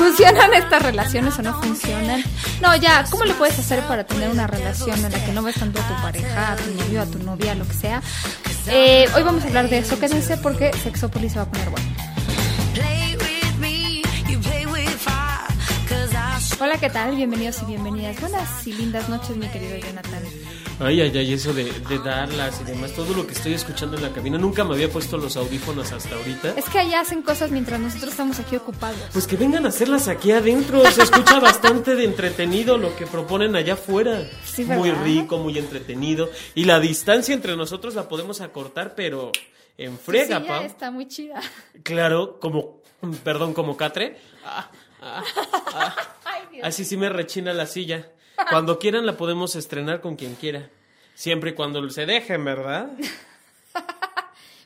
¿Funcionan 0.00 0.54
estas 0.54 0.82
relaciones 0.82 1.38
o 1.38 1.42
no 1.42 1.60
funcionan? 1.60 2.24
No, 2.62 2.74
ya, 2.74 3.04
¿cómo 3.10 3.26
le 3.26 3.34
puedes 3.34 3.58
hacer 3.58 3.80
para 3.82 4.04
tener 4.04 4.30
una 4.30 4.46
relación 4.46 5.04
en 5.04 5.12
la 5.12 5.22
que 5.22 5.30
no 5.30 5.42
ves 5.42 5.56
tanto 5.56 5.78
a 5.78 5.86
tu 5.86 5.94
pareja, 6.02 6.52
a 6.52 6.56
tu 6.56 6.70
novio, 6.70 7.02
a 7.02 7.06
tu 7.06 7.18
novia, 7.18 7.54
lo 7.54 7.68
que 7.68 7.74
sea? 7.74 8.00
Eh, 8.68 9.06
hoy 9.14 9.22
vamos 9.22 9.44
a 9.44 9.48
hablar 9.48 9.68
de 9.68 9.76
eso, 9.76 10.00
quédense 10.00 10.38
porque 10.38 10.72
Sexópolis 10.82 11.32
se 11.32 11.38
va 11.38 11.44
a 11.44 11.50
poner 11.50 11.68
bueno. 11.68 11.99
Hola, 16.62 16.78
¿qué 16.78 16.90
tal? 16.90 17.16
Bienvenidos 17.16 17.62
y 17.62 17.64
bienvenidas. 17.64 18.20
Buenas 18.20 18.66
y 18.66 18.74
lindas 18.74 19.08
noches, 19.08 19.34
mi 19.34 19.48
querido 19.48 19.78
Jonathan. 19.78 20.22
Ay, 20.78 21.00
ay, 21.00 21.16
ay, 21.16 21.32
eso 21.32 21.54
de, 21.54 21.64
de 21.64 21.98
darlas 22.00 22.60
y 22.60 22.64
demás, 22.64 22.92
todo 22.92 23.14
lo 23.14 23.26
que 23.26 23.32
estoy 23.32 23.54
escuchando 23.54 23.96
en 23.96 24.02
la 24.02 24.12
cabina, 24.12 24.36
nunca 24.36 24.62
me 24.62 24.74
había 24.74 24.90
puesto 24.90 25.16
los 25.16 25.38
audífonos 25.38 25.90
hasta 25.90 26.16
ahorita. 26.16 26.52
Es 26.58 26.66
que 26.68 26.78
allá 26.78 27.00
hacen 27.00 27.22
cosas 27.22 27.50
mientras 27.50 27.80
nosotros 27.80 28.10
estamos 28.10 28.38
aquí 28.40 28.56
ocupados. 28.56 28.98
Pues 29.10 29.26
que 29.26 29.36
vengan 29.36 29.64
a 29.64 29.70
hacerlas 29.70 30.08
aquí 30.08 30.32
adentro, 30.32 30.84
se 30.90 31.02
escucha 31.02 31.40
bastante 31.40 31.96
de 31.96 32.04
entretenido 32.04 32.76
lo 32.76 32.94
que 32.94 33.06
proponen 33.06 33.56
allá 33.56 33.72
afuera. 33.72 34.22
Sí, 34.44 34.66
muy 34.66 34.90
rico, 34.90 35.38
muy 35.38 35.56
entretenido. 35.58 36.28
Y 36.54 36.64
la 36.64 36.78
distancia 36.78 37.34
entre 37.34 37.56
nosotros 37.56 37.94
la 37.94 38.06
podemos 38.06 38.42
acortar, 38.42 38.94
pero 38.94 39.32
en 39.78 39.98
frega, 39.98 40.40
sí, 40.40 40.44
pa. 40.46 40.60
ya 40.60 40.66
está 40.66 40.90
muy 40.90 41.08
chida. 41.08 41.40
Claro, 41.82 42.38
como, 42.38 42.82
perdón, 43.24 43.54
como 43.54 43.78
catre. 43.78 44.18
Ah, 44.44 44.70
ah, 45.00 45.24
ah. 45.74 45.96
Así 46.62 46.84
sí 46.84 46.96
me 46.96 47.08
rechina 47.08 47.52
la 47.52 47.66
silla. 47.66 48.08
Cuando 48.50 48.78
quieran 48.78 49.06
la 49.06 49.16
podemos 49.16 49.54
estrenar 49.56 50.00
con 50.00 50.16
quien 50.16 50.34
quiera. 50.34 50.68
Siempre 51.14 51.50
y 51.50 51.54
cuando 51.54 51.88
se 51.90 52.06
dejen, 52.06 52.44
¿verdad? 52.44 52.90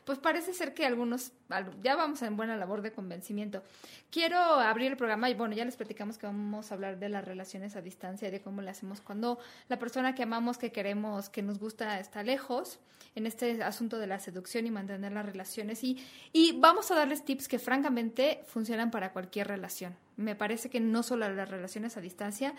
Pues 0.04 0.18
parece 0.18 0.52
ser 0.52 0.74
que 0.74 0.84
algunos, 0.84 1.32
al- 1.48 1.80
ya 1.82 1.96
vamos 1.96 2.20
en 2.20 2.36
buena 2.36 2.58
labor 2.58 2.82
de 2.82 2.92
convencimiento. 2.92 3.62
Quiero 4.10 4.38
abrir 4.38 4.90
el 4.90 4.98
programa 4.98 5.30
y 5.30 5.34
bueno, 5.34 5.54
ya 5.54 5.64
les 5.64 5.76
platicamos 5.76 6.18
que 6.18 6.26
vamos 6.26 6.70
a 6.70 6.74
hablar 6.74 6.98
de 6.98 7.08
las 7.08 7.24
relaciones 7.24 7.74
a 7.74 7.80
distancia 7.80 8.28
y 8.28 8.30
de 8.30 8.42
cómo 8.42 8.60
le 8.60 8.68
hacemos 8.68 9.00
cuando 9.00 9.38
la 9.68 9.78
persona 9.78 10.14
que 10.14 10.22
amamos, 10.24 10.58
que 10.58 10.72
queremos, 10.72 11.30
que 11.30 11.40
nos 11.40 11.58
gusta 11.58 11.98
está 12.00 12.22
lejos 12.22 12.78
en 13.14 13.26
este 13.26 13.62
asunto 13.62 13.98
de 13.98 14.06
la 14.06 14.18
seducción 14.18 14.66
y 14.66 14.70
mantener 14.70 15.12
las 15.12 15.26
relaciones. 15.26 15.84
Y, 15.84 16.04
y 16.32 16.58
vamos 16.58 16.90
a 16.90 16.94
darles 16.94 17.24
tips 17.24 17.48
que 17.48 17.58
francamente 17.58 18.42
funcionan 18.46 18.90
para 18.90 19.12
cualquier 19.12 19.48
relación. 19.48 19.96
Me 20.16 20.34
parece 20.34 20.70
que 20.70 20.80
no 20.80 21.02
solo 21.02 21.28
las 21.32 21.48
relaciones 21.48 21.96
a 21.96 22.00
distancia, 22.00 22.54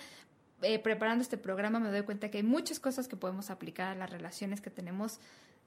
eh, 0.62 0.80
preparando 0.80 1.22
este 1.22 1.38
programa 1.38 1.80
me 1.80 1.92
doy 1.92 2.04
cuenta 2.04 2.32
que 2.32 2.38
hay 2.38 2.44
muchas 2.44 2.80
cosas 2.80 3.08
que 3.08 3.18
podemos 3.18 3.50
aplicar 3.50 3.90
a 3.90 3.96
las 3.96 4.10
relaciones 4.10 4.62
que 4.62 4.70
tenemos 4.70 5.20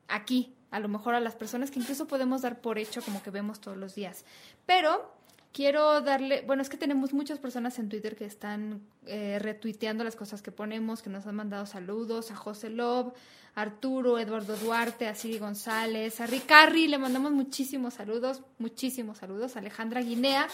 aquí, 0.08 0.54
a 0.70 0.80
lo 0.80 0.88
mejor 0.88 1.14
a 1.14 1.20
las 1.20 1.36
personas 1.36 1.70
que 1.70 1.78
incluso 1.78 2.06
podemos 2.06 2.42
dar 2.42 2.60
por 2.60 2.78
hecho 2.78 3.02
como 3.02 3.22
que 3.22 3.30
vemos 3.30 3.60
todos 3.60 3.76
los 3.76 3.94
días. 3.94 4.24
Pero 4.64 5.17
quiero 5.52 6.00
darle, 6.00 6.42
bueno, 6.46 6.62
es 6.62 6.68
que 6.68 6.76
tenemos 6.76 7.12
muchas 7.12 7.38
personas 7.38 7.78
en 7.78 7.88
Twitter 7.88 8.16
que 8.16 8.24
están 8.24 8.82
eh, 9.06 9.38
retuiteando 9.40 10.04
las 10.04 10.16
cosas 10.16 10.42
que 10.42 10.52
ponemos, 10.52 11.02
que 11.02 11.10
nos 11.10 11.26
han 11.26 11.36
mandado 11.36 11.66
saludos, 11.66 12.30
a 12.30 12.36
José 12.36 12.72
a 12.78 13.12
Arturo, 13.60 14.18
Eduardo 14.18 14.56
Duarte, 14.56 15.08
a 15.08 15.14
Siri 15.14 15.38
González, 15.38 16.20
a 16.20 16.26
Ricarri, 16.26 16.86
le 16.86 16.98
mandamos 16.98 17.32
muchísimos 17.32 17.94
saludos, 17.94 18.42
muchísimos 18.58 19.18
saludos, 19.18 19.56
a 19.56 19.58
Alejandra 19.58 20.00
Guinea, 20.00 20.46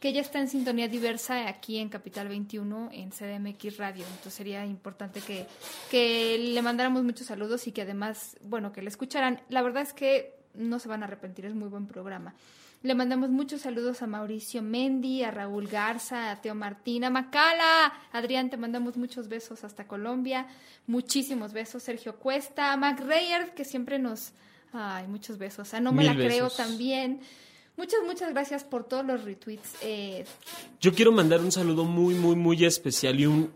que 0.00 0.12
ya 0.12 0.20
está 0.20 0.38
en 0.40 0.48
sintonía 0.48 0.88
diversa 0.88 1.48
aquí 1.48 1.78
en 1.78 1.88
Capital 1.88 2.28
21 2.28 2.90
en 2.92 3.10
CDMX 3.10 3.76
Radio. 3.78 4.04
Entonces 4.06 4.34
sería 4.34 4.64
importante 4.64 5.20
que, 5.20 5.46
que 5.90 6.38
le 6.38 6.62
mandáramos 6.62 7.02
muchos 7.02 7.26
saludos 7.26 7.66
y 7.66 7.72
que 7.72 7.82
además, 7.82 8.36
bueno, 8.42 8.72
que 8.72 8.82
le 8.82 8.88
escucharan. 8.88 9.40
La 9.48 9.62
verdad 9.62 9.82
es 9.82 9.92
que 9.92 10.38
no 10.54 10.78
se 10.78 10.88
van 10.88 11.02
a 11.02 11.06
arrepentir, 11.06 11.46
es 11.46 11.54
muy 11.54 11.68
buen 11.68 11.86
programa. 11.86 12.34
Le 12.82 12.94
mandamos 12.94 13.30
muchos 13.30 13.62
saludos 13.62 14.02
a 14.02 14.06
Mauricio 14.06 14.62
Mendi, 14.62 15.24
a 15.24 15.32
Raúl 15.32 15.66
Garza, 15.66 16.30
a 16.30 16.40
Teo 16.40 16.54
Martín, 16.54 17.02
a 17.04 17.10
Macala, 17.10 17.92
Adrián, 18.12 18.50
te 18.50 18.56
mandamos 18.56 18.96
muchos 18.96 19.28
besos 19.28 19.64
hasta 19.64 19.88
Colombia, 19.88 20.46
muchísimos 20.86 21.52
besos, 21.52 21.82
Sergio 21.82 22.16
Cuesta, 22.16 22.72
a 22.72 22.76
Mac 22.76 23.00
Reyer, 23.00 23.52
que 23.54 23.64
siempre 23.64 23.98
nos... 23.98 24.30
Ay, 24.72 25.08
muchos 25.08 25.38
besos, 25.38 25.72
a 25.74 25.80
No 25.80 25.92
Me 25.92 26.04
Mil 26.04 26.18
La 26.18 26.24
Creo 26.26 26.50
también. 26.50 27.20
Muchas, 27.76 28.00
muchas 28.04 28.30
gracias 28.30 28.64
por 28.64 28.84
todos 28.84 29.04
los 29.06 29.24
retweets. 29.24 29.76
Eh, 29.82 30.24
Yo 30.80 30.92
quiero 30.92 31.10
mandar 31.10 31.40
un 31.40 31.50
saludo 31.52 31.84
muy, 31.84 32.14
muy, 32.14 32.36
muy 32.36 32.64
especial 32.64 33.18
y 33.18 33.26
un 33.26 33.52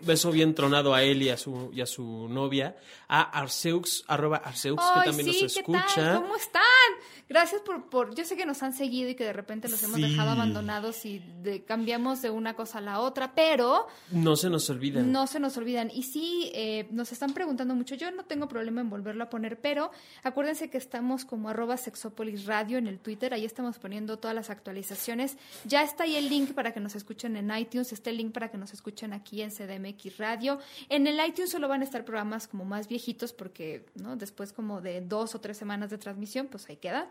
beso 0.00 0.32
bien 0.32 0.54
tronado 0.54 0.94
a 0.94 1.02
él 1.02 1.22
y 1.22 1.28
a 1.28 1.36
su, 1.36 1.70
y 1.72 1.82
a 1.82 1.86
su 1.86 2.26
novia, 2.28 2.74
a 3.06 3.20
Arceux, 3.38 4.04
arroba 4.08 4.38
Arceux, 4.38 4.76
que 4.76 5.10
también 5.10 5.32
sí, 5.32 5.42
nos 5.42 5.52
¿qué 5.54 5.60
escucha. 5.60 5.94
tal? 5.94 6.22
¿Cómo 6.22 6.36
están? 6.36 6.62
Gracias 7.28 7.62
por, 7.62 7.88
por... 7.88 8.14
Yo 8.14 8.24
sé 8.24 8.36
que 8.36 8.44
nos 8.44 8.62
han 8.62 8.72
seguido 8.74 9.08
y 9.08 9.14
que 9.14 9.24
de 9.24 9.32
repente 9.32 9.68
los 9.68 9.82
hemos 9.82 9.96
Sí. 9.96 10.02
dejado 10.02 10.30
abandonados 10.30 11.06
y 11.06 11.20
de- 11.42 11.64
cambiamos 11.64 12.20
de 12.20 12.28
una 12.30 12.54
cosa 12.54 12.78
a 12.78 12.80
la 12.82 13.00
otra, 13.00 13.34
pero 13.34 13.86
No 14.10 14.36
se 14.36 14.50
nos 14.50 14.68
olviden. 14.68 15.10
no 15.10 15.26
se 15.26 15.40
nos 15.40 15.56
olvidan. 15.56 15.90
Y 15.90 16.02
sí, 16.02 16.50
eh, 16.54 16.86
nos 16.90 17.12
están 17.12 17.32
preguntando 17.32 17.74
mucho. 17.74 17.94
Yo 17.94 18.10
no 18.10 18.24
tengo 18.24 18.46
problema 18.46 18.82
en 18.82 18.90
volverlo 18.90 19.24
a 19.24 19.30
poner, 19.30 19.58
pero 19.60 19.90
acuérdense 20.22 20.68
que 20.68 20.76
estamos 20.78 21.24
como 21.24 21.48
arroba 21.48 21.76
sexópolis 21.78 22.44
radio 22.44 22.76
en 22.78 22.86
el 22.86 22.98
Twitter. 22.98 23.32
Ahí 23.32 23.44
estamos 23.44 23.78
poniendo 23.78 24.18
todas 24.18 24.34
las 24.34 24.50
actualizaciones. 24.50 25.38
Ya 25.64 25.82
está 25.82 26.04
ahí 26.04 26.16
el 26.16 26.28
link 26.28 26.52
para 26.52 26.72
que 26.74 26.80
nos 26.80 26.94
escuchen 26.94 27.36
en 27.36 27.50
iTunes. 27.56 27.92
Está 27.92 28.10
el 28.10 28.18
link 28.18 28.32
para 28.32 28.50
que 28.50 28.58
nos 28.58 28.72
escuchen 28.74 29.12
aquí 29.14 29.40
en 29.40 29.50
CDMX 29.50 30.18
Radio. 30.18 30.58
En 30.88 31.06
el 31.06 31.18
iTunes 31.26 31.50
solo 31.50 31.68
van 31.68 31.80
a 31.80 31.84
estar 31.84 32.04
programas 32.04 32.46
como 32.48 32.64
más 32.64 32.86
viejitos 32.88 33.32
porque 33.32 33.86
¿no? 33.94 34.16
después 34.16 34.52
como 34.52 34.80
de 34.80 35.00
dos 35.00 35.34
o 35.34 35.40
tres 35.40 35.56
semanas 35.56 35.90
de 35.90 35.98
transmisión, 35.98 36.48
pues 36.48 36.68
ahí 36.68 36.76
quedan. 36.76 37.06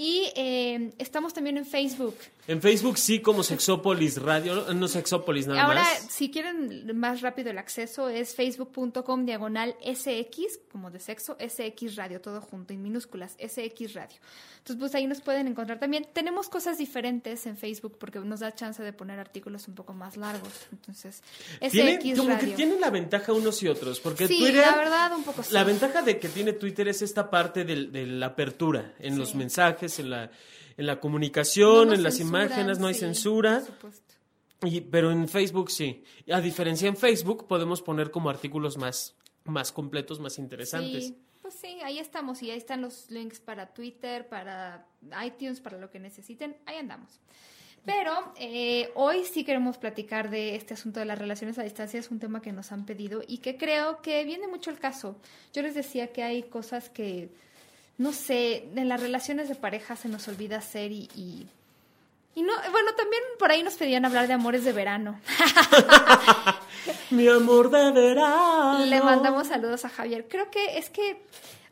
Y 0.00 0.30
eh, 0.36 0.92
estamos 0.98 1.34
también 1.34 1.56
en 1.56 1.66
Facebook. 1.66 2.14
En 2.46 2.62
Facebook 2.62 2.96
sí, 2.98 3.20
como 3.20 3.42
Sexópolis 3.42 4.22
Radio, 4.22 4.72
no 4.72 4.86
Sexópolis 4.86 5.48
nada 5.48 5.64
Ahora, 5.64 5.82
más. 5.82 6.06
si 6.08 6.30
quieren 6.30 6.96
más 6.96 7.20
rápido 7.20 7.50
el 7.50 7.58
acceso, 7.58 8.08
es 8.08 8.32
facebook.com 8.36 9.26
diagonal 9.26 9.74
SX, 9.84 10.60
como 10.70 10.92
de 10.92 11.00
sexo, 11.00 11.36
SX 11.40 11.96
Radio, 11.96 12.20
todo 12.20 12.40
junto, 12.40 12.72
en 12.72 12.80
minúsculas, 12.80 13.36
SX 13.40 13.94
Radio. 13.94 14.16
Entonces, 14.58 14.76
pues 14.78 14.94
ahí 14.94 15.06
nos 15.06 15.20
pueden 15.20 15.48
encontrar 15.48 15.78
también. 15.78 16.06
Tenemos 16.12 16.48
cosas 16.48 16.76
diferentes 16.78 17.46
en 17.46 17.56
Facebook 17.56 17.96
porque 17.98 18.18
nos 18.20 18.40
da 18.40 18.54
chance 18.54 18.82
de 18.82 18.92
poner 18.92 19.18
artículos 19.18 19.66
un 19.66 19.74
poco 19.74 19.94
más 19.94 20.16
largos. 20.16 20.52
Entonces, 20.72 21.22
Tiene, 21.70 22.00
SX 22.00 22.18
como 22.18 22.30
Radio. 22.30 22.50
que 22.50 22.54
tienen 22.54 22.80
la 22.80 22.90
ventaja 22.90 23.32
unos 23.32 23.62
y 23.62 23.68
otros, 23.68 23.98
porque 24.00 24.28
sí, 24.28 24.38
Twitter... 24.38 24.66
la 24.66 24.76
verdad, 24.76 25.16
un 25.16 25.24
poco 25.24 25.42
sí. 25.42 25.54
La 25.54 25.64
ventaja 25.64 26.02
de 26.02 26.18
que 26.18 26.28
tiene 26.28 26.52
Twitter 26.52 26.86
es 26.88 27.02
esta 27.02 27.30
parte 27.30 27.64
de, 27.64 28.06
la 28.06 28.26
apertura 28.26 28.92
en 28.98 29.18
los 29.18 29.34
mensajes, 29.34 29.87
en 29.98 30.10
la, 30.10 30.30
en 30.76 30.86
la 30.86 31.00
comunicación, 31.00 31.92
en 31.92 32.02
las 32.02 32.16
censuran, 32.16 32.46
imágenes, 32.46 32.78
no 32.78 32.86
hay 32.86 32.94
sí, 32.94 33.00
censura. 33.00 33.60
por 33.60 33.66
supuesto. 33.66 34.14
Y, 34.62 34.80
pero 34.80 35.12
en 35.12 35.28
Facebook 35.28 35.70
sí. 35.70 36.02
A 36.32 36.40
diferencia 36.40 36.88
en 36.88 36.96
Facebook 36.96 37.46
podemos 37.46 37.80
poner 37.80 38.10
como 38.10 38.28
artículos 38.28 38.76
más, 38.76 39.14
más 39.44 39.72
completos, 39.72 40.18
más 40.20 40.38
interesantes. 40.38 41.06
Sí, 41.06 41.18
pues 41.42 41.54
sí, 41.54 41.78
ahí 41.84 41.98
estamos 41.98 42.42
y 42.42 42.50
ahí 42.50 42.58
están 42.58 42.82
los 42.82 43.10
links 43.10 43.40
para 43.40 43.72
Twitter, 43.72 44.28
para 44.28 44.86
iTunes, 45.24 45.60
para 45.60 45.78
lo 45.78 45.90
que 45.90 45.98
necesiten, 46.00 46.56
ahí 46.66 46.76
andamos. 46.76 47.20
Pero 47.84 48.34
eh, 48.36 48.90
hoy 48.96 49.24
sí 49.24 49.44
queremos 49.44 49.78
platicar 49.78 50.28
de 50.28 50.56
este 50.56 50.74
asunto 50.74 51.00
de 51.00 51.06
las 51.06 51.18
relaciones 51.18 51.58
a 51.58 51.62
distancia, 51.62 51.98
es 51.98 52.10
un 52.10 52.18
tema 52.18 52.42
que 52.42 52.52
nos 52.52 52.70
han 52.72 52.84
pedido 52.84 53.22
y 53.26 53.38
que 53.38 53.56
creo 53.56 54.02
que 54.02 54.24
viene 54.24 54.46
mucho 54.46 54.70
el 54.70 54.78
caso. 54.78 55.16
Yo 55.54 55.62
les 55.62 55.74
decía 55.74 56.12
que 56.12 56.22
hay 56.22 56.42
cosas 56.42 56.90
que, 56.90 57.30
no 57.98 58.12
sé, 58.12 58.68
en 58.74 58.88
las 58.88 59.00
relaciones 59.00 59.48
de 59.48 59.54
pareja 59.54 59.96
se 59.96 60.08
nos 60.08 60.28
olvida 60.28 60.58
hacer 60.58 60.92
y... 60.92 61.08
y 61.14 61.48
y 62.34 62.42
no, 62.42 62.52
bueno, 62.70 62.94
también 62.94 63.20
por 63.36 63.50
ahí 63.50 63.64
nos 63.64 63.74
pedían 63.74 64.04
hablar 64.04 64.28
de 64.28 64.34
amores 64.34 64.62
de 64.62 64.72
verano. 64.72 65.18
Mi 67.10 67.26
amor 67.26 67.68
de 67.68 67.90
verano. 67.90 68.84
Le 68.86 69.00
mandamos 69.00 69.48
saludos 69.48 69.84
a 69.84 69.88
Javier. 69.88 70.28
Creo 70.28 70.48
que 70.48 70.78
es 70.78 70.88
que 70.88 71.20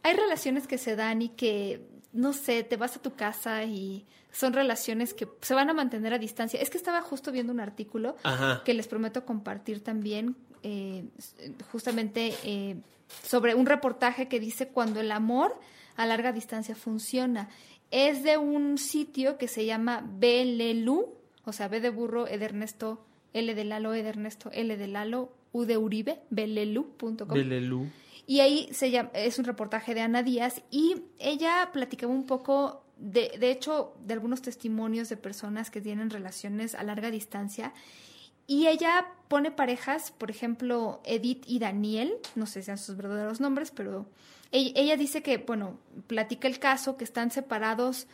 hay 0.03 0.15
relaciones 0.15 0.67
que 0.67 0.77
se 0.77 0.97
dan 0.97 1.23
y 1.23 1.29
que, 1.29 1.87
no 2.13 2.33
sé, 2.33 2.65
te 2.65 2.77
vas 2.77 2.97
a 2.97 3.01
tu 3.01 3.15
casa 3.15 3.63
y 3.63 4.07
son 4.33 4.55
relaciones 4.55 5.15
que 5.15 5.29
se 5.41 5.55
van 5.55 5.71
a 5.71 5.73
mantener 5.73 6.13
a 6.13 6.19
distancia. 6.19 6.61
Es 6.61 6.69
que 6.69 6.79
estaba 6.79 7.01
justo 7.01 7.31
viendo 7.31 7.53
un 7.53 7.61
artículo 7.61 8.17
Ajá. 8.25 8.63
que 8.65 8.75
les 8.75 8.89
prometo 8.89 9.25
compartir 9.25 9.85
también, 9.85 10.35
eh, 10.65 11.05
justamente 11.71 12.35
eh, 12.43 12.75
sobre 13.23 13.55
un 13.55 13.67
reportaje 13.67 14.27
que 14.27 14.41
dice 14.41 14.67
cuando 14.67 14.99
el 14.99 15.13
amor 15.13 15.57
a 15.97 16.07
larga 16.07 16.33
distancia 16.33 16.75
funciona. 16.75 17.49
Es 17.91 18.23
de 18.23 18.37
un 18.37 18.79
sitio 18.79 19.39
que 19.39 19.49
se 19.49 19.65
llama 19.65 20.05
Belelu, 20.19 21.15
o 21.45 21.53
sea, 21.53 21.69
B 21.69 21.81
de 21.81 21.91
burro, 21.91 22.27
E 22.27 22.39
de 22.39 22.45
Ernesto, 22.45 23.05
L 23.33 23.55
de 23.55 23.65
Lalo, 23.65 23.95
E 23.95 24.03
de 24.03 24.09
Ernesto, 24.09 24.51
L 24.53 24.77
de 24.77 24.87
Lalo, 24.87 25.33
U 25.53 25.65
de 25.65 25.77
Uribe, 25.77 26.21
belelu.com. 26.31 27.29
Belelú. 27.29 27.89
Y 28.27 28.41
ahí 28.41 28.69
se 28.73 28.91
llama, 28.91 29.11
es 29.15 29.39
un 29.39 29.45
reportaje 29.45 29.95
de 29.95 30.01
Ana 30.01 30.23
Díaz 30.23 30.63
y 30.71 31.03
ella 31.19 31.71
platicaba 31.73 32.13
un 32.13 32.27
poco, 32.27 32.83
de, 32.97 33.33
de 33.39 33.51
hecho, 33.53 33.95
de 34.05 34.15
algunos 34.15 34.43
testimonios 34.43 35.09
de 35.09 35.17
personas 35.17 35.71
que 35.71 35.81
tienen 35.81 36.11
relaciones 36.11 36.75
a 36.75 36.83
larga 36.83 37.11
distancia. 37.13 37.73
Y 38.47 38.67
ella 38.69 39.07
pone 39.29 39.51
parejas, 39.51 40.13
por 40.13 40.31
ejemplo, 40.31 41.01
Edith 41.05 41.45
y 41.47 41.59
Daniel, 41.59 42.15
no 42.37 42.47
sé 42.47 42.61
si 42.61 42.67
sean 42.67 42.79
sus 42.79 42.97
verdaderos 42.97 43.41
nombres, 43.41 43.73
pero 43.73 44.07
ella, 44.53 44.73
ella 44.77 44.97
dice 44.97 45.23
que, 45.23 45.39
bueno, 45.39 45.79
platica 46.07 46.47
el 46.47 46.59
caso, 46.61 46.97
que 46.97 47.05
están 47.05 47.31
separados 47.33 48.07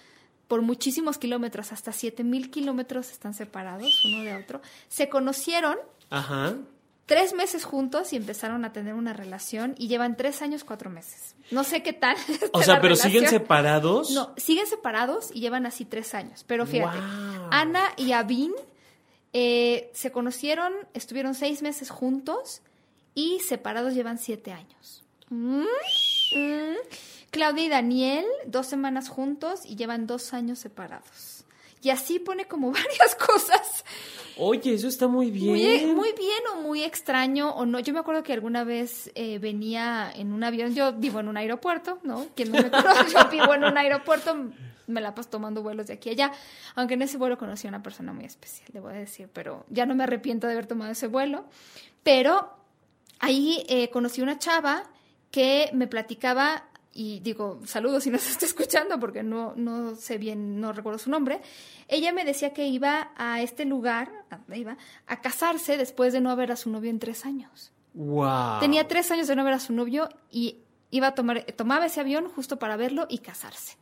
por 0.48 0.62
muchísimos 0.62 1.18
kilómetros, 1.18 1.72
hasta 1.72 1.92
7000 1.92 2.50
kilómetros 2.50 3.10
están 3.10 3.34
separados 3.34 4.04
uno 4.06 4.22
de 4.24 4.34
otro. 4.36 4.60
Se 4.88 5.08
conocieron 5.08 5.76
Ajá. 6.10 6.56
tres 7.06 7.34
meses 7.34 7.64
juntos 7.64 8.12
y 8.12 8.16
empezaron 8.16 8.64
a 8.64 8.72
tener 8.72 8.94
una 8.94 9.12
relación 9.12 9.74
y 9.78 9.88
llevan 9.88 10.16
tres 10.16 10.40
años, 10.42 10.64
cuatro 10.64 10.90
meses. 10.90 11.36
No 11.50 11.64
sé 11.64 11.82
qué 11.82 11.92
tal. 11.92 12.16
O 12.52 12.62
sea, 12.62 12.80
pero 12.80 12.96
siguen 12.96 13.28
separados. 13.28 14.10
No, 14.12 14.32
siguen 14.36 14.66
separados 14.66 15.30
y 15.34 15.40
llevan 15.40 15.64
así 15.66 15.84
tres 15.84 16.14
años. 16.14 16.44
Pero 16.46 16.66
fíjate, 16.66 16.98
Wow. 16.98 17.48
Ana 17.50 17.84
y 17.96 18.12
Abin 18.12 18.52
eh, 19.32 19.90
se 19.94 20.12
conocieron, 20.12 20.72
estuvieron 20.94 21.34
seis 21.34 21.62
meses 21.62 21.90
juntos 21.90 22.62
y 23.14 23.40
separados 23.40 23.94
llevan 23.94 24.18
siete 24.18 24.52
años. 24.52 25.02
Mm, 25.30 25.62
mm. 26.34 26.76
Claudia 27.30 27.64
y 27.64 27.68
Daniel, 27.68 28.26
dos 28.46 28.66
semanas 28.66 29.08
juntos 29.08 29.60
y 29.64 29.76
llevan 29.76 30.06
dos 30.06 30.34
años 30.34 30.58
separados. 30.58 31.44
Y 31.82 31.90
así 31.90 32.18
pone 32.18 32.46
como 32.46 32.70
varias 32.72 33.14
cosas. 33.16 33.84
Oye, 34.36 34.74
eso 34.74 34.88
está 34.88 35.08
muy 35.08 35.30
bien. 35.30 35.50
Muy, 35.50 35.94
muy 35.94 36.12
bien 36.12 36.40
o 36.54 36.60
muy 36.60 36.82
extraño 36.82 37.50
o 37.50 37.66
no. 37.66 37.80
Yo 37.80 37.92
me 37.92 38.00
acuerdo 38.00 38.22
que 38.22 38.32
alguna 38.32 38.64
vez 38.64 39.10
eh, 39.14 39.38
venía 39.38 40.10
en 40.14 40.32
un 40.32 40.44
avión, 40.44 40.74
yo 40.74 40.92
vivo 40.92 41.20
en 41.20 41.28
un 41.28 41.36
aeropuerto, 41.36 41.98
¿no? 42.02 42.26
Quien 42.34 42.52
no 42.52 42.62
me 42.62 42.70
conoce, 42.70 43.12
yo 43.12 43.28
vivo 43.30 43.54
en 43.54 43.64
un 43.64 43.76
aeropuerto, 43.76 44.50
me 44.86 45.00
la 45.00 45.14
paso 45.14 45.30
tomando 45.30 45.62
vuelos 45.62 45.86
de 45.86 45.94
aquí 45.94 46.08
a 46.10 46.12
allá, 46.12 46.32
aunque 46.74 46.94
en 46.94 47.02
ese 47.02 47.18
vuelo 47.18 47.38
conocí 47.38 47.66
a 47.66 47.70
una 47.70 47.82
persona 47.82 48.12
muy 48.12 48.24
especial, 48.24 48.68
debo 48.72 48.88
decir, 48.88 49.28
pero 49.32 49.64
ya 49.68 49.86
no 49.86 49.94
me 49.94 50.04
arrepiento 50.04 50.46
de 50.46 50.54
haber 50.54 50.66
tomado 50.66 50.92
ese 50.92 51.06
vuelo. 51.06 51.44
Pero 52.02 52.50
ahí 53.18 53.64
eh, 53.68 53.90
conocí 53.90 54.22
una 54.22 54.38
chava 54.38 54.84
que 55.30 55.70
me 55.72 55.86
platicaba 55.86 56.64
y 56.94 57.20
digo, 57.20 57.60
saludos 57.64 58.04
si 58.04 58.10
nos 58.10 58.26
está 58.30 58.44
escuchando 58.44 58.98
porque 59.00 59.22
no, 59.22 59.54
no 59.56 59.94
sé 59.94 60.18
bien, 60.18 60.60
no 60.60 60.72
recuerdo 60.72 60.98
su 60.98 61.10
nombre. 61.10 61.40
Ella 61.88 62.12
me 62.12 62.24
decía 62.24 62.52
que 62.52 62.66
iba 62.66 63.10
a 63.16 63.40
este 63.40 63.64
lugar, 63.64 64.10
a 64.30 64.56
iba, 64.56 64.76
a 65.06 65.20
casarse 65.20 65.76
después 65.76 66.12
de 66.12 66.20
no 66.20 66.34
ver 66.36 66.52
a 66.52 66.56
su 66.56 66.70
novio 66.70 66.90
en 66.90 66.98
tres 66.98 67.24
años. 67.24 67.72
Wow. 67.94 68.60
Tenía 68.60 68.88
tres 68.88 69.10
años 69.10 69.28
de 69.28 69.36
no 69.36 69.44
ver 69.44 69.54
a 69.54 69.60
su 69.60 69.72
novio 69.72 70.08
y 70.30 70.58
iba 70.90 71.08
a 71.08 71.14
tomar, 71.14 71.42
tomaba 71.56 71.86
ese 71.86 72.00
avión 72.00 72.28
justo 72.28 72.58
para 72.58 72.76
verlo 72.76 73.06
y 73.08 73.18
casarse. 73.18 73.76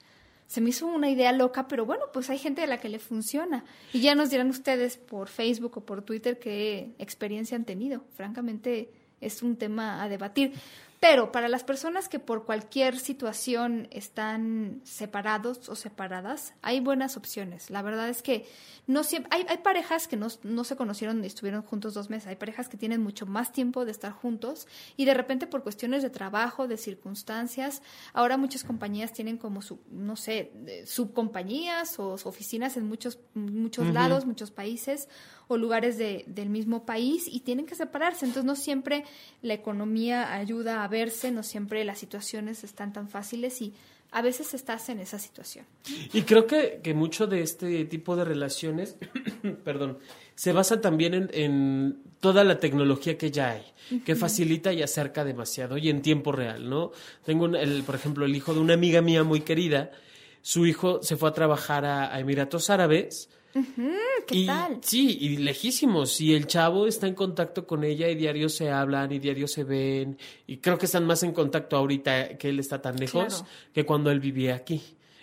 Se 0.51 0.61
me 0.61 0.71
hizo 0.71 0.89
una 0.89 1.09
idea 1.09 1.31
loca, 1.31 1.69
pero 1.69 1.87
bueno, 1.87 2.07
pues 2.13 2.29
hay 2.29 2.37
gente 2.37 2.61
a 2.61 2.67
la 2.67 2.81
que 2.81 2.89
le 2.89 2.99
funciona. 2.99 3.65
Y 3.93 4.01
ya 4.01 4.17
nos 4.17 4.31
dirán 4.31 4.51
ustedes 4.51 4.97
por 4.97 5.29
Facebook 5.29 5.77
o 5.77 5.81
por 5.83 6.03
Twitter 6.03 6.41
qué 6.41 6.93
experiencia 6.99 7.57
han 7.57 7.65
tenido. 7.65 8.03
Francamente, 8.17 8.91
es 9.21 9.45
un 9.45 9.55
tema 9.55 10.03
a 10.03 10.09
debatir. 10.09 10.55
Pero 11.01 11.33
para 11.33 11.49
las 11.49 11.65
personas 11.65 12.11
que 12.11 12.19
por 12.19 12.45
cualquier 12.45 12.99
situación 12.99 13.89
están 13.91 14.83
separados 14.85 15.71
o 15.71 15.75
separadas, 15.75 16.53
hay 16.61 16.81
buenas 16.81 17.17
opciones. 17.17 17.71
La 17.71 17.81
verdad 17.81 18.11
es 18.11 18.21
que 18.21 18.45
no 18.87 19.03
siempre, 19.03 19.31
hay, 19.35 19.47
hay 19.49 19.59
parejas 19.59 20.09
que 20.09 20.19
no, 20.19 20.29
no 20.43 20.63
se 20.63 20.77
conocieron 20.77 21.25
y 21.25 21.27
estuvieron 21.27 21.63
juntos 21.63 21.95
dos 21.95 22.11
meses. 22.11 22.27
Hay 22.29 22.37
parejas 22.37 22.69
que 22.69 22.77
tienen 22.77 23.03
mucho 23.03 23.25
más 23.25 23.51
tiempo 23.51 23.87
de 23.87 23.93
estar 23.93 24.13
juntos 24.13 24.67
y 24.99 25.07
de 25.07 25.15
repente 25.15 25.47
por 25.47 25.63
cuestiones 25.63 26.03
de 26.03 26.11
trabajo, 26.11 26.69
de 26.69 26.77
circunstancias, 26.77 27.81
ahora 28.13 28.37
muchas 28.37 28.63
compañías 28.63 29.15
tienen 29.15 29.39
como 29.39 29.63
su, 29.63 29.79
no 29.91 30.17
sé, 30.17 30.53
subcompañías 30.85 31.99
o 31.99 32.13
oficinas 32.25 32.77
en 32.77 32.87
muchos, 32.87 33.19
muchos 33.35 33.87
lados, 33.95 34.27
muchos 34.27 34.51
países 34.51 35.09
o 35.49 35.57
lugares 35.57 35.97
de- 35.99 36.25
del 36.29 36.49
mismo 36.51 36.85
país 36.85 37.25
y 37.27 37.41
tienen 37.41 37.67
que 37.67 37.75
separarse. 37.75 38.27
Entonces 38.27 38.45
no 38.45 38.55
siempre 38.55 39.05
la 39.43 39.55
economía 39.55 40.35
ayuda 40.35 40.85
a 40.85 40.89
verse, 40.91 41.31
no 41.31 41.43
siempre 41.43 41.83
las 41.85 41.99
situaciones 41.99 42.63
están 42.65 42.93
tan 42.93 43.09
fáciles 43.09 43.63
y 43.63 43.73
a 44.13 44.23
veces 44.23 44.53
estás 44.55 44.89
en 44.89 44.99
esa 45.01 45.19
situación. 45.21 45.65
Y 46.13 46.23
creo 46.23 46.47
que, 46.47 46.81
que 46.83 46.93
mucho 46.95 47.27
de 47.29 47.43
este 47.43 47.85
tipo 47.85 48.17
de 48.17 48.25
relaciones, 48.25 48.97
perdón, 49.65 49.99
se 50.35 50.53
basa 50.53 50.81
también 50.81 51.15
en, 51.15 51.31
en 51.33 52.03
toda 52.19 52.43
la 52.45 52.59
tecnología 52.59 53.17
que 53.17 53.31
ya 53.31 53.53
hay, 53.53 53.63
que 54.05 54.17
facilita 54.17 54.73
y 54.73 54.83
acerca 54.83 55.25
demasiado 55.25 55.79
y 55.79 55.89
en 55.91 56.03
tiempo 56.03 56.33
real, 56.33 56.69
¿no? 56.69 56.91
Tengo, 57.25 57.45
un- 57.45 57.55
el, 57.57 57.83
por 57.85 57.95
ejemplo, 57.95 58.25
el 58.27 58.35
hijo 58.35 58.53
de 58.53 58.61
una 58.61 58.75
amiga 58.75 59.01
mía 59.01 59.23
muy 59.23 59.41
querida, 59.43 59.93
su 60.43 60.67
hijo 60.67 61.03
se 61.03 61.17
fue 61.17 61.29
a 61.29 61.33
trabajar 61.33 61.85
a, 61.85 62.13
a 62.15 62.19
Emiratos 62.21 62.69
Árabes. 62.69 63.29
¿Qué 64.27 64.37
y, 64.37 64.47
tal? 64.47 64.79
Sí, 64.83 65.19
y 65.21 65.37
lejísimos. 65.39 66.21
Y 66.21 66.35
el 66.35 66.47
chavo 66.47 66.87
está 66.87 67.07
en 67.07 67.15
contacto 67.15 67.67
con 67.67 67.85
ella 67.85 68.09
y 68.09 68.15
diario 68.15 68.49
se 68.49 68.71
hablan 68.71 69.11
y 69.13 69.19
diario 69.19 69.49
se 69.49 69.65
ven. 69.65 70.19
Y 70.47 70.59
creo 70.59 70.79
que 70.79 70.87
están 70.87 71.07
más 71.07 71.23
en 71.23 71.33
contacto 71.33 71.77
ahorita 71.77 72.37
que 72.39 72.49
él 72.49 72.61
está 72.61 72.81
tan 72.81 72.97
lejos 72.97 73.27
Claro. 73.27 73.47
que 73.73 73.85
cuando 73.85 74.11
él 74.11 74.21
vivía 74.21 74.55
aquí. 74.55 74.81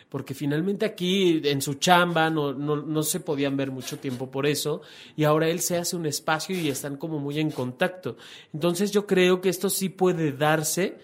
Porque 0.09 0.33
finalmente 0.33 0.85
aquí 0.85 1.41
en 1.43 1.61
su 1.61 1.73
chamba 1.75 2.29
no, 2.29 2.53
no, 2.53 2.77
no 2.77 3.03
se 3.03 3.19
podían 3.19 3.57
ver 3.57 3.71
mucho 3.71 3.97
tiempo 3.99 4.31
por 4.31 4.45
eso. 4.45 4.81
Y 5.17 5.25
ahora 5.25 5.49
él 5.49 5.59
se 5.59 5.77
hace 5.77 5.95
un 5.97 6.05
espacio 6.05 6.57
y 6.57 6.69
están 6.69 6.95
como 6.95 7.19
muy 7.19 7.39
en 7.39 7.51
contacto. 7.51 8.15
Entonces 8.53 8.91
yo 8.91 9.05
creo 9.05 9.41
que 9.41 9.49
esto 9.49 9.69
sí 9.69 9.89
puede 9.89 10.31
darse. 10.31 10.97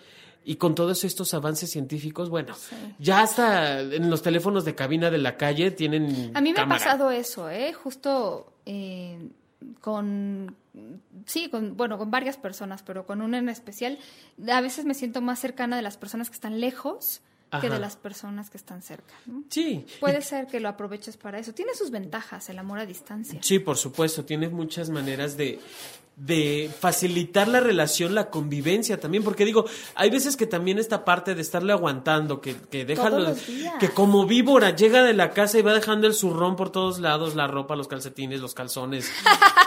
Y 0.45 0.55
con 0.57 0.75
todos 0.75 1.03
estos 1.03 1.33
avances 1.33 1.71
científicos, 1.71 2.29
bueno, 2.29 2.55
ya 2.99 3.21
hasta 3.21 3.79
en 3.79 4.09
los 4.09 4.21
teléfonos 4.21 4.65
de 4.65 4.75
cabina 4.75 5.09
de 5.09 5.17
la 5.17 5.37
calle 5.37 5.71
tienen. 5.71 6.31
A 6.33 6.41
mí 6.41 6.49
me 6.49 6.55
cámara. 6.55 6.81
ha 6.81 6.85
pasado 6.85 7.11
eso, 7.11 7.49
¿eh? 7.49 7.73
Justo 7.73 8.53
eh, 8.65 9.29
con, 9.81 10.55
sí, 11.25 11.49
con, 11.49 11.77
bueno, 11.77 11.97
con 11.97 12.11
varias 12.11 12.37
personas, 12.37 12.83
pero 12.83 13.05
con 13.05 13.21
una 13.21 13.37
en 13.37 13.49
especial. 13.49 13.97
A 14.49 14.61
veces 14.61 14.85
me 14.85 14.93
siento 14.93 15.21
más 15.21 15.39
cercana 15.39 15.75
de 15.75 15.81
las 15.81 15.97
personas 15.97 16.29
que 16.29 16.35
están 16.35 16.59
lejos 16.59 17.21
que 17.61 17.67
Ajá. 17.67 17.75
de 17.75 17.79
las 17.79 17.95
personas 17.95 18.49
que 18.49 18.57
están 18.57 18.81
cerca. 18.81 19.13
¿no? 19.27 19.43
Sí. 19.49 19.85
Puede 19.99 20.21
ser 20.21 20.47
que 20.47 20.59
lo 20.59 20.69
aproveches 20.69 21.17
para 21.17 21.37
eso. 21.37 21.53
Tiene 21.53 21.75
sus 21.75 21.91
ventajas 21.91 22.49
el 22.49 22.57
amor 22.57 22.79
a 22.79 22.85
distancia. 22.87 23.39
Sí, 23.43 23.59
por 23.59 23.77
supuesto, 23.77 24.25
tienes 24.25 24.51
muchas 24.51 24.89
maneras 24.89 25.37
de, 25.37 25.59
de 26.15 26.69
facilitar 26.79 27.47
la 27.47 27.59
relación, 27.59 28.13
la 28.13 28.29
convivencia 28.29 28.99
también, 28.99 29.23
porque 29.23 29.45
digo, 29.45 29.65
hay 29.95 30.11
veces 30.11 30.37
que 30.37 30.45
también 30.45 30.77
esta 30.77 31.03
parte 31.05 31.33
de 31.33 31.41
estarle 31.41 31.73
aguantando, 31.73 32.39
que, 32.39 32.55
que 32.69 32.85
deja 32.85 33.09
los- 33.09 33.39
que 33.79 33.89
como 33.89 34.27
víbora 34.27 34.75
llega 34.75 35.01
de 35.03 35.13
la 35.13 35.31
casa 35.31 35.57
y 35.57 35.63
va 35.63 35.73
dejando 35.73 36.05
el 36.05 36.13
zurrón 36.13 36.55
por 36.55 36.71
todos 36.71 36.99
lados, 36.99 37.35
la 37.35 37.47
ropa, 37.47 37.75
los 37.75 37.87
calcetines, 37.87 38.41
los 38.41 38.53
calzones. 38.53 39.11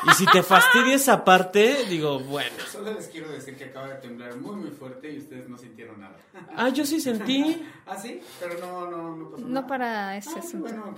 Y 0.08 0.14
si 0.14 0.24
te 0.26 0.42
fastidia 0.44 0.94
esa 0.94 1.24
parte, 1.24 1.84
digo, 1.88 2.20
bueno. 2.20 2.54
Solo 2.70 2.92
les 2.94 3.08
quiero 3.08 3.28
decir 3.30 3.56
que 3.56 3.64
acaba 3.64 3.88
de 3.88 3.94
temblar 3.96 4.36
muy 4.36 4.54
muy 4.56 4.70
fuerte 4.70 5.12
y 5.12 5.18
ustedes 5.18 5.48
no 5.48 5.58
sintieron 5.58 6.00
nada. 6.00 6.16
Ah, 6.56 6.68
yo 6.68 6.86
sí 6.86 7.00
sentí. 7.00 7.60
¿Ah, 7.86 7.96
sí? 8.00 8.20
Pero 8.40 8.58
no, 8.60 8.88
no, 8.90 9.16
no 9.16 9.30
pasó 9.30 9.42
No 9.42 9.48
nada. 9.48 9.66
para 9.66 10.16
ese 10.16 10.30
Ah, 10.30 10.32
qué 10.34 10.40
asunto. 10.40 10.68
bueno. 10.68 10.94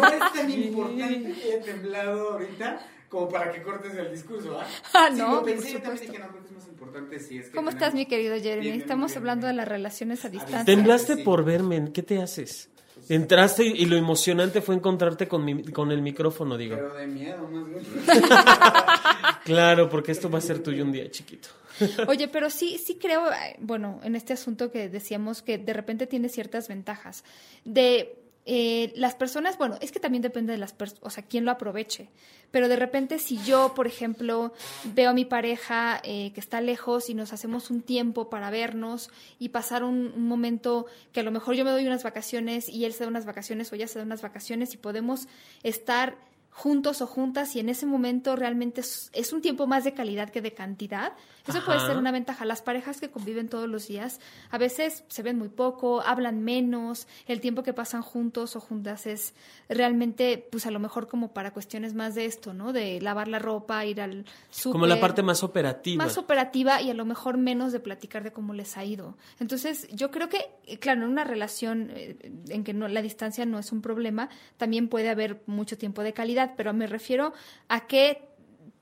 No 0.00 0.06
es 0.08 0.32
tan 0.32 0.50
importante 0.50 1.32
que 1.34 1.52
haya 1.52 1.62
temblado 1.62 2.30
ahorita 2.32 2.86
como 3.12 3.28
para 3.28 3.52
que 3.52 3.62
cortes 3.62 3.94
el 3.94 4.10
discurso, 4.10 4.58
¿ah? 4.58 4.66
Ah, 4.94 5.08
Sí, 5.12 5.18
no, 5.18 5.34
lo 5.36 5.42
pensé, 5.44 5.60
por 5.62 5.72
yo 5.72 5.82
también 5.82 5.82
supuesto. 5.82 6.12
dije, 6.12 6.18
no, 6.18 6.28
creo 6.30 6.42
que 6.42 6.48
es 6.48 6.54
más 6.56 6.68
importante 6.68 7.20
si 7.20 7.38
es 7.38 7.46
que 7.50 7.52
¿Cómo 7.54 7.68
estás, 7.68 7.94
mi 7.94 8.06
querido 8.06 8.34
Jeremy? 8.36 8.62
Bien, 8.62 8.80
Estamos 8.80 9.10
bien, 9.12 9.18
hablando 9.18 9.46
bien. 9.46 9.56
de 9.56 9.56
las 9.58 9.68
relaciones 9.68 10.24
a 10.24 10.30
distancia. 10.30 10.64
Temblaste 10.64 11.16
Sí. 11.16 11.22
por 11.22 11.44
verme, 11.44 11.92
¿qué 11.92 12.02
te 12.02 12.20
haces? 12.22 12.70
Entraste 13.08 13.64
y, 13.64 13.72
y 13.82 13.84
lo 13.86 13.96
emocionante 13.96 14.62
fue 14.62 14.74
encontrarte 14.76 15.26
con, 15.28 15.44
mi- 15.44 15.64
con 15.64 15.90
el 15.90 16.00
micrófono, 16.02 16.56
digo. 16.56 16.76
Pero 16.76 16.94
de 16.94 17.06
miedo, 17.06 17.46
más 17.48 17.66
bien. 17.68 17.82
Claro, 19.44 19.88
porque 19.88 20.12
esto 20.12 20.30
va 20.30 20.38
a 20.38 20.40
ser 20.40 20.60
tuyo 20.62 20.84
un 20.84 20.92
día, 20.92 21.10
chiquito. 21.10 21.48
Oye, 22.06 22.28
pero 22.28 22.48
sí, 22.50 22.78
sí 22.84 22.96
creo, 23.00 23.24
bueno, 23.58 24.00
en 24.04 24.14
este 24.14 24.32
asunto 24.34 24.70
que 24.70 24.88
decíamos 24.88 25.42
que 25.42 25.58
de 25.58 25.72
repente 25.72 26.06
tiene 26.06 26.28
ciertas 26.28 26.68
ventajas. 26.68 27.24
De 27.64 28.21
eh, 28.44 28.92
las 28.96 29.14
personas, 29.14 29.56
bueno, 29.56 29.76
es 29.80 29.92
que 29.92 30.00
también 30.00 30.22
depende 30.22 30.52
de 30.52 30.58
las 30.58 30.72
personas, 30.72 31.04
o 31.04 31.10
sea, 31.10 31.22
quién 31.22 31.44
lo 31.44 31.50
aproveche. 31.50 32.08
Pero 32.50 32.68
de 32.68 32.76
repente 32.76 33.18
si 33.18 33.38
yo, 33.38 33.72
por 33.74 33.86
ejemplo, 33.86 34.52
veo 34.94 35.10
a 35.10 35.14
mi 35.14 35.24
pareja 35.24 36.00
eh, 36.04 36.32
que 36.34 36.40
está 36.40 36.60
lejos 36.60 37.08
y 37.08 37.14
nos 37.14 37.32
hacemos 37.32 37.70
un 37.70 37.82
tiempo 37.82 38.28
para 38.28 38.50
vernos 38.50 39.10
y 39.38 39.50
pasar 39.50 39.84
un, 39.84 40.12
un 40.14 40.28
momento 40.28 40.86
que 41.12 41.20
a 41.20 41.22
lo 41.22 41.30
mejor 41.30 41.54
yo 41.54 41.64
me 41.64 41.70
doy 41.70 41.86
unas 41.86 42.02
vacaciones 42.02 42.68
y 42.68 42.84
él 42.84 42.92
se 42.92 43.04
da 43.04 43.08
unas 43.08 43.26
vacaciones 43.26 43.72
o 43.72 43.76
ella 43.76 43.88
se 43.88 43.98
da 43.98 44.04
unas 44.04 44.22
vacaciones 44.22 44.74
y 44.74 44.76
podemos 44.76 45.28
estar 45.62 46.16
juntos 46.52 47.00
o 47.00 47.06
juntas 47.06 47.56
y 47.56 47.60
en 47.60 47.70
ese 47.70 47.86
momento 47.86 48.36
realmente 48.36 48.82
es, 48.82 49.10
es 49.14 49.32
un 49.32 49.40
tiempo 49.40 49.66
más 49.66 49.84
de 49.84 49.94
calidad 49.94 50.30
que 50.30 50.42
de 50.42 50.52
cantidad. 50.52 51.14
Eso 51.46 51.64
puede 51.64 51.80
ser 51.80 51.96
una 51.96 52.12
ventaja. 52.12 52.44
Las 52.44 52.62
parejas 52.62 53.00
que 53.00 53.10
conviven 53.10 53.48
todos 53.48 53.68
los 53.68 53.88
días 53.88 54.20
a 54.50 54.58
veces 54.58 55.02
se 55.08 55.22
ven 55.22 55.38
muy 55.38 55.48
poco, 55.48 56.02
hablan 56.02 56.44
menos, 56.44 57.08
el 57.26 57.40
tiempo 57.40 57.62
que 57.64 57.72
pasan 57.72 58.02
juntos 58.02 58.54
o 58.54 58.60
juntas 58.60 59.06
es 59.06 59.34
realmente, 59.68 60.46
pues 60.52 60.66
a 60.66 60.70
lo 60.70 60.78
mejor 60.78 61.08
como 61.08 61.32
para 61.32 61.52
cuestiones 61.52 61.94
más 61.94 62.14
de 62.14 62.26
esto, 62.26 62.54
¿no? 62.54 62.72
De 62.72 63.00
lavar 63.00 63.28
la 63.28 63.38
ropa, 63.38 63.84
ir 63.84 64.00
al 64.00 64.24
súper. 64.50 64.72
Como 64.72 64.86
la 64.86 65.00
parte 65.00 65.22
más 65.22 65.42
operativa. 65.42 66.04
Más 66.04 66.16
operativa 66.16 66.80
y 66.80 66.90
a 66.90 66.94
lo 66.94 67.04
mejor 67.04 67.38
menos 67.38 67.72
de 67.72 67.80
platicar 67.80 68.22
de 68.22 68.32
cómo 68.32 68.54
les 68.54 68.76
ha 68.76 68.84
ido. 68.84 69.16
Entonces, 69.40 69.88
yo 69.92 70.10
creo 70.10 70.28
que, 70.28 70.50
eh, 70.66 70.78
claro, 70.78 71.02
en 71.02 71.08
una 71.08 71.24
relación 71.24 71.90
eh, 71.94 72.30
en 72.48 72.62
que 72.62 72.74
no, 72.74 72.86
la 72.88 73.02
distancia 73.02 73.46
no 73.46 73.58
es 73.58 73.72
un 73.72 73.82
problema, 73.82 74.28
también 74.58 74.88
puede 74.88 75.08
haber 75.08 75.42
mucho 75.46 75.76
tiempo 75.76 76.02
de 76.02 76.12
calidad, 76.12 76.41
pero 76.56 76.72
me 76.72 76.86
refiero 76.86 77.32
a 77.68 77.86
que 77.86 78.28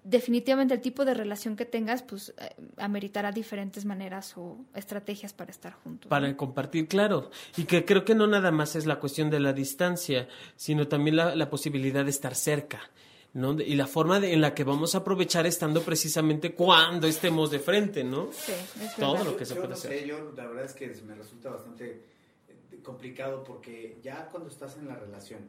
definitivamente 0.03 0.75
el 0.75 0.81
tipo 0.81 1.05
de 1.05 1.13
relación 1.15 1.57
que 1.57 1.67
tengas, 1.67 2.03
pues 2.03 2.33
eh, 2.39 2.55
ameritará 2.79 3.33
diferentes 3.33 3.85
maneras 3.85 4.35
o 4.37 4.59
estrategias 4.75 5.33
para 5.35 5.51
estar 5.51 5.73
juntos. 5.75 6.09
Para 6.09 6.35
compartir, 6.37 6.89
claro. 6.89 7.31
Y 7.57 7.65
que 7.65 7.85
creo 7.85 8.05
que 8.05 8.15
no 8.15 8.27
nada 8.27 8.51
más 8.51 8.77
es 8.77 8.87
la 8.87 8.99
cuestión 8.99 9.29
de 9.31 9.41
la 9.41 9.53
distancia, 9.53 10.27
sino 10.57 10.89
también 10.89 11.17
la, 11.17 11.35
la 11.37 11.51
posibilidad 11.51 12.03
de 12.05 12.11
estar 12.11 12.35
cerca. 12.35 12.81
¿no? 13.33 13.53
Y 13.61 13.77
la 13.77 13.87
forma 13.87 14.19
de- 14.19 14.33
en 14.33 14.41
la 14.41 14.55
que 14.55 14.65
vamos 14.65 14.95
a 14.97 14.99
aprovechar 14.99 15.47
estando 15.47 15.83
precisamente 15.83 16.53
cuando 16.55 17.07
estemos 17.07 17.51
de 17.53 17.61
frente, 17.61 18.03
¿no? 18.03 18.31
Sí, 18.33 18.51
es 18.83 18.97
Todo 18.97 19.13
verdad. 19.13 19.27
lo 19.27 19.37
que 19.37 19.45
se 19.45 19.55
yo 19.55 19.61
puede 19.61 19.69
no 19.69 19.75
hacer. 19.77 19.99
sé, 20.01 20.07
yo 20.09 20.33
la 20.37 20.47
verdad 20.49 20.65
es 20.65 20.73
que 20.75 20.89
me 21.07 21.15
resulta 21.15 21.51
bastante 21.51 22.03
eh, 22.49 22.81
complicado 22.83 23.45
porque 23.45 23.99
ya 24.03 24.27
cuando 24.33 24.49
estás 24.49 24.77
en 24.79 24.89
la 24.89 24.97
relación, 24.97 25.41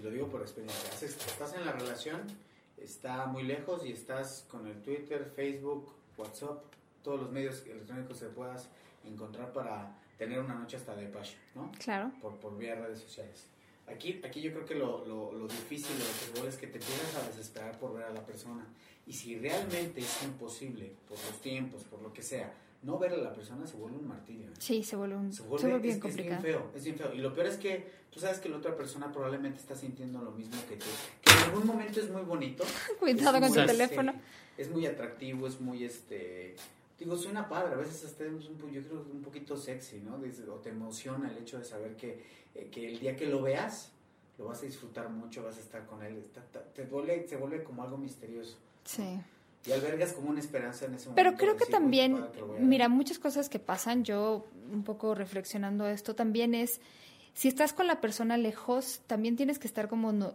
y 0.00 0.02
lo 0.02 0.10
digo 0.10 0.28
por 0.28 0.40
experiencia, 0.40 0.90
estás 1.06 1.54
en 1.54 1.64
la 1.66 1.72
relación, 1.72 2.22
está 2.78 3.26
muy 3.26 3.42
lejos 3.42 3.84
y 3.84 3.92
estás 3.92 4.46
con 4.48 4.66
el 4.66 4.80
Twitter, 4.82 5.30
Facebook, 5.36 5.92
WhatsApp, 6.16 6.62
todos 7.02 7.20
los 7.20 7.30
medios 7.30 7.66
electrónicos 7.66 8.18
que 8.18 8.26
puedas 8.26 8.68
encontrar 9.04 9.52
para 9.52 9.94
tener 10.16 10.38
una 10.38 10.54
noche 10.54 10.76
hasta 10.76 10.96
de 10.96 11.06
paso, 11.06 11.34
¿no? 11.54 11.70
Claro. 11.78 12.12
por, 12.22 12.36
por 12.36 12.56
vía 12.56 12.74
redes 12.74 13.00
sociales. 13.00 13.46
Aquí, 13.86 14.20
aquí 14.24 14.40
yo 14.40 14.52
creo 14.52 14.64
que 14.64 14.74
lo, 14.74 15.04
lo, 15.04 15.32
lo 15.32 15.46
difícil 15.48 15.98
de 15.98 16.04
lo 16.04 16.10
que 16.10 16.24
se 16.26 16.30
vuelve 16.32 16.48
es 16.48 16.56
que 16.56 16.66
te 16.66 16.78
empiezas 16.78 17.16
a 17.16 17.26
desesperar 17.26 17.78
por 17.78 17.94
ver 17.94 18.04
a 18.04 18.10
la 18.10 18.24
persona. 18.24 18.66
Y 19.06 19.12
si 19.12 19.36
realmente 19.38 20.00
es 20.00 20.22
imposible, 20.22 20.92
por 21.08 21.18
los 21.18 21.40
tiempos, 21.40 21.82
por 21.84 22.00
lo 22.00 22.12
que 22.12 22.22
sea, 22.22 22.52
no 22.82 22.98
ver 22.98 23.12
a 23.12 23.16
la 23.18 23.32
persona 23.34 23.66
se 23.66 23.76
vuelve 23.76 23.98
un 23.98 24.08
martirio. 24.08 24.46
¿eh? 24.48 24.54
Sí, 24.58 24.82
se 24.82 24.96
vuelve, 24.96 25.16
un, 25.16 25.32
Se 25.32 25.42
se 25.42 25.48
vuelve, 25.48 25.78
bien 25.78 25.78
es, 25.78 25.84
es 25.84 25.84
bien 25.84 26.00
complicado. 26.00 26.42
feo, 26.42 26.70
es 26.74 26.84
bien 26.84 26.96
feo. 26.96 27.14
Y 27.14 27.18
lo 27.18 27.34
peor 27.34 27.46
es 27.46 27.56
que 27.56 27.90
tú 28.10 28.20
sabes 28.20 28.38
que 28.38 28.48
la 28.48 28.56
otra 28.56 28.74
persona 28.76 29.12
probablemente 29.12 29.58
está 29.60 29.74
sintiendo 29.74 30.22
lo 30.22 30.30
mismo 30.30 30.56
que 30.68 30.76
tú. 30.76 30.86
Que 31.22 31.30
en 31.32 31.38
algún 31.44 31.66
momento 31.66 32.00
es 32.00 32.10
muy 32.10 32.22
bonito. 32.22 32.64
Cuidado 32.98 33.32
con 33.40 33.48
muy, 33.48 33.52
tu 33.52 33.60
este, 33.60 33.72
teléfono. 33.72 34.14
Es 34.56 34.70
muy 34.70 34.86
atractivo, 34.86 35.46
es 35.46 35.60
muy 35.60 35.84
este. 35.84 36.56
Digo, 36.98 37.16
suena 37.16 37.48
padre, 37.48 37.74
a 37.74 37.78
veces 37.78 38.04
hasta 38.04 38.24
es 38.24 38.30
un, 38.30 38.58
yo 38.72 38.82
creo 38.82 39.06
un 39.10 39.22
poquito 39.22 39.56
sexy, 39.56 40.00
¿no? 40.00 40.16
O 40.52 40.56
te 40.56 40.68
emociona 40.68 41.30
el 41.30 41.38
hecho 41.38 41.58
de 41.58 41.64
saber 41.64 41.96
que, 41.96 42.22
eh, 42.54 42.68
que 42.70 42.90
el 42.90 42.98
día 43.00 43.16
que 43.16 43.24
lo 43.26 43.40
veas, 43.40 43.92
lo 44.38 44.46
vas 44.46 44.62
a 44.62 44.66
disfrutar 44.66 45.08
mucho, 45.08 45.42
vas 45.42 45.56
a 45.56 45.60
estar 45.60 45.86
con 45.86 46.02
él. 46.02 46.18
está- 46.18 46.42
te 46.74 46.84
vuelve, 46.84 47.26
se 47.26 47.36
vuelve 47.36 47.62
como 47.62 47.82
algo 47.82 47.96
misterioso. 47.96 48.58
Sí. 48.84 49.18
Y 49.66 49.72
albergas 49.72 50.12
como 50.14 50.30
una 50.30 50.40
esperanza 50.40 50.86
en 50.86 50.94
ese 50.94 51.08
momento. 51.10 51.16
Pero 51.16 51.36
creo 51.36 51.52
que 51.54 51.64
decir, 51.66 51.74
"Uy, 51.74 51.80
también, 51.80 52.16
padre, 52.16 52.32
que 52.32 52.40
lo 52.40 52.46
voy 52.46 52.56
a 52.56 52.58
ver". 52.60 52.68
mira, 52.68 52.88
muchas 52.88 53.18
cosas 53.18 53.48
que 53.48 53.58
pasan, 53.58 54.04
yo 54.04 54.48
un 54.72 54.84
poco 54.84 55.14
reflexionando 55.14 55.86
esto, 55.86 56.14
también 56.14 56.54
es, 56.54 56.80
si 57.34 57.48
estás 57.48 57.72
con 57.72 57.86
la 57.86 58.00
persona 58.00 58.36
lejos, 58.38 59.00
también 59.06 59.36
tienes 59.36 59.58
que 59.58 59.66
estar 59.66 59.88
como 59.88 60.12
no- 60.12 60.34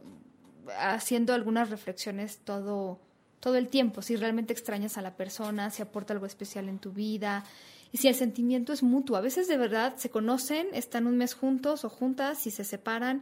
haciendo 0.79 1.33
algunas 1.33 1.69
reflexiones 1.69 2.39
todo, 2.43 2.99
todo 3.39 3.55
el 3.55 3.67
tiempo, 3.67 4.01
si 4.01 4.15
realmente 4.15 4.53
extrañas 4.53 4.97
a 4.97 5.01
la 5.01 5.15
persona, 5.15 5.69
si 5.71 5.81
aporta 5.81 6.13
algo 6.13 6.25
especial 6.25 6.69
en 6.69 6.79
tu 6.79 6.91
vida, 6.91 7.43
y 7.91 7.97
si 7.97 8.07
el 8.07 8.15
sentimiento 8.15 8.73
es 8.73 8.83
mutuo. 8.83 9.15
A 9.17 9.21
veces 9.21 9.47
de 9.47 9.57
verdad 9.57 9.95
se 9.97 10.09
conocen, 10.09 10.67
están 10.73 11.07
un 11.07 11.17
mes 11.17 11.33
juntos 11.33 11.85
o 11.85 11.89
juntas 11.89 12.45
y 12.47 12.51
se 12.51 12.63
separan 12.63 13.21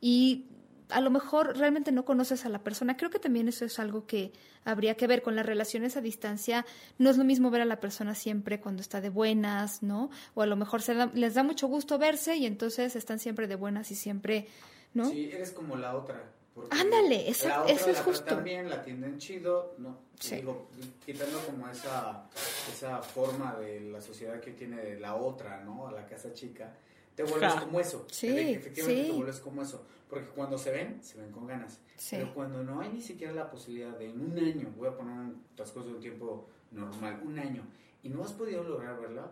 y 0.00 0.46
a 0.92 1.00
lo 1.00 1.10
mejor 1.10 1.56
realmente 1.56 1.92
no 1.92 2.04
conoces 2.04 2.44
a 2.44 2.48
la 2.48 2.58
persona. 2.62 2.96
Creo 2.96 3.10
que 3.10 3.18
también 3.18 3.48
eso 3.48 3.64
es 3.64 3.78
algo 3.78 4.06
que 4.06 4.32
habría 4.64 4.94
que 4.96 5.06
ver 5.06 5.22
con 5.22 5.36
las 5.36 5.46
relaciones 5.46 5.96
a 5.96 6.00
distancia. 6.00 6.66
No 6.98 7.10
es 7.10 7.16
lo 7.16 7.24
mismo 7.24 7.50
ver 7.50 7.62
a 7.62 7.64
la 7.64 7.80
persona 7.80 8.14
siempre 8.14 8.60
cuando 8.60 8.82
está 8.82 9.00
de 9.00 9.08
buenas, 9.10 9.82
¿no? 9.82 10.10
O 10.34 10.42
a 10.42 10.46
lo 10.46 10.56
mejor 10.56 10.82
se 10.82 10.94
da- 10.94 11.10
les 11.14 11.34
da 11.34 11.42
mucho 11.42 11.66
gusto 11.68 11.98
verse 11.98 12.36
y 12.36 12.46
entonces 12.46 12.96
están 12.96 13.18
siempre 13.18 13.46
de 13.46 13.56
buenas 13.56 13.90
y 13.90 13.94
siempre, 13.94 14.46
¿no? 14.94 15.08
Sí, 15.10 15.30
eres 15.32 15.50
como 15.52 15.76
la 15.76 15.96
otra. 15.96 16.22
Ándale, 16.70 17.30
eso- 17.30 17.48
la 17.48 17.62
otra 17.62 17.74
eso 17.74 17.90
es 17.90 17.96
la 17.98 18.02
justo. 18.02 18.24
tratan 18.24 18.44
bien, 18.44 18.68
la 18.68 18.76
atienden 18.76 19.18
chido, 19.18 19.74
no, 19.78 19.98
Sí. 20.18 20.36
digo, 20.36 20.68
quitando 21.06 21.38
como 21.46 21.68
esa, 21.68 22.24
esa 22.70 23.00
forma 23.00 23.54
de 23.54 23.80
la 23.80 24.00
sociedad 24.02 24.40
que 24.40 24.50
tiene 24.50 24.76
de 24.76 25.00
la 25.00 25.14
otra, 25.14 25.60
¿no? 25.64 25.86
A 25.86 25.92
la 25.92 26.04
casa 26.06 26.34
chica, 26.34 26.74
te 27.24 27.30
vuelves 27.32 27.52
Ja. 27.54 27.60
como 27.60 27.80
eso. 27.80 28.06
Sí, 28.10 28.28
Efe- 28.28 28.56
efectivamente 28.56 29.02
sí. 29.04 29.10
te 29.10 29.16
vuelves 29.16 29.40
como 29.40 29.62
eso. 29.62 29.84
Porque 30.08 30.26
cuando 30.28 30.58
se 30.58 30.70
ven, 30.70 31.02
se 31.02 31.18
ven 31.20 31.30
con 31.30 31.46
ganas. 31.46 31.78
Sí. 31.96 32.16
Pero 32.18 32.34
cuando 32.34 32.62
no 32.64 32.80
hay 32.80 32.88
ni 32.90 33.00
siquiera 33.00 33.32
la 33.32 33.50
posibilidad 33.50 33.96
de 33.96 34.10
en 34.10 34.20
un 34.20 34.38
año, 34.38 34.72
voy 34.76 34.88
a 34.88 34.96
poner 34.96 35.16
un 35.18 35.42
transcurso 35.54 35.88
de 35.90 35.94
un 35.96 36.00
tiempo 36.00 36.48
normal, 36.72 37.20
un 37.24 37.38
año, 37.38 37.62
y 38.02 38.08
no 38.08 38.22
has 38.24 38.32
podido 38.32 38.62
lograr 38.64 39.00
verla, 39.00 39.30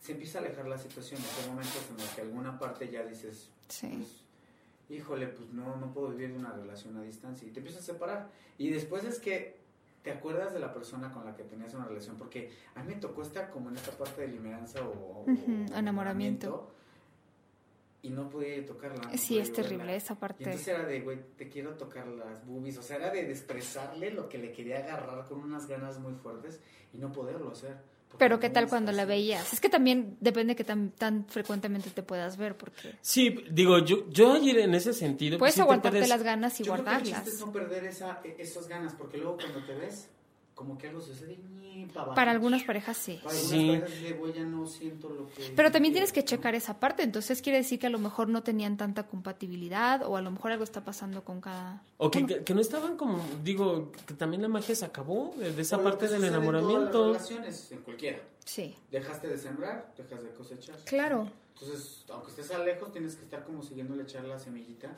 se 0.00 0.12
empieza 0.12 0.38
a 0.38 0.42
alejar 0.42 0.66
la 0.68 0.76
situación. 0.78 1.20
Hay 1.42 1.48
momentos 1.48 1.82
en 1.90 1.96
los 1.96 2.08
que 2.14 2.20
alguna 2.22 2.58
parte 2.58 2.88
ya 2.90 3.04
dices, 3.04 3.50
Sí. 3.68 3.88
pues, 3.88 4.98
híjole, 4.98 5.28
pues 5.28 5.50
no, 5.50 5.76
no 5.76 5.92
puedo 5.92 6.08
vivir 6.08 6.32
una 6.36 6.52
relación 6.52 6.96
a 6.96 7.02
distancia 7.02 7.46
y 7.46 7.50
te 7.50 7.60
empiezas 7.60 7.82
a 7.82 7.92
separar. 7.92 8.30
Y 8.58 8.70
después 8.70 9.04
es 9.04 9.18
que 9.20 9.58
te 10.02 10.10
acuerdas 10.12 10.52
de 10.52 10.60
la 10.60 10.72
persona 10.72 11.12
con 11.12 11.24
la 11.24 11.34
que 11.36 11.42
tenías 11.44 11.74
una 11.74 11.84
relación, 11.86 12.16
porque 12.16 12.50
a 12.74 12.82
mí 12.82 12.94
me 12.94 13.00
tocó 13.00 13.22
estar 13.22 13.50
como 13.50 13.68
en 13.70 13.76
esta 13.76 13.92
parte 13.92 14.22
de 14.22 14.28
limeranza 14.28 14.80
o, 14.86 14.90
o- 14.92 15.22
Ujú, 15.30 15.66
o 15.72 15.76
enamoramiento. 15.76 16.70
Y 18.02 18.10
no 18.10 18.28
podía 18.30 18.64
tocarla. 18.64 19.02
no 19.10 19.18
Sí, 19.18 19.28
podía 19.34 19.42
es 19.42 19.48
verla. 19.50 19.62
terrible 19.62 19.96
esa 19.96 20.12
Y 20.14 20.16
parte. 20.16 20.44
entonces 20.44 20.68
era 20.68 20.84
de, 20.86 21.00
güey, 21.00 21.18
te 21.36 21.48
quiero 21.48 21.74
tocar 21.74 22.06
las 22.06 22.46
boobies, 22.46 22.78
o 22.78 22.82
sea, 22.82 22.96
era 22.96 23.10
de 23.10 23.24
desprezarle 23.24 24.10
lo 24.12 24.28
que 24.28 24.38
le 24.38 24.52
quería 24.52 24.78
agarrar 24.78 25.26
con 25.26 25.40
unas 25.40 25.66
ganas 25.66 25.98
muy 25.98 26.14
fuertes 26.14 26.60
y 26.92 26.98
no 26.98 27.12
poderlo 27.12 27.50
hacer. 27.50 27.76
Pero 28.16 28.40
qué 28.40 28.48
tal 28.48 28.68
cuando 28.68 28.90
estás 28.90 28.96
la 29.06 29.12
así. 29.12 29.20
veías. 29.20 29.52
Es 29.52 29.60
que 29.60 29.68
también 29.68 30.16
depende 30.20 30.56
que 30.56 30.64
tan, 30.64 30.90
tan 30.92 31.26
frecuentemente 31.26 31.90
te 31.90 32.02
puedas 32.02 32.38
ver, 32.38 32.56
porque 32.56 32.94
Sí, 33.02 33.44
digo, 33.50 33.78
yo, 33.84 34.08
yo 34.08 34.32
ayer 34.32 34.58
en 34.60 34.74
ese 34.74 34.94
sentido. 34.94 35.38
puedes 35.38 35.54
pues, 35.56 35.62
aguantarte 35.62 35.98
puedes- 35.98 36.08
las 36.08 36.22
ganas 36.22 36.58
y 36.58 36.64
Yo 36.64 36.72
creo 36.72 36.84
que 36.86 36.90
el 36.90 36.96
guardarlas. 37.10 37.40
no 37.40 37.52
perder 37.52 37.84
esa, 37.84 38.20
e- 38.24 38.36
esas 38.38 38.66
ganas, 38.66 38.94
porque 38.94 39.18
luego 39.18 39.36
cuando 39.36 39.62
te 39.66 39.74
ves, 39.74 40.08
como 40.58 40.76
que 40.76 40.88
algo 40.88 41.00
sucede 41.00 41.36
ñi, 41.36 41.86
pa' 41.86 42.00
abajo. 42.00 42.14
Para 42.16 42.32
algunas 42.32 42.64
parejas 42.64 42.96
sí. 42.96 43.20
Para 43.22 43.36
algunas 43.36 43.48
Sí. 43.60 43.66
parejas 43.68 44.02
de, 44.02 44.12
güey, 44.14 44.32
ya 44.32 44.42
no 44.44 44.66
siento 44.66 45.08
lo 45.08 45.28
que... 45.28 45.52
Pero 45.54 45.70
también 45.70 45.92
quiero", 45.94 46.06
tienes 46.06 46.12
que 46.12 46.20
¿no? 46.22 46.26
checar 46.26 46.56
esa 46.56 46.80
parte, 46.80 47.04
entonces 47.04 47.40
quiere 47.40 47.58
decir 47.58 47.78
que 47.78 47.86
a 47.86 47.90
lo 47.90 48.00
mejor 48.00 48.28
no 48.28 48.42
tenían 48.42 48.76
tanta 48.76 49.04
compatibilidad 49.06 50.02
o 50.04 50.16
a 50.16 50.20
lo 50.20 50.32
mejor 50.32 50.50
algo 50.50 50.64
está 50.64 50.82
pasando 50.84 51.22
con 51.24 51.40
cada... 51.40 51.84
O 51.98 52.10
que, 52.10 52.18
Bueno, 52.20 52.36
que- 52.38 52.44
que 52.44 52.54
no 52.54 52.60
estaban 52.60 52.96
como, 52.96 53.24
digo, 53.44 53.92
que 54.06 54.14
también 54.14 54.42
la 54.42 54.48
magia 54.48 54.74
se 54.74 54.84
acabó 54.84 55.32
de, 55.36 55.52
de 55.52 55.62
esa 55.62 55.76
O 55.76 55.78
lo 55.78 55.84
parte 55.84 56.06
que 56.06 56.12
del 56.12 56.20
sucede 56.22 56.36
en 56.36 56.42
todas 56.42 56.54
enamoramiento. 56.58 57.12
las 57.12 57.22
relaciones, 57.28 57.72
en 57.72 57.78
cualquiera. 57.82 58.18
Sí, 58.44 58.74
Dejaste 58.90 59.28
de 59.28 59.38
sembrar, 59.38 59.92
dejas 59.96 60.22
de 60.24 60.30
cosechar. 60.30 60.76
claro. 60.84 61.30
Entonces, 61.54 62.04
aunque 62.10 62.30
estés 62.30 62.50
a 62.52 62.58
lejos, 62.58 62.90
tienes 62.92 63.14
que 63.16 63.22
estar 63.24 63.44
como 63.44 63.62
siguiéndole 63.62 64.02
echar 64.04 64.24
la 64.24 64.38
semillita 64.38 64.90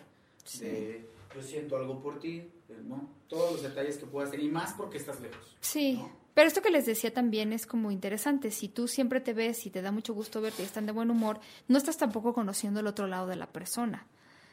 Sí. 0.45 0.65
de 0.65 1.11
yo 1.35 1.43
siento 1.43 1.77
algo 1.77 2.01
por 2.01 2.19
ti, 2.19 2.39
eh, 2.69 2.83
¿no? 2.85 3.09
Todos 3.29 3.53
los 3.53 3.63
detalles 3.63 3.99
que 3.99 4.07
puedas 4.07 4.31
hacer 4.31 4.41
y 4.41 4.49
más 4.49 4.73
porque 4.73 4.99
estás 4.99 5.21
lejos. 5.21 5.57
Sí, 5.61 5.95
¿no? 5.95 6.11
pero 6.35 6.49
esto 6.49 6.63
que 6.63 6.71
les 6.71 6.87
decía 6.87 7.13
también 7.13 7.53
es 7.53 7.67
como 7.67 7.91
interesante. 7.91 8.51
Si 8.51 8.69
tú 8.69 8.89
siempre 8.89 9.21
te 9.21 9.33
ves 9.33 9.67
y 9.67 9.71
te 9.71 9.83
da 9.83 9.93
mucho 9.93 10.15
gusto 10.15 10.41
verte 10.41 10.63
y 10.63 10.67
están 10.67 10.87
de 10.87 10.93
buen 10.93 11.11
humor, 11.11 11.41
no 11.69 11.79
estás 11.79 11.99
tampoco 11.99 12.33
conociendo 12.33 12.81
el 12.81 12.87
otro 12.87 13.07
lado 13.07 13.27
de 13.27 13.37
la 13.37 13.47
persona. 13.47 14.07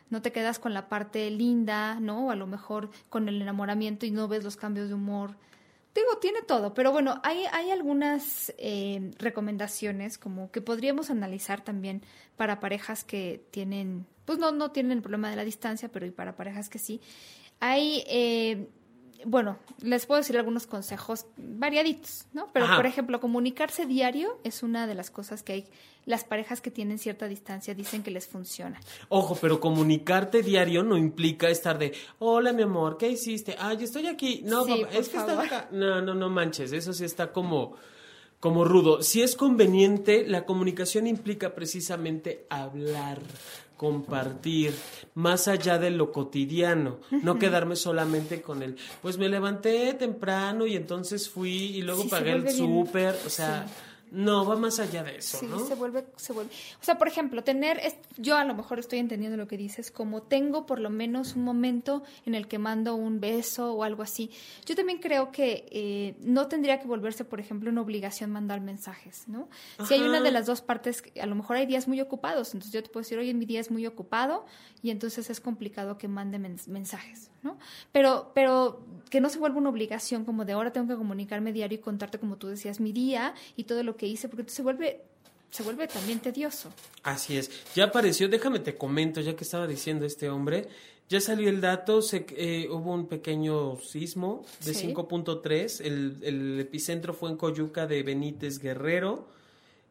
No 0.09 0.21
te 0.21 0.31
quedas 0.31 0.59
con 0.59 0.73
la 0.73 0.87
parte 0.87 1.29
linda, 1.29 1.99
¿no? 1.99 2.27
O 2.27 2.31
a 2.31 2.35
lo 2.35 2.47
mejor 2.47 2.89
con 3.09 3.27
el 3.27 3.41
enamoramiento 3.41 4.05
y 4.05 4.11
no 4.11 4.27
ves 4.27 4.43
los 4.43 4.55
cambios 4.55 4.87
de 4.87 4.95
humor. 4.95 5.35
Digo, 5.93 6.17
tiene 6.19 6.43
todo, 6.43 6.75
pero 6.75 6.91
bueno, 6.91 7.19
hay, 7.23 7.45
hay 7.51 7.71
algunas 7.71 8.53
eh, 8.59 9.11
recomendaciones 9.17 10.19
como 10.19 10.51
que 10.51 10.61
podríamos 10.61 11.09
analizar 11.09 11.63
también 11.63 12.03
para 12.35 12.59
parejas 12.59 13.03
que 13.03 13.43
tienen, 13.49 14.05
pues 14.27 14.39
no, 14.39 14.51
no 14.51 14.71
tienen 14.71 14.91
el 14.91 15.01
problema 15.01 15.29
de 15.29 15.37
la 15.37 15.45
distancia, 15.45 15.89
pero 15.89 16.05
y 16.05 16.11
para 16.11 16.35
parejas 16.35 16.67
que 16.67 16.79
sí. 16.79 16.99
Hay, 17.61 18.03
eh, 18.07 18.67
bueno, 19.23 19.57
les 19.81 20.05
puedo 20.05 20.19
decir 20.19 20.37
algunos 20.37 20.67
consejos 20.67 21.27
variaditos, 21.37 22.25
¿no? 22.33 22.49
Pero, 22.51 22.65
Ajá. 22.65 22.75
por 22.75 22.85
ejemplo, 22.85 23.21
comunicarse 23.21 23.85
diario 23.85 24.37
es 24.43 24.63
una 24.63 24.85
de 24.85 24.95
las 24.95 25.11
cosas 25.11 25.43
que 25.43 25.53
hay, 25.53 25.65
las 26.03 26.25
parejas 26.25 26.59
que 26.59 26.69
tienen 26.69 26.99
cierta 26.99 27.29
distancia 27.29 27.73
dicen 27.73 28.03
que 28.03 28.11
les 28.11 28.27
funciona. 28.27 28.81
Ojo, 29.07 29.37
pero 29.39 29.61
comunicarte 29.61 30.43
diario 30.43 30.83
no 30.83 30.97
implica 30.97 31.47
estar 31.47 31.79
de, 31.79 31.93
hola 32.19 32.51
mi 32.51 32.63
amor, 32.63 32.97
¿qué 32.97 33.09
hiciste? 33.09 33.55
Ah, 33.57 33.75
yo 33.75 33.85
estoy 33.85 34.07
aquí. 34.07 34.41
No, 34.43 34.65
Sí, 34.65 34.81
papá, 34.81 34.93
es 34.93 35.07
que 35.07 35.17
estás 35.17 35.39
acá. 35.39 35.69
No, 35.71 36.01
no, 36.01 36.13
no 36.13 36.29
manches, 36.29 36.73
eso 36.73 36.91
sí 36.91 37.05
está 37.05 37.31
como, 37.31 37.77
como 38.39 38.63
rudo. 38.63 39.01
Si 39.01 39.21
es 39.21 39.35
conveniente, 39.35 40.25
la 40.27 40.45
comunicación 40.45 41.07
implica 41.07 41.55
precisamente 41.55 42.45
hablar, 42.49 43.19
compartir, 43.77 44.73
más 45.13 45.47
allá 45.47 45.77
de 45.77 45.91
lo 45.91 46.11
cotidiano, 46.11 46.99
no 47.23 47.39
quedarme 47.39 47.75
solamente 47.75 48.41
con 48.41 48.63
el, 48.63 48.75
pues 49.01 49.17
me 49.17 49.29
levanté 49.29 49.93
temprano 49.93 50.65
y 50.65 50.75
entonces 50.75 51.29
fui 51.29 51.77
y 51.77 51.81
luego 51.81 52.03
Sí, 52.03 52.09
pagué 52.09 52.31
el 52.33 52.49
súper, 52.49 53.15
o 53.25 53.29
sea, 53.29 53.67
no, 54.11 54.45
va 54.45 54.55
más 54.55 54.79
allá 54.79 55.03
de 55.03 55.17
eso, 55.17 55.37
Sí, 55.37 55.45
¿no? 55.47 55.59
se 55.65 55.75
vuelve, 55.75 56.05
se 56.15 56.33
vuelve. 56.33 56.51
O 56.81 56.83
sea, 56.83 56.97
por 56.97 57.07
ejemplo, 57.07 57.43
tener, 57.43 57.77
es- 57.79 57.97
yo 58.17 58.35
a 58.37 58.43
lo 58.43 58.55
mejor 58.55 58.79
estoy 58.79 58.99
entendiendo 58.99 59.37
lo 59.37 59.47
que 59.47 59.57
dices, 59.57 59.91
como 59.91 60.21
tengo 60.21 60.65
por 60.65 60.79
lo 60.79 60.89
menos 60.89 61.35
un 61.35 61.43
momento 61.43 62.03
en 62.25 62.35
el 62.35 62.47
que 62.47 62.57
mando 62.59 62.95
un 62.95 63.19
beso 63.19 63.73
o 63.73 63.83
algo 63.83 64.03
así. 64.03 64.31
Yo 64.65 64.75
también 64.75 64.99
creo 64.99 65.31
que 65.31 65.67
eh, 65.71 66.15
no 66.21 66.47
tendría 66.47 66.79
que 66.79 66.87
volverse, 66.87 67.25
por 67.25 67.39
ejemplo, 67.39 67.69
una 67.69 67.81
obligación 67.81 68.31
mandar 68.31 68.61
mensajes, 68.61 69.27
¿no? 69.27 69.49
Si 69.87 69.93
hay 69.95 70.01
una 70.01 70.21
de 70.21 70.31
las 70.31 70.45
dos 70.45 70.61
partes, 70.61 71.03
a 71.21 71.25
lo 71.25 71.35
mejor 71.35 71.57
hay 71.57 71.65
días 71.65 71.87
muy 71.87 71.99
ocupados, 72.01 72.53
entonces 72.53 72.71
yo 72.73 72.81
te 72.83 72.89
puedo 72.89 73.03
decir, 73.03 73.17
oye, 73.19 73.33
mi 73.33 73.45
día 73.45 73.59
es 73.59 73.71
muy 73.71 73.85
ocupado 73.87 74.45
y 74.81 74.91
entonces 74.91 75.29
es 75.29 75.39
complicado 75.41 75.97
que 75.97 76.07
mande 76.07 76.39
mens- 76.39 76.67
mensajes, 76.67 77.29
¿no? 77.43 77.57
Pero, 77.91 78.31
pero 78.33 78.85
que 79.09 79.21
no 79.21 79.29
se 79.29 79.39
vuelva 79.39 79.57
una 79.57 79.69
obligación 79.69 80.25
como 80.25 80.45
de 80.45 80.53
ahora 80.53 80.71
tengo 80.71 80.87
que 80.87 80.95
comunicarme 80.95 81.53
diario 81.53 81.77
y 81.77 81.81
contarte, 81.81 82.19
como 82.19 82.37
tú 82.37 82.47
decías, 82.47 82.79
mi 82.79 82.91
día 82.91 83.33
y 83.55 83.63
todo 83.63 83.83
lo 83.83 83.96
que 83.97 84.05
hice, 84.07 84.29
porque 84.29 84.49
se 84.49 84.61
vuelve, 84.61 85.01
se 85.51 85.63
vuelve 85.63 85.87
también 85.87 86.19
tedioso. 86.19 86.71
Así 87.03 87.37
es. 87.37 87.49
Ya 87.75 87.85
apareció, 87.85 88.29
déjame 88.29 88.59
te 88.59 88.75
comento, 88.77 89.19
ya 89.21 89.35
que 89.35 89.43
estaba 89.43 89.67
diciendo 89.67 90.05
este 90.05 90.29
hombre, 90.29 90.67
ya 91.09 91.21
salió 91.21 91.49
el 91.49 91.61
dato, 91.61 92.01
se, 92.01 92.25
eh, 92.31 92.67
hubo 92.69 92.93
un 92.93 93.07
pequeño 93.07 93.79
sismo 93.79 94.45
de 94.65 94.73
Sí. 94.73 94.87
5.3, 94.93 95.81
el, 95.85 96.17
el 96.21 96.59
epicentro 96.59 97.13
fue 97.13 97.29
en 97.29 97.37
Coyuca 97.37 97.87
de 97.87 98.03
Benítez 98.03 98.59
Guerrero. 98.59 99.27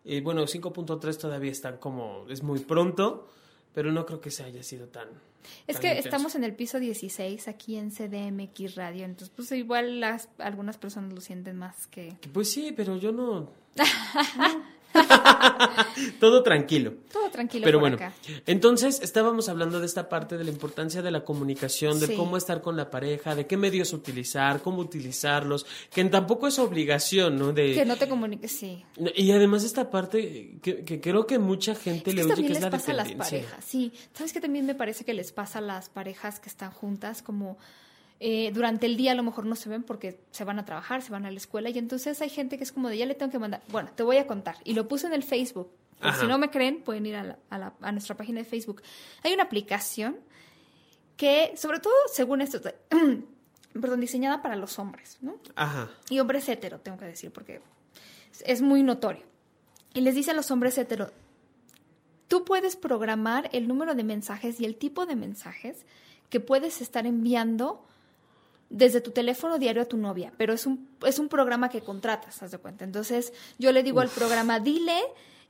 Eh, 0.04 0.20
bueno, 0.20 0.46
5.3 0.46 1.16
todavía 1.18 1.50
están 1.50 1.78
como, 1.78 2.26
es 2.28 2.42
muy 2.42 2.60
pronto, 2.60 3.28
pero 3.76 3.92
no 3.92 4.06
creo 4.06 4.22
que 4.22 4.30
se 4.30 4.42
haya 4.42 4.62
sido 4.62 4.88
tan... 4.88 5.06
Es 5.66 5.74
tan 5.76 5.82
que 5.82 5.88
intenso. 5.88 6.08
estamos 6.08 6.34
en 6.34 6.44
el 6.44 6.54
piso 6.54 6.80
16 6.80 7.46
aquí 7.46 7.76
en 7.76 7.90
CDMX 7.90 8.74
Radio, 8.74 9.04
entonces 9.04 9.30
pues 9.36 9.52
igual 9.52 10.00
las, 10.00 10.30
algunas 10.38 10.78
personas 10.78 11.12
lo 11.12 11.20
sienten 11.20 11.58
más 11.58 11.86
que... 11.88 12.16
Pues 12.32 12.50
sí, 12.50 12.72
pero 12.74 12.96
yo 12.96 13.12
no... 13.12 13.50
Todo 16.20 16.42
tranquilo. 16.42 16.94
Todo 17.12 17.30
tranquilo 17.30 17.64
Pero 17.64 17.78
por 17.78 17.90
bueno, 17.90 17.96
acá. 17.96 18.12
entonces 18.46 19.00
estábamos 19.02 19.48
hablando 19.48 19.80
de 19.80 19.86
esta 19.86 20.08
parte 20.08 20.36
de 20.36 20.44
la 20.44 20.50
importancia 20.50 21.02
de 21.02 21.10
la 21.10 21.24
comunicación, 21.24 21.98
de 22.00 22.06
Sí. 22.08 22.16
cómo 22.16 22.36
estar 22.36 22.62
con 22.62 22.76
la 22.76 22.90
pareja, 22.90 23.34
de 23.34 23.46
qué 23.46 23.56
medios 23.56 23.92
utilizar, 23.92 24.62
cómo 24.62 24.78
utilizarlos, 24.78 25.66
que 25.92 26.04
tampoco 26.06 26.46
es 26.46 26.58
obligación, 26.58 27.36
¿no? 27.38 27.52
De, 27.52 27.74
Que 27.74 27.84
no 27.84 27.96
te 27.96 28.08
comuniques, 28.08 28.52
sí. 28.52 28.84
Y 29.14 29.30
además 29.32 29.64
esta 29.64 29.90
parte 29.90 30.58
que, 30.62 30.84
que 30.84 31.00
creo 31.00 31.26
que 31.26 31.38
mucha 31.38 31.74
gente 31.74 32.10
Es 32.10 32.16
le 32.16 32.24
oye 32.24 32.46
que 32.46 32.52
es 32.52 32.60
la 32.60 32.70
pasa 32.70 32.92
a 32.92 32.94
las 32.94 33.12
parejas, 33.12 33.64
sí. 33.64 33.92
¿Sabes 34.14 34.32
que 34.32 34.40
también 34.40 34.66
me 34.66 34.74
parece 34.74 35.04
que 35.04 35.14
les 35.14 35.32
pasa 35.32 35.58
a 35.58 35.62
las 35.62 35.88
parejas 35.88 36.40
que 36.40 36.48
están 36.48 36.70
juntas 36.70 37.22
como 37.22 37.58
eh, 38.20 38.50
durante 38.54 38.86
el 38.86 38.96
día 38.96 39.12
a 39.12 39.14
lo 39.14 39.22
mejor 39.22 39.44
no 39.46 39.56
se 39.56 39.68
ven 39.68 39.82
porque 39.82 40.18
se 40.30 40.44
van 40.44 40.58
a 40.58 40.64
trabajar, 40.64 41.02
se 41.02 41.10
van 41.12 41.26
a 41.26 41.30
la 41.30 41.36
escuela 41.36 41.68
y 41.70 41.78
entonces 41.78 42.20
hay 42.22 42.30
gente 42.30 42.56
que 42.58 42.64
es 42.64 42.72
como 42.72 42.88
de 42.88 42.96
ya 42.98 43.06
le 43.06 43.14
tengo 43.14 43.30
que 43.32 43.38
mandar. 43.38 43.62
Bueno, 43.68 43.90
te 43.94 44.02
voy 44.02 44.16
a 44.16 44.26
contar. 44.26 44.56
Y 44.64 44.74
lo 44.74 44.88
puse 44.88 45.06
en 45.06 45.12
el 45.12 45.22
Facebook. 45.22 45.70
Si 46.20 46.26
no 46.26 46.36
me 46.38 46.50
creen, 46.50 46.82
pueden 46.82 47.06
ir 47.06 47.16
a, 47.16 47.24
la- 47.24 47.38
a 47.50 47.58
la- 47.58 47.74
a 47.80 47.90
nuestra 47.92 48.16
página 48.16 48.38
de 48.40 48.44
Facebook. 48.44 48.82
Hay 49.22 49.32
una 49.32 49.44
aplicación 49.44 50.16
que, 51.16 51.52
sobre 51.56 51.80
todo, 51.80 51.94
según 52.12 52.42
esto, 52.42 52.60
perdón, 53.72 54.00
diseñada 54.00 54.42
para 54.42 54.56
los 54.56 54.78
hombres, 54.78 55.18
¿no? 55.22 55.36
Ajá. 55.54 55.90
y 56.10 56.18
hombres 56.20 56.48
hetero, 56.48 56.80
tengo 56.80 56.98
que 56.98 57.06
decir, 57.06 57.30
porque 57.32 57.60
es- 58.32 58.42
es 58.46 58.62
muy 58.62 58.82
notorio. 58.82 59.24
Y 59.94 60.02
les 60.02 60.14
dice 60.14 60.32
a 60.32 60.34
los 60.34 60.50
hombres 60.50 60.76
hetero, 60.76 61.10
tú 62.28 62.44
puedes 62.44 62.76
programar 62.76 63.48
el 63.52 63.66
número 63.68 63.94
de 63.94 64.04
mensajes 64.04 64.60
y 64.60 64.64
el 64.66 64.76
tipo 64.76 65.06
de 65.06 65.16
mensajes 65.16 65.86
que 66.28 66.40
puedes 66.40 66.80
estar 66.82 67.06
enviando 67.06 67.86
desde 68.68 69.00
tu 69.00 69.10
teléfono 69.10 69.58
diario 69.58 69.82
a 69.82 69.86
tu 69.86 69.96
novia, 69.96 70.32
pero 70.36 70.52
es 70.52 70.66
un, 70.66 70.88
es 71.06 71.18
un 71.18 71.28
programa 71.28 71.68
que 71.68 71.80
contratas, 71.80 72.42
haz 72.42 72.50
de 72.50 72.58
cuenta. 72.58 72.84
Entonces, 72.84 73.32
yo 73.58 73.72
le 73.72 73.82
digo 73.82 74.00
al 74.00 74.08
programa, 74.08 74.60
dile 74.60 75.00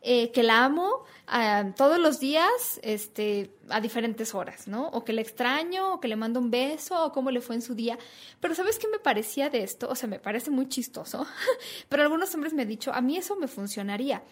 eh, 0.03 0.31
que 0.31 0.43
la 0.43 0.65
amo 0.65 1.05
ah, 1.27 1.73
todos 1.77 1.99
los 1.99 2.21
días 2.21 2.79
este, 2.83 3.51
a 3.71 3.81
diferentes 3.81 4.35
horas, 4.35 4.69
¿no? 4.69 4.89
O 4.91 5.05
que 5.05 5.13
le 5.13 5.23
extraño, 5.23 5.95
o 5.95 6.01
que 6.01 6.09
le 6.09 6.17
mando 6.17 6.39
un 6.39 6.51
beso, 6.51 7.07
o 7.07 7.13
cómo 7.13 7.31
le 7.31 7.41
fue 7.41 7.57
en 7.57 7.63
su 7.63 7.75
día. 7.75 7.99
Pero 8.39 8.55
¿sabes 8.55 8.79
qué 8.79 8.87
me 8.89 8.99
parecía 8.99 9.51
de 9.51 9.65
esto? 9.65 9.89
O 9.89 9.95
sea, 9.95 10.09
me 10.09 10.21
parece 10.21 10.51
muy 10.51 10.69
chistoso, 10.69 11.27
pero 11.89 12.03
algunos 12.03 12.33
hombres 12.35 12.53
me 12.53 12.63
han 12.63 12.69
dicho, 12.69 12.93
a 12.93 13.01
mí 13.01 13.17
eso 13.17 13.37
me 13.37 13.49
funcionaría. 13.49 14.23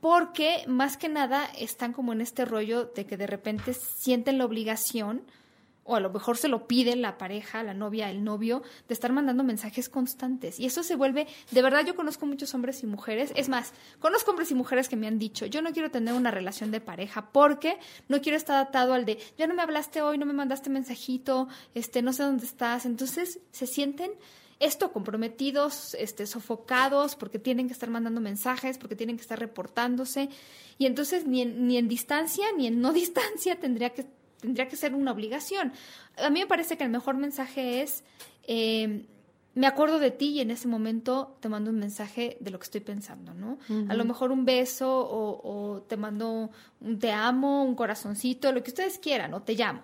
Porque 0.00 0.64
más 0.66 0.96
que 0.96 1.08
nada 1.08 1.46
están 1.56 1.92
como 1.92 2.12
en 2.12 2.20
este 2.20 2.44
rollo 2.44 2.86
de 2.86 3.06
que 3.06 3.16
de 3.16 3.28
repente 3.28 3.72
sienten 3.72 4.36
la 4.36 4.44
obligación 4.44 5.22
o 5.84 5.96
a 5.96 6.00
lo 6.00 6.10
mejor 6.10 6.36
se 6.36 6.48
lo 6.48 6.66
pide 6.66 6.94
la 6.96 7.18
pareja, 7.18 7.62
la 7.62 7.74
novia, 7.74 8.10
el 8.10 8.24
novio, 8.24 8.62
de 8.88 8.94
estar 8.94 9.12
mandando 9.12 9.44
mensajes 9.44 9.88
constantes. 9.88 10.60
Y 10.60 10.66
eso 10.66 10.82
se 10.82 10.96
vuelve, 10.96 11.26
de 11.50 11.62
verdad 11.62 11.84
yo 11.84 11.96
conozco 11.96 12.26
muchos 12.26 12.54
hombres 12.54 12.82
y 12.82 12.86
mujeres, 12.86 13.32
es 13.34 13.48
más, 13.48 13.72
conozco 13.98 14.30
hombres 14.30 14.50
y 14.50 14.54
mujeres 14.54 14.88
que 14.88 14.96
me 14.96 15.06
han 15.06 15.18
dicho, 15.18 15.46
yo 15.46 15.62
no 15.62 15.72
quiero 15.72 15.90
tener 15.90 16.14
una 16.14 16.30
relación 16.30 16.70
de 16.70 16.80
pareja 16.80 17.30
porque 17.32 17.78
no 18.08 18.20
quiero 18.20 18.36
estar 18.36 18.64
atado 18.64 18.94
al 18.94 19.04
de, 19.04 19.18
ya 19.36 19.46
no 19.46 19.54
me 19.54 19.62
hablaste 19.62 20.02
hoy, 20.02 20.18
no 20.18 20.26
me 20.26 20.32
mandaste 20.32 20.70
mensajito, 20.70 21.48
este, 21.74 22.02
no 22.02 22.12
sé 22.12 22.22
dónde 22.22 22.46
estás. 22.46 22.86
Entonces 22.86 23.40
se 23.50 23.66
sienten 23.66 24.12
esto 24.60 24.92
comprometidos, 24.92 25.94
este, 25.94 26.26
sofocados, 26.26 27.16
porque 27.16 27.40
tienen 27.40 27.66
que 27.66 27.72
estar 27.72 27.90
mandando 27.90 28.20
mensajes, 28.20 28.78
porque 28.78 28.94
tienen 28.94 29.16
que 29.16 29.22
estar 29.22 29.38
reportándose. 29.38 30.28
Y 30.78 30.86
entonces 30.86 31.26
ni 31.26 31.42
en, 31.42 31.66
ni 31.66 31.78
en 31.78 31.88
distancia 31.88 32.46
ni 32.56 32.68
en 32.68 32.80
no 32.80 32.92
distancia 33.02 33.58
tendría 33.58 33.90
que 33.90 34.06
tendría 34.42 34.68
que 34.68 34.76
ser 34.76 34.94
una 34.94 35.12
obligación. 35.12 35.72
A 36.18 36.28
mí 36.28 36.40
me 36.40 36.46
parece 36.46 36.76
que 36.76 36.84
el 36.84 36.90
mejor 36.90 37.16
mensaje 37.16 37.80
es, 37.80 38.02
eh, 38.42 39.06
me 39.54 39.66
acuerdo 39.66 39.98
de 40.00 40.10
ti 40.10 40.30
y 40.30 40.40
en 40.40 40.50
ese 40.50 40.66
momento 40.66 41.36
te 41.40 41.48
mando 41.48 41.70
un 41.70 41.78
mensaje 41.78 42.36
de 42.40 42.50
lo 42.50 42.58
que 42.58 42.64
estoy 42.64 42.80
pensando, 42.80 43.32
¿no? 43.34 43.58
A 43.88 43.94
lo 43.94 44.04
mejor 44.04 44.32
un 44.32 44.44
beso 44.44 44.90
o, 44.98 45.40
o 45.44 45.82
te 45.82 45.96
mando 45.96 46.50
un 46.80 46.98
te 46.98 47.12
amo, 47.12 47.64
un 47.64 47.74
corazoncito, 47.74 48.50
lo 48.52 48.62
que 48.62 48.70
ustedes 48.70 48.98
quieran, 48.98 49.32
o 49.34 49.42
te 49.42 49.54
llamo. 49.54 49.82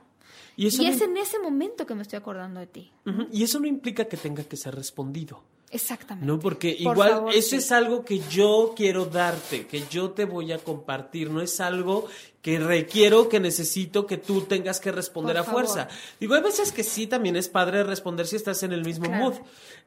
Y 0.57 0.65
Y, 0.65 0.67
eso, 0.69 0.83
no, 0.83 0.89
es 0.89 1.01
en 1.01 1.17
ese 1.17 1.39
momento 1.39 1.87
que 1.87 1.95
me 1.95 2.03
estoy 2.03 2.17
acordando 2.17 2.59
de 2.59 2.67
ti. 2.67 2.91
Y 3.31 3.45
eso 3.45 3.61
no 3.61 3.67
implica 3.67 4.07
que 4.07 4.17
tenga 4.17 4.43
que 4.43 4.57
ser 4.57 4.75
respondido. 4.75 5.43
Exactamente. 5.71 6.27
No, 6.27 6.39
porque 6.39 6.79
Por 6.83 6.93
igual 6.95 7.11
favor, 7.11 7.35
eso 7.35 7.51
sí. 7.51 7.57
es 7.57 7.71
algo 7.73 8.05
que 8.05 8.21
yo 8.31 8.73
quiero 8.75 9.05
darte, 9.05 9.67
que 9.67 9.85
yo 9.91 10.13
te 10.13 10.25
voy 10.25 10.51
a 10.53 10.59
compartir, 10.59 11.31
no 11.31 11.43
es 11.43 11.61
algo 11.61 12.07
que 12.43 12.59
requiero, 12.61 13.29
que 13.29 13.41
necesito 13.41 14.07
que 14.07 14.17
tú 14.17 14.43
tengas 14.43 14.79
que 14.79 14.93
responder 14.93 15.37
Por 15.37 15.41
a 15.49 15.51
fuerza. 15.53 15.89
Digo, 16.21 16.35
hay 16.35 16.43
veces 16.43 16.71
que 16.71 16.85
sí 16.85 17.07
también 17.09 17.35
es 17.37 17.49
padre 17.49 17.83
responder 17.83 18.27
si 18.29 18.37
estás 18.37 18.63
en 18.63 18.73
el 18.73 18.85
mismo 18.85 19.07
Claro. 19.07 19.25
mood, 19.25 19.35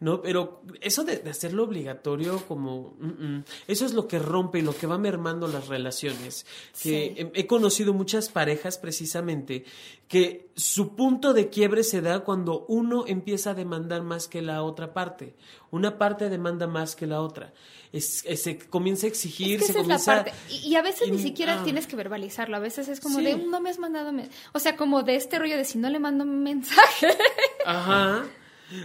¿no? 0.02 0.22
Pero 0.22 0.62
eso 0.82 1.04
de, 1.06 1.18
de 1.20 1.30
hacerlo 1.30 1.64
obligatorio 1.64 2.44
como, 2.48 2.94
mm, 3.00 3.08
mm, 3.38 3.44
eso 3.68 3.86
es 3.86 3.94
lo 3.94 4.06
que 4.08 4.20
rompe 4.20 4.60
y 4.60 4.64
lo 4.64 4.76
que 4.76 4.86
va 4.86 4.98
mermando 4.98 5.48
las 5.48 5.70
relaciones. 5.70 6.46
Que 6.74 7.14
Sí. 7.16 7.22
he, 7.34 7.42
he 7.42 7.48
conocido 7.48 7.94
muchas 7.94 8.28
parejas 8.28 8.78
precisamente 8.78 9.64
que 10.10 10.50
su 10.58 10.94
punto 10.94 11.34
de 11.34 11.48
quiebre 11.50 11.86
se 11.86 12.02
da 12.02 12.20
cuando 12.20 12.66
uno 12.68 13.06
empieza 13.08 13.52
a 13.52 13.54
demandar 13.54 14.02
más 14.04 14.28
que 14.28 14.42
la 14.42 14.62
otra 14.64 14.94
parte. 14.94 15.36
Una 15.72 15.98
parte 15.98 16.28
demanda 16.30 16.68
más 16.68 16.98
que 16.98 17.08
la 17.08 17.22
otra. 17.22 17.54
Es, 17.94 18.24
es- 18.26 18.44
se 18.44 18.58
comienza 18.58 19.06
a 19.06 19.10
exigir, 19.10 19.56
Es 19.62 19.62
que 19.62 19.66
se 19.68 19.72
esa 19.72 19.82
es 19.82 19.88
la 19.88 19.96
comienza 19.98 20.24
parte. 20.26 20.34
Y, 20.50 20.70
y 20.70 20.76
a 20.76 20.82
veces 20.82 21.08
y- 21.08 21.12
ni 21.12 21.20
siquiera 21.20 21.62
ah. 21.62 21.64
tienes 21.64 21.88
que 21.88 21.96
verbalizarlo. 22.42 22.58
A 22.58 22.60
veces 22.60 22.88
es 22.88 23.00
como 23.00 23.20
Sí. 23.20 23.26
de, 23.26 23.38
no 23.38 23.60
me 23.62 23.70
has 23.70 23.80
mandado. 23.80 24.12
men-". 24.12 24.30
O 24.54 24.60
sea, 24.60 24.76
como 24.76 25.04
de 25.04 25.16
este 25.16 25.40
rollo 25.40 25.58
de 25.58 25.66
si 25.66 25.78
no 25.78 25.90
le 25.90 26.00
mando 26.00 26.24
un 26.24 26.44
mensaje. 26.44 27.08
Ajá. 27.66 28.24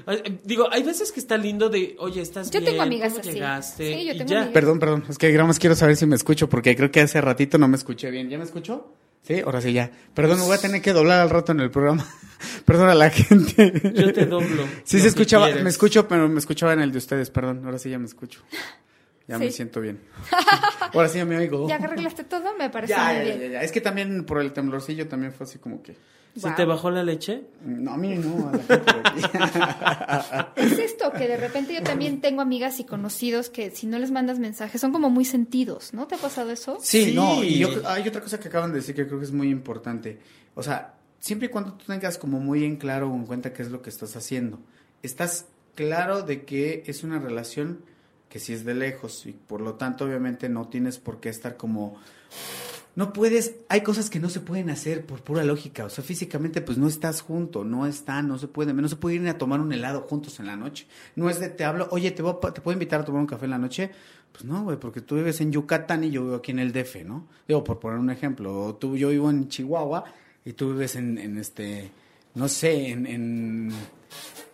Eh, 0.09 0.41
Digo, 0.43 0.67
hay 0.73 0.83
veces 0.83 1.13
que 1.13 1.21
está 1.21 1.37
lindo 1.37 1.69
de, 1.69 1.95
oye, 2.01 2.21
estás 2.21 2.51
Yo 2.51 2.61
bien, 2.61 2.73
tengo 2.73 2.83
amigas 2.83 3.11
¿cómo 3.13 3.21
así. 3.21 3.33
llegaste? 3.33 3.95
Sí, 3.95 4.05
yo 4.07 4.13
Y 4.15 4.19
tengo 4.19 4.31
ya. 4.31 4.37
amigas. 4.39 4.53
Perdón, 4.53 4.79
perdón, 4.81 5.05
es 5.09 5.17
que 5.19 5.39
más 5.43 5.59
quiero 5.61 5.77
saber 5.77 5.97
si 5.97 6.07
me 6.07 6.17
escucho 6.17 6.49
porque 6.49 6.75
creo 6.75 6.91
que 6.91 7.01
hace 7.01 7.21
ratito 7.21 7.57
no 7.59 7.69
me 7.69 7.77
escuché 7.77 8.11
bien. 8.11 8.29
¿Ya 8.29 8.37
me 8.39 8.45
escuchó? 8.45 8.93
Sí, 9.23 9.41
ahora 9.45 9.61
sí 9.61 9.73
ya. 9.73 9.91
Perdón, 10.15 10.39
me 10.39 10.45
voy 10.47 10.55
a 10.57 10.61
tener 10.61 10.81
que 10.83 10.93
doblar 10.93 11.21
al 11.21 11.31
rato 11.31 11.53
en 11.53 11.61
el 11.61 11.71
programa. 11.71 12.05
Perdón 12.65 12.89
a 12.91 12.95
la 12.95 13.11
gente. 13.11 13.73
Yo 13.95 14.13
te 14.13 14.27
doblo. 14.27 14.65
Sí, 14.85 15.01
se 15.01 15.09
escuchaba, 15.09 15.47
quieras. 15.47 15.63
me 15.65 15.71
escucho, 15.71 16.07
pero 16.07 16.29
me 16.29 16.39
escuchaba 16.39 16.73
en 16.73 16.81
el 16.81 16.93
de 16.93 16.99
ustedes, 16.99 17.31
perdón. 17.31 17.63
Ahora 17.65 17.79
sí 17.79 17.89
ya 17.91 17.99
me 17.99 18.07
escucho. 18.07 18.41
Ya 19.29 19.39
me 19.39 19.51
siento 19.51 19.81
bien. 19.81 20.01
Ahora 20.95 21.09
sí 21.09 21.19
ya 21.19 21.25
me 21.25 21.37
oigo. 21.37 21.69
ya 21.69 21.79
que 21.79 21.85
arreglaste 21.85 22.25
todo, 22.25 22.57
me 22.57 22.71
parece 22.71 22.93
Ya, 22.93 23.05
muy 23.07 23.15
ya, 23.17 23.23
bien. 23.23 23.41
ya, 23.41 23.47
ya. 23.49 23.63
Es 23.63 23.73
que 23.73 23.81
también 23.81 24.25
por 24.25 24.41
el 24.41 24.53
temblorcillo 24.53 25.09
también 25.09 25.33
fue 25.33 25.45
así 25.45 25.59
como 25.59 25.83
que. 25.83 25.95
¿Se 26.37 26.49
Wow. 26.49 26.55
te 26.57 26.65
bajó 26.67 26.91
la 26.91 27.03
leche? 27.03 27.45
No, 27.65 27.93
a 27.93 27.97
mí 27.97 28.15
no, 28.15 28.51
a 28.51 28.53
la 28.53 28.59
gente 28.63 28.93
de 28.93 29.01
aquí. 29.01 29.23
Es 30.57 30.79
esto, 30.79 31.11
que 31.13 31.27
de 31.29 31.37
repente 31.39 31.75
yo 31.75 31.83
también 31.83 32.21
tengo 32.21 32.43
amigas 32.43 32.79
y 32.79 32.85
conocidos 32.85 33.49
que 33.49 33.71
si 33.71 33.87
no 33.87 33.99
les 33.99 34.11
mandas 34.11 34.39
mensajes 34.39 34.81
son 34.81 34.93
como 34.93 35.09
muy 35.11 35.25
sentidos, 35.25 35.95
¿no? 35.95 36.07
¿Te 36.07 36.15
ha 36.17 36.19
pasado 36.19 36.51
eso? 36.51 36.77
Sí, 36.81 37.07
Sí. 37.07 37.15
no, 37.15 37.43
y 37.43 37.59
yo, 37.59 37.69
hay 37.87 38.07
otra 38.07 38.21
cosa 38.21 38.39
que 38.39 38.49
acaban 38.49 38.71
de 38.71 38.77
decir 38.81 38.95
que 38.95 39.07
creo 39.07 39.19
que 39.19 39.25
es 39.25 39.33
muy 39.33 39.49
importante. 39.49 40.19
O 40.55 40.63
sea, 40.63 40.95
siempre 41.21 41.47
y 41.47 41.51
cuando 41.51 41.73
tú 41.73 41.87
tengas 41.87 42.19
como 42.19 42.39
muy 42.39 42.65
en 42.65 42.77
claro 42.77 43.11
o 43.11 43.15
en 43.15 43.25
cuenta 43.25 43.53
qué 43.55 43.63
es 43.63 43.71
lo 43.71 43.81
que 43.83 43.89
estás 43.91 44.15
haciendo. 44.17 44.61
Estás 45.03 45.47
claro 45.75 46.23
de 46.23 46.45
que 46.45 46.83
es 46.87 47.03
una 47.03 47.19
relación 47.19 47.81
que 48.29 48.39
sí 48.39 48.53
es 48.53 48.65
de 48.65 48.75
lejos 48.75 49.27
y 49.27 49.33
por 49.33 49.61
lo 49.61 49.75
tanto 49.75 50.05
obviamente 50.05 50.49
no 50.49 50.69
tienes 50.69 50.99
por 50.99 51.21
qué 51.21 51.29
estar 51.29 51.57
como 51.57 51.97
no 52.95 53.13
puedes, 53.13 53.57
hay 53.69 53.83
cosas 53.83 54.09
que 54.09 54.19
no 54.19 54.31
se 54.31 54.41
pueden 54.41 54.71
hacer 54.71 55.05
por 55.05 55.21
pura 55.23 55.45
lógica, 55.45 55.85
o 55.85 55.91
sea, 55.91 56.03
físicamente 56.03 56.63
pues 56.63 56.79
no 56.79 56.89
estás 56.89 57.21
junto, 57.21 57.63
no 57.63 57.87
están, 57.87 58.27
no 58.27 58.39
se 58.39 58.49
puede, 58.49 58.73
no 58.73 58.89
se 58.89 58.97
puede 58.97 59.17
ir 59.17 59.29
a 59.29 59.37
tomar 59.37 59.61
un 59.61 59.71
helado 59.73 60.01
juntos 60.09 60.41
en 60.41 60.47
la 60.47 60.57
noche. 60.57 60.87
No 61.15 61.29
es 61.29 61.39
de 61.39 61.51
te 61.51 61.65
hablo, 61.65 61.89
oye, 61.91 62.11
te, 62.13 62.23
voy 62.23 62.33
a- 62.33 62.41
puedo 62.41 62.73
invitar 62.73 63.03
a 63.03 63.05
tomar 63.05 63.21
un 63.21 63.27
café 63.27 63.45
en 63.45 63.51
la 63.51 63.59
noche. 63.59 63.91
Pues 64.33 64.45
no, 64.47 64.65
güey, 64.65 64.79
porque 64.79 65.03
tú 65.03 65.17
vives 65.17 65.43
en 65.43 65.53
Yucatán 65.53 66.05
y 66.05 66.11
yo 66.11 66.23
vivo 66.25 66.37
aquí 66.37 66.53
en 66.53 66.59
el 66.59 66.73
DF, 66.73 67.05
¿no? 67.05 67.27
Digo, 67.47 67.63
por 67.65 67.79
poner 67.79 67.99
un 67.99 68.09
ejemplo, 68.11 68.75
tú, 68.81 68.97
yo 68.97 69.11
vivo 69.11 69.29
en 69.29 69.49
Chihuahua 69.49 70.05
y 70.47 70.55
tú 70.55 70.73
vives 70.73 70.97
en, 70.97 71.19
en 71.19 71.37
este, 71.37 71.91
no 72.35 72.49
sé, 72.49 72.89
en, 72.91 73.07
en, 73.07 73.73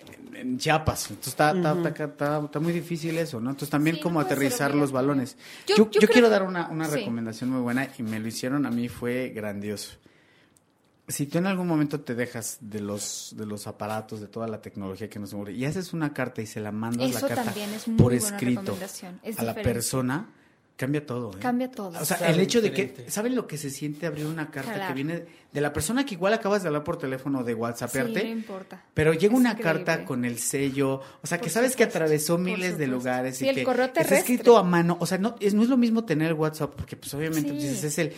en- 0.07 0.37
en 0.37 0.59
Chiapas. 0.59 1.11
Entonces 1.11 1.33
está, 1.33 1.51
está, 1.53 1.73
está- 1.89 2.05
está- 2.05 2.45
está 2.45 2.61
muy 2.61 2.73
difícil 2.73 3.17
eso, 3.19 3.41
¿no? 3.41 3.51
Entonces 3.51 3.71
también 3.71 3.97
Sí, 3.97 4.03
como 4.03 4.21
aterrizar 4.21 4.75
los 4.75 4.93
balones. 4.93 5.37
Yo- 5.67 5.77
Yo, 5.77 5.85
yo 5.85 5.91
yo 5.93 5.99
creo- 6.01 6.11
quiero 6.11 6.29
dar 6.31 6.43
una, 6.43 6.69
una 6.69 6.87
Sí. 6.87 6.97
recomendación 6.97 7.51
muy 7.51 7.61
buena 7.61 7.89
y 7.99 8.03
me 8.03 8.19
lo 8.21 8.29
hicieron 8.29 8.67
a 8.67 8.71
mí, 8.71 8.89
fue 8.89 9.29
grandioso. 9.35 9.97
Si 11.09 11.27
tú 11.27 11.39
en 11.39 11.47
algún 11.47 11.67
momento 11.67 12.01
te 12.01 12.15
dejas 12.15 12.59
de 12.61 12.81
los, 12.81 13.35
de 13.37 13.45
los 13.45 13.67
aparatos, 13.67 14.21
de 14.21 14.29
toda 14.29 14.47
la 14.47 14.63
tecnología 14.63 15.11
que 15.11 15.19
nos 15.19 15.35
muere, 15.35 15.53
y 15.53 15.65
haces 15.65 15.93
una 15.93 16.15
carta 16.15 16.41
y 16.41 16.47
se 16.47 16.61
la 16.61 16.71
mandas 16.73 17.11
Eso 17.11 17.21
la 17.23 17.29
carta 17.29 17.45
también 17.45 17.71
es 17.75 17.89
muy 17.89 17.97
por 17.99 18.15
escrito 18.15 18.79
a 19.37 19.43
la 19.43 19.55
persona, 19.55 20.29
cambia 20.83 21.07
todo. 21.07 21.31
¿eh? 21.33 21.39
Cambia 21.41 21.71
todo. 21.71 21.89
O 22.01 22.05
sea, 22.05 22.19
Sabe 22.19 22.33
el 22.33 22.41
hecho 22.41 22.61
de 22.61 22.73
que. 22.73 23.05
¿saben 23.09 23.35
lo 23.37 23.47
que 23.47 23.57
se 23.57 23.71
siente 23.71 24.07
abrir 24.07 24.27
una 24.27 24.51
carta 24.51 24.89
que 24.89 24.95
viene 24.95 25.25
de 25.53 25.61
la 25.61 25.73
persona 25.73 26.05
que 26.05 26.15
igual 26.15 26.35
acabas 26.35 26.63
de 26.63 26.69
hablar 26.69 26.83
por 26.85 26.99
teléfono 26.99 27.45
de 27.45 27.53
sí, 27.53 27.59
WhatsApparte? 27.59 28.25
no 28.25 28.31
importa. 28.31 28.83
Pero 28.95 29.13
llega 29.13 29.33
Es 29.35 29.39
una 29.41 29.51
increíble. 29.53 29.85
carta 29.85 30.05
con 30.05 30.25
el 30.25 30.39
sello, 30.39 31.01
o 31.23 31.27
sea, 31.27 31.39
que 31.39 31.51
sabes 31.51 31.77
que 31.77 31.85
atravesó 31.85 32.37
miles 32.39 32.79
de 32.79 32.87
lugares 32.89 33.37
Sí, 33.39 33.47
y 33.47 33.49
el 33.51 33.55
que 33.57 33.65
correo 33.65 33.87
está 33.87 34.01
escrito 34.03 34.57
a 34.59 34.63
mano, 34.65 34.97
o 35.01 35.07
sea, 35.07 35.19
no 35.19 35.37
es, 35.41 35.55
no 35.55 35.63
es 35.63 35.69
lo 35.69 35.77
mismo 35.77 36.05
tener 36.05 36.29
el 36.29 36.35
WhatsApp, 36.35 36.75
porque 36.75 36.97
pues 36.97 37.13
obviamente 37.15 37.51
Sí. 37.51 37.57
dices, 37.57 37.85
es 37.85 37.99
el... 37.99 38.13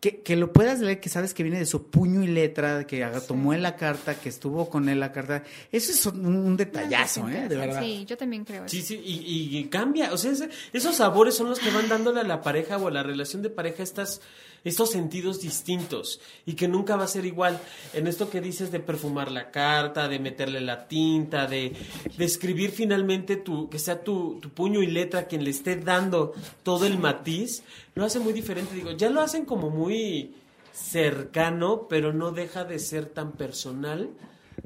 Que, 0.00 0.20
que 0.22 0.34
lo 0.34 0.50
puedas 0.50 0.80
leer, 0.80 0.98
que 0.98 1.10
sabes 1.10 1.34
que 1.34 1.42
viene 1.42 1.58
de 1.58 1.66
su 1.66 1.90
puño 1.90 2.22
y 2.22 2.26
letra, 2.26 2.86
que 2.86 3.06
Sí. 3.20 3.26
tomó 3.28 3.52
él 3.52 3.62
la 3.62 3.76
carta, 3.76 4.14
que 4.14 4.30
estuvo 4.30 4.70
con 4.70 4.88
él 4.88 4.98
la 4.98 5.12
carta. 5.12 5.44
Eso 5.70 5.92
es 5.92 6.06
un, 6.06 6.24
un 6.24 6.56
detallazo, 6.56 7.28
¿eh? 7.28 7.46
De 7.48 7.56
verdad. 7.56 7.82
Sí, 7.82 8.06
yo 8.08 8.16
también 8.16 8.46
creo 8.46 8.64
eso. 8.64 8.70
Sí, 8.74 8.80
sí, 8.80 8.98
y, 9.04 9.58
y 9.58 9.64
cambia. 9.66 10.10
O 10.14 10.16
sea, 10.16 10.30
ese- 10.32 10.48
esos 10.72 10.96
sabores 10.96 11.34
son 11.34 11.50
los 11.50 11.58
que 11.58 11.70
van 11.70 11.86
dándole 11.90 12.20
a 12.20 12.24
la 12.24 12.40
pareja 12.40 12.78
o 12.78 12.88
a 12.88 12.90
la 12.90 13.02
relación 13.02 13.42
de 13.42 13.50
pareja 13.50 13.82
estas, 13.82 14.22
estos 14.64 14.90
sentidos 14.90 15.40
distintos 15.40 16.20
y 16.46 16.54
que 16.54 16.68
nunca 16.68 16.96
va 16.96 17.04
a 17.04 17.08
ser 17.08 17.24
igual. 17.24 17.60
En 17.94 18.06
esto 18.06 18.30
que 18.30 18.40
dices 18.40 18.70
de 18.70 18.80
perfumar 18.80 19.30
la 19.30 19.50
carta, 19.50 20.08
de 20.08 20.18
meterle 20.18 20.60
la 20.60 20.86
tinta, 20.86 21.46
de, 21.46 21.72
escribir 22.18 22.70
finalmente 22.70 23.36
tu, 23.36 23.68
que 23.68 23.78
sea 23.78 24.02
tu, 24.02 24.38
tu 24.40 24.50
puño 24.50 24.82
y 24.82 24.86
letra 24.86 25.26
quien 25.26 25.44
le 25.44 25.50
esté 25.50 25.76
dando 25.76 26.32
todo 26.62 26.86
el 26.86 26.98
matiz, 26.98 27.62
lo 27.94 28.04
hace 28.04 28.20
muy 28.20 28.32
diferente. 28.32 28.74
Digo, 28.74 28.92
ya 28.92 29.10
lo 29.10 29.20
hacen 29.20 29.44
como 29.44 29.70
muy 29.70 30.34
cercano, 30.72 31.86
pero 31.88 32.12
no 32.12 32.32
deja 32.32 32.64
de 32.64 32.78
ser 32.78 33.06
tan 33.06 33.32
personal. 33.32 34.10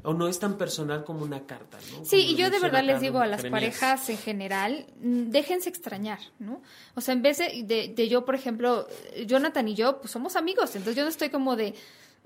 O 0.05 0.13
no 0.13 0.27
es 0.27 0.39
tan 0.39 0.57
personal 0.57 1.03
como 1.03 1.23
una 1.23 1.45
carta, 1.45 1.77
¿no? 1.91 2.05
Sí, 2.05 2.17
Como 2.21 2.31
y 2.31 2.35
yo 2.35 2.49
de 2.49 2.59
verdad 2.59 2.83
les 2.83 3.01
digo 3.01 3.19
a 3.19 3.27
las 3.27 3.43
parejas 3.43 4.09
en 4.09 4.17
general, 4.17 4.85
mm, 5.01 5.31
déjense 5.31 5.69
extrañar, 5.69 6.19
¿no? 6.39 6.61
O 6.95 7.01
sea, 7.01 7.13
en 7.13 7.21
vez 7.21 7.39
de, 7.39 7.63
de, 7.63 7.87
de 7.89 8.07
yo, 8.07 8.23
por 8.23 8.35
ejemplo, 8.35 8.87
Jonathan 9.25 9.67
y 9.67 9.75
yo, 9.75 9.99
pues 9.99 10.11
somos 10.11 10.35
amigos, 10.35 10.75
entonces 10.75 10.95
yo 10.95 11.03
no 11.03 11.09
estoy 11.09 11.29
como 11.29 11.55
de, 11.55 11.73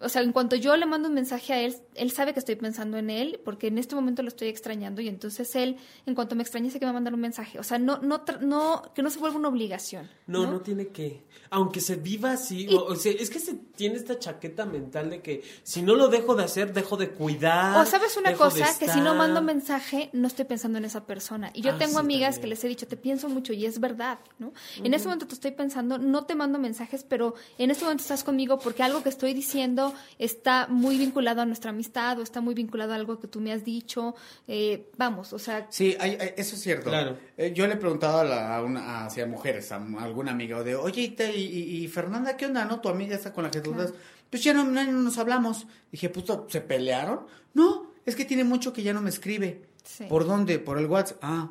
o 0.01 0.09
sea, 0.09 0.21
en 0.21 0.31
cuanto 0.31 0.55
yo 0.55 0.75
le 0.77 0.85
mando 0.85 1.07
un 1.09 1.13
mensaje 1.15 1.53
a 1.53 1.59
él, 1.62 1.75
él 1.95 2.12
sabe 2.12 2.33
que 2.33 2.39
estoy 2.39 2.55
pensando 2.55 2.97
en 2.97 3.09
él, 3.09 3.39
porque 3.43 3.67
en 3.67 3.77
este 3.77 3.95
momento 3.95 4.21
lo 4.21 4.27
estoy 4.29 4.47
extrañando 4.47 5.01
y 5.01 5.07
entonces 5.07 5.55
él, 5.55 5.77
en 6.05 6.15
cuanto 6.15 6.35
me 6.35 6.43
extrañe, 6.43 6.69
sé 6.71 6.79
que 6.79 6.85
me 6.85 6.91
va 6.91 6.91
a 6.91 6.99
mandar 7.01 7.13
un 7.13 7.19
mensaje. 7.21 7.59
O 7.59 7.63
sea, 7.63 7.79
no, 7.79 7.97
no, 7.99 8.23
no, 8.41 8.91
que 8.95 9.01
no 9.01 9.09
se 9.09 9.19
vuelva 9.19 9.38
una 9.38 9.49
obligación. 9.49 10.09
No, 10.27 10.43
No, 10.45 10.51
no, 10.53 10.62
tiene 10.62 10.88
que. 10.88 11.23
Aunque 11.51 11.81
se 11.81 11.95
viva 11.95 12.31
así, 12.31 12.67
Y- 12.69 12.75
o, 12.75 12.85
o 12.85 12.95
sea, 12.95 13.12
es 13.12 13.29
que 13.29 13.39
se 13.39 13.53
tiene 13.55 13.95
esta 13.95 14.19
chaqueta 14.19 14.65
mental 14.65 15.09
de 15.09 15.21
que 15.21 15.43
si 15.63 15.81
no 15.81 15.95
lo 15.95 16.07
dejo 16.07 16.35
de 16.35 16.43
hacer, 16.43 16.73
dejo 16.73 16.95
de 16.97 17.09
cuidar. 17.09 17.77
O 17.81 17.85
sabes 17.85 18.15
una 18.17 18.33
cosa, 18.33 18.65
que 18.77 18.88
si 18.88 19.01
no 19.01 19.15
mando 19.15 19.41
mensaje, 19.41 20.09
no 20.13 20.27
estoy 20.27 20.45
pensando 20.45 20.77
en 20.77 20.85
esa 20.85 21.05
persona. 21.05 21.51
Y 21.53 21.62
yo 21.62 21.71
Ah, 21.73 21.77
tengo 21.77 21.93
sí, 21.93 21.99
amigas 21.99 22.35
también. 22.35 22.41
que 22.41 22.47
les 22.47 22.63
he 22.63 22.67
dicho, 22.67 22.88
te 22.88 22.97
pienso 22.97 23.29
mucho 23.29 23.53
y 23.53 23.65
es 23.65 23.79
verdad, 23.79 24.19
¿no? 24.38 24.53
En 24.83 24.93
este 24.93 25.07
momento 25.07 25.27
te 25.27 25.33
estoy 25.33 25.51
pensando, 25.51 25.97
no 25.97 26.25
te 26.25 26.35
mando 26.35 26.59
mensajes, 26.59 27.03
pero 27.03 27.33
en 27.57 27.71
este 27.71 27.83
momento 27.83 28.01
estás 28.03 28.23
conmigo 28.23 28.59
porque 28.59 28.83
algo 28.83 29.01
que 29.03 29.09
estoy 29.09 29.33
diciendo 29.33 29.88
está 30.17 30.67
muy 30.69 30.97
vinculado 30.97 31.41
a 31.41 31.45
nuestra 31.45 31.71
amistad 31.71 32.19
o 32.19 32.21
está 32.23 32.41
muy 32.41 32.54
vinculado 32.54 32.93
a 32.93 32.95
algo 32.95 33.19
que 33.19 33.28
tú 33.28 33.39
me 33.41 33.52
has 33.52 33.63
dicho. 33.65 34.15
Eh, 34.47 34.89
vamos, 34.97 35.34
o 35.34 35.39
sea, 35.39 35.67
Sí, 35.69 35.95
hay- 35.99 36.17
hay- 36.19 36.34
eso 36.38 36.56
es 36.56 36.62
cierto. 36.62 36.89
Claro. 36.89 37.17
Eh, 37.38 37.52
yo 37.56 37.67
le 37.67 37.73
he 37.73 37.78
preguntado 37.78 38.19
a, 38.19 38.23
la- 38.23 38.56
a 38.58 38.63
una, 38.63 39.06
hacia 39.06 39.25
mujeres, 39.25 39.71
a, 39.71 39.78
a 39.78 40.04
alguna 40.04 40.32
amiga, 40.32 40.62
de, 40.63 40.75
oye, 40.75 41.02
y, 41.02 41.10
te- 41.10 41.36
y- 41.36 41.45
y- 41.45 41.84
y 41.84 41.88
Fernanda, 41.88 42.36
¿qué 42.38 42.45
onda? 42.45 42.65
¿No? 42.65 42.80
Tu 42.82 42.89
amiga 42.89 43.15
está 43.15 43.34
con 43.34 43.43
la 43.43 43.52
que 43.52 43.62
tú 43.62 43.73
Claro. 43.73 43.93
Pues 44.30 44.43
ya 44.43 44.54
no, 44.54 44.63
no 44.63 44.84
nos 44.91 45.17
hablamos. 45.17 45.65
Dije, 45.91 46.10
pues, 46.10 46.25
¿se 46.49 46.62
pelearon? 46.62 47.21
No, 47.56 47.91
es 48.06 48.15
que 48.15 48.25
tiene 48.25 48.43
mucho 48.43 48.71
que 48.73 48.84
ya 48.84 48.93
no 48.93 49.02
me 49.02 49.10
escribe. 49.10 49.63
Sí. 49.84 50.06
¿Por 50.08 50.25
dónde? 50.28 50.60
Por 50.60 50.78
el 50.78 50.86
WhatsApp. 50.86 51.17
Ah, 51.23 51.49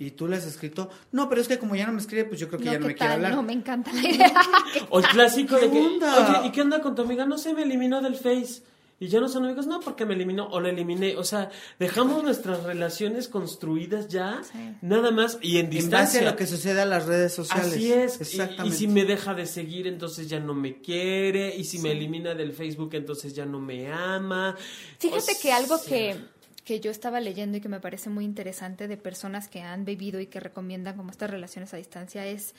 ¿y 0.00 0.10
tú 0.10 0.26
le 0.26 0.36
has 0.36 0.46
escrito? 0.46 0.90
No, 1.12 1.28
pero 1.28 1.40
es 1.40 1.46
que 1.46 1.58
como 1.58 1.76
ya 1.76 1.86
no 1.86 1.92
me 1.92 2.00
escribe, 2.00 2.24
pues 2.24 2.40
yo 2.40 2.48
creo 2.48 2.58
que 2.58 2.64
no, 2.64 2.72
ya 2.72 2.78
no 2.78 2.82
¿qué 2.86 2.88
me 2.88 2.94
quiere 2.96 3.12
hablar. 3.12 3.32
No, 3.32 3.42
me 3.44 3.52
encanta 3.52 3.92
la 3.92 4.00
idea. 4.08 4.32
O 4.90 4.98
el 4.98 5.06
clásico 5.06 5.54
de 5.54 5.62
¿Qué 5.62 5.70
que, 5.70 5.78
onda? 5.78 6.38
oye, 6.40 6.48
¿y 6.48 6.50
qué 6.52 6.62
onda 6.62 6.80
con 6.80 6.94
tu 6.96 7.02
amiga? 7.02 7.24
No 7.26 7.38
sé, 7.38 7.54
me 7.54 7.62
eliminó 7.62 8.00
del 8.00 8.16
Face. 8.16 8.62
Y 9.02 9.08
ya 9.08 9.18
no 9.18 9.30
son 9.30 9.46
amigos, 9.46 9.66
no, 9.66 9.80
porque 9.80 10.04
me 10.04 10.12
eliminó 10.12 10.46
o 10.48 10.60
la 10.60 10.68
eliminé. 10.68 11.16
O 11.16 11.24
sea, 11.24 11.48
dejamos 11.78 12.22
nuestras 12.22 12.64
relaciones 12.64 13.28
construidas 13.28 14.08
ya, 14.08 14.42
Sí. 14.44 14.58
nada 14.82 15.10
más, 15.10 15.38
y 15.40 15.56
en 15.56 15.66
En 15.66 15.70
base 15.70 15.78
distancia. 15.80 16.20
a 16.20 16.24
lo 16.32 16.36
que 16.36 16.46
sucede 16.46 16.82
a 16.82 16.84
las 16.84 17.06
redes 17.06 17.32
sociales. 17.32 17.72
Así 17.72 17.90
es. 17.90 18.20
Exactamente. 18.20 18.76
Y, 18.76 18.78
si 18.78 18.88
me 18.88 19.06
deja 19.06 19.32
de 19.32 19.46
seguir, 19.46 19.86
entonces 19.86 20.28
ya 20.28 20.38
no 20.38 20.52
me 20.52 20.82
quiere. 20.82 21.56
Y 21.56 21.64
si 21.64 21.78
me 21.78 21.92
elimina 21.92 22.34
del 22.34 22.52
Facebook, 22.52 22.90
entonces 22.92 23.34
ya 23.34 23.46
no 23.46 23.58
me 23.58 23.90
ama. 23.90 24.54
Fíjate 24.98 25.32
O 25.32 25.40
que 25.40 25.50
algo 25.52 25.80
que, 25.82 26.16
que 26.70 26.78
yo 26.78 26.92
estaba 26.92 27.18
leyendo 27.18 27.56
y 27.56 27.60
que 27.60 27.68
me 27.68 27.80
parece 27.80 28.10
muy 28.10 28.24
interesante 28.24 28.86
de 28.86 28.96
personas 28.96 29.48
que 29.48 29.60
han 29.60 29.84
vivido 29.84 30.20
y 30.20 30.28
que 30.28 30.38
recomiendan 30.38 30.96
como 30.96 31.10
estas 31.10 31.28
relaciones 31.28 31.74
a 31.74 31.78
distancia 31.78 32.24
es 32.26 32.54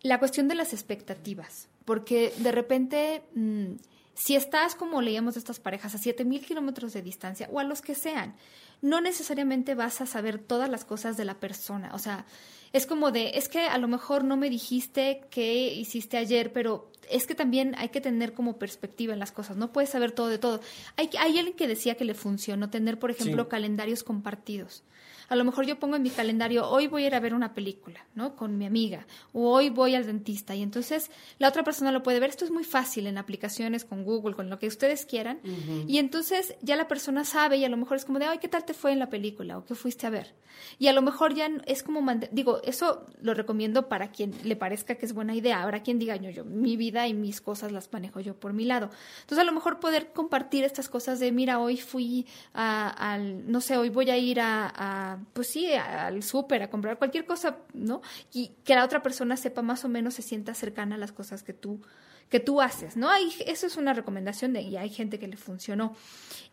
la 0.00 0.18
cuestión 0.18 0.48
de 0.48 0.54
las 0.54 0.72
expectativas. 0.72 1.68
Porque 1.84 2.32
de 2.38 2.52
repente, 2.52 3.22
mm, 3.34 3.72
si 4.14 4.34
estás, 4.34 4.74
como 4.74 5.02
leíamos 5.02 5.34
de 5.34 5.40
estas 5.40 5.60
parejas, 5.60 5.94
a 5.94 5.98
7000 5.98 6.46
kilómetros 6.46 6.94
de 6.94 7.02
distancia 7.02 7.50
o 7.52 7.60
a 7.60 7.64
los 7.64 7.82
que 7.82 7.94
sean, 7.94 8.34
no 8.80 9.02
necesariamente 9.02 9.74
vas 9.74 10.00
a 10.00 10.06
saber 10.06 10.38
todas 10.38 10.70
las 10.70 10.86
cosas 10.86 11.18
de 11.18 11.26
la 11.26 11.34
persona. 11.34 11.90
O 11.92 11.98
sea, 11.98 12.24
es 12.72 12.86
como 12.86 13.10
de, 13.10 13.30
es 13.34 13.48
que 13.48 13.60
a 13.60 13.78
lo 13.78 13.88
mejor 13.88 14.24
no 14.24 14.36
me 14.36 14.50
dijiste 14.50 15.22
qué 15.30 15.72
hiciste 15.72 16.16
ayer, 16.16 16.52
pero 16.52 16.90
es 17.10 17.26
que 17.26 17.34
también 17.34 17.74
hay 17.78 17.88
que 17.88 18.00
tener 18.00 18.34
como 18.34 18.58
perspectiva 18.58 19.12
en 19.14 19.18
las 19.18 19.32
cosas. 19.32 19.56
No 19.56 19.72
puedes 19.72 19.90
saber 19.90 20.12
todo 20.12 20.28
de 20.28 20.38
todo. 20.38 20.60
Hay, 20.96 21.08
hay 21.18 21.38
alguien 21.38 21.56
que 21.56 21.66
decía 21.66 21.94
que 21.96 22.04
le 22.04 22.14
funcionó 22.14 22.68
tener, 22.70 22.98
por 22.98 23.10
ejemplo, 23.10 23.44
Sí. 23.44 23.48
calendarios 23.48 24.04
compartidos. 24.04 24.82
A 25.28 25.36
lo 25.36 25.44
mejor 25.44 25.66
yo 25.66 25.78
pongo 25.78 25.96
en 25.96 26.02
mi 26.02 26.10
calendario, 26.10 26.68
hoy 26.68 26.86
voy 26.86 27.04
a 27.04 27.06
ir 27.08 27.14
a 27.14 27.20
ver 27.20 27.34
una 27.34 27.52
película, 27.54 28.06
¿no? 28.14 28.34
Con 28.34 28.56
mi 28.56 28.64
amiga, 28.66 29.06
o 29.32 29.50
hoy 29.50 29.68
voy 29.68 29.94
al 29.94 30.06
dentista, 30.06 30.54
y 30.54 30.62
entonces 30.62 31.10
la 31.38 31.48
otra 31.48 31.64
persona 31.64 31.92
lo 31.92 32.02
puede 32.02 32.18
ver. 32.20 32.30
Esto 32.30 32.44
es 32.46 32.50
muy 32.50 32.64
fácil 32.64 33.06
en 33.06 33.18
aplicaciones, 33.18 33.84
con 33.84 34.04
Google, 34.04 34.34
con 34.34 34.48
lo 34.48 34.58
que 34.58 34.66
ustedes 34.66 35.04
quieran. 35.06 35.40
Y 35.86 35.98
entonces 35.98 36.54
ya 36.62 36.76
la 36.76 36.88
persona 36.88 37.24
sabe, 37.24 37.58
y 37.58 37.64
a 37.64 37.68
lo 37.68 37.76
mejor 37.76 37.96
es 37.98 38.04
como 38.04 38.18
de, 38.18 38.24
ay, 38.26 38.38
¿qué 38.38 38.48
tal 38.48 38.64
te 38.64 38.72
fue 38.74 38.92
en 38.92 38.98
la 38.98 39.10
película? 39.10 39.58
¿O 39.58 39.64
qué 39.64 39.74
fuiste 39.74 40.06
a 40.06 40.10
ver? 40.10 40.34
Y 40.78 40.88
a 40.88 40.92
lo 40.92 41.02
mejor 41.02 41.34
ya 41.34 41.48
es 41.66 41.82
como, 41.82 42.00
digo, 42.32 42.60
eso 42.64 43.04
lo 43.20 43.34
recomiendo 43.34 43.88
para 43.88 44.10
quien 44.10 44.32
le 44.44 44.56
parezca 44.56 44.96
que 44.96 45.06
es 45.06 45.12
buena 45.12 45.34
idea. 45.34 45.62
Habrá 45.62 45.82
quien 45.82 45.98
diga, 45.98 46.16
yo, 46.16 46.30
yo, 46.30 46.44
mi 46.44 46.76
vida 46.76 47.06
y 47.06 47.14
mis 47.14 47.40
cosas 47.40 47.70
las 47.70 47.92
manejo 47.92 48.18
yo 48.20 48.34
por 48.34 48.52
mi 48.54 48.64
lado. 48.64 48.90
Entonces 49.20 49.38
a 49.38 49.44
lo 49.44 49.52
mejor 49.52 49.78
poder 49.78 50.12
compartir 50.12 50.64
estas 50.64 50.88
cosas 50.88 51.20
de, 51.20 51.30
mira, 51.32 51.60
hoy 51.60 51.76
fui 51.76 52.26
a- 52.54 52.88
al, 53.12 53.50
no 53.50 53.60
sé, 53.60 53.76
hoy 53.76 53.90
voy 53.90 54.10
a 54.10 54.16
ir 54.16 54.40
a, 54.40 54.72
a, 54.74 55.17
pues 55.32 55.48
sí, 55.48 55.72
al 55.72 56.22
súper 56.22 56.62
a 56.62 56.70
comprar 56.70 56.98
cualquier 56.98 57.24
cosa, 57.24 57.58
¿no? 57.74 58.02
Y 58.32 58.52
que 58.64 58.74
la 58.74 58.84
otra 58.84 59.02
persona 59.02 59.36
sepa 59.36 59.62
más 59.62 59.84
o 59.84 59.88
menos, 59.88 60.14
se 60.14 60.22
sienta 60.22 60.54
cercana 60.54 60.96
a 60.96 60.98
las 60.98 61.12
cosas 61.12 61.42
que 61.42 61.52
tú 61.52 61.80
que 62.28 62.40
tú 62.40 62.60
haces, 62.60 62.96
¿no? 62.96 63.08
Hay, 63.08 63.32
eso 63.46 63.66
es 63.66 63.76
una 63.76 63.94
recomendación 63.94 64.52
de, 64.52 64.60
y 64.60 64.76
hay 64.76 64.90
gente 64.90 65.18
que 65.18 65.26
le 65.26 65.36
funcionó. 65.36 65.94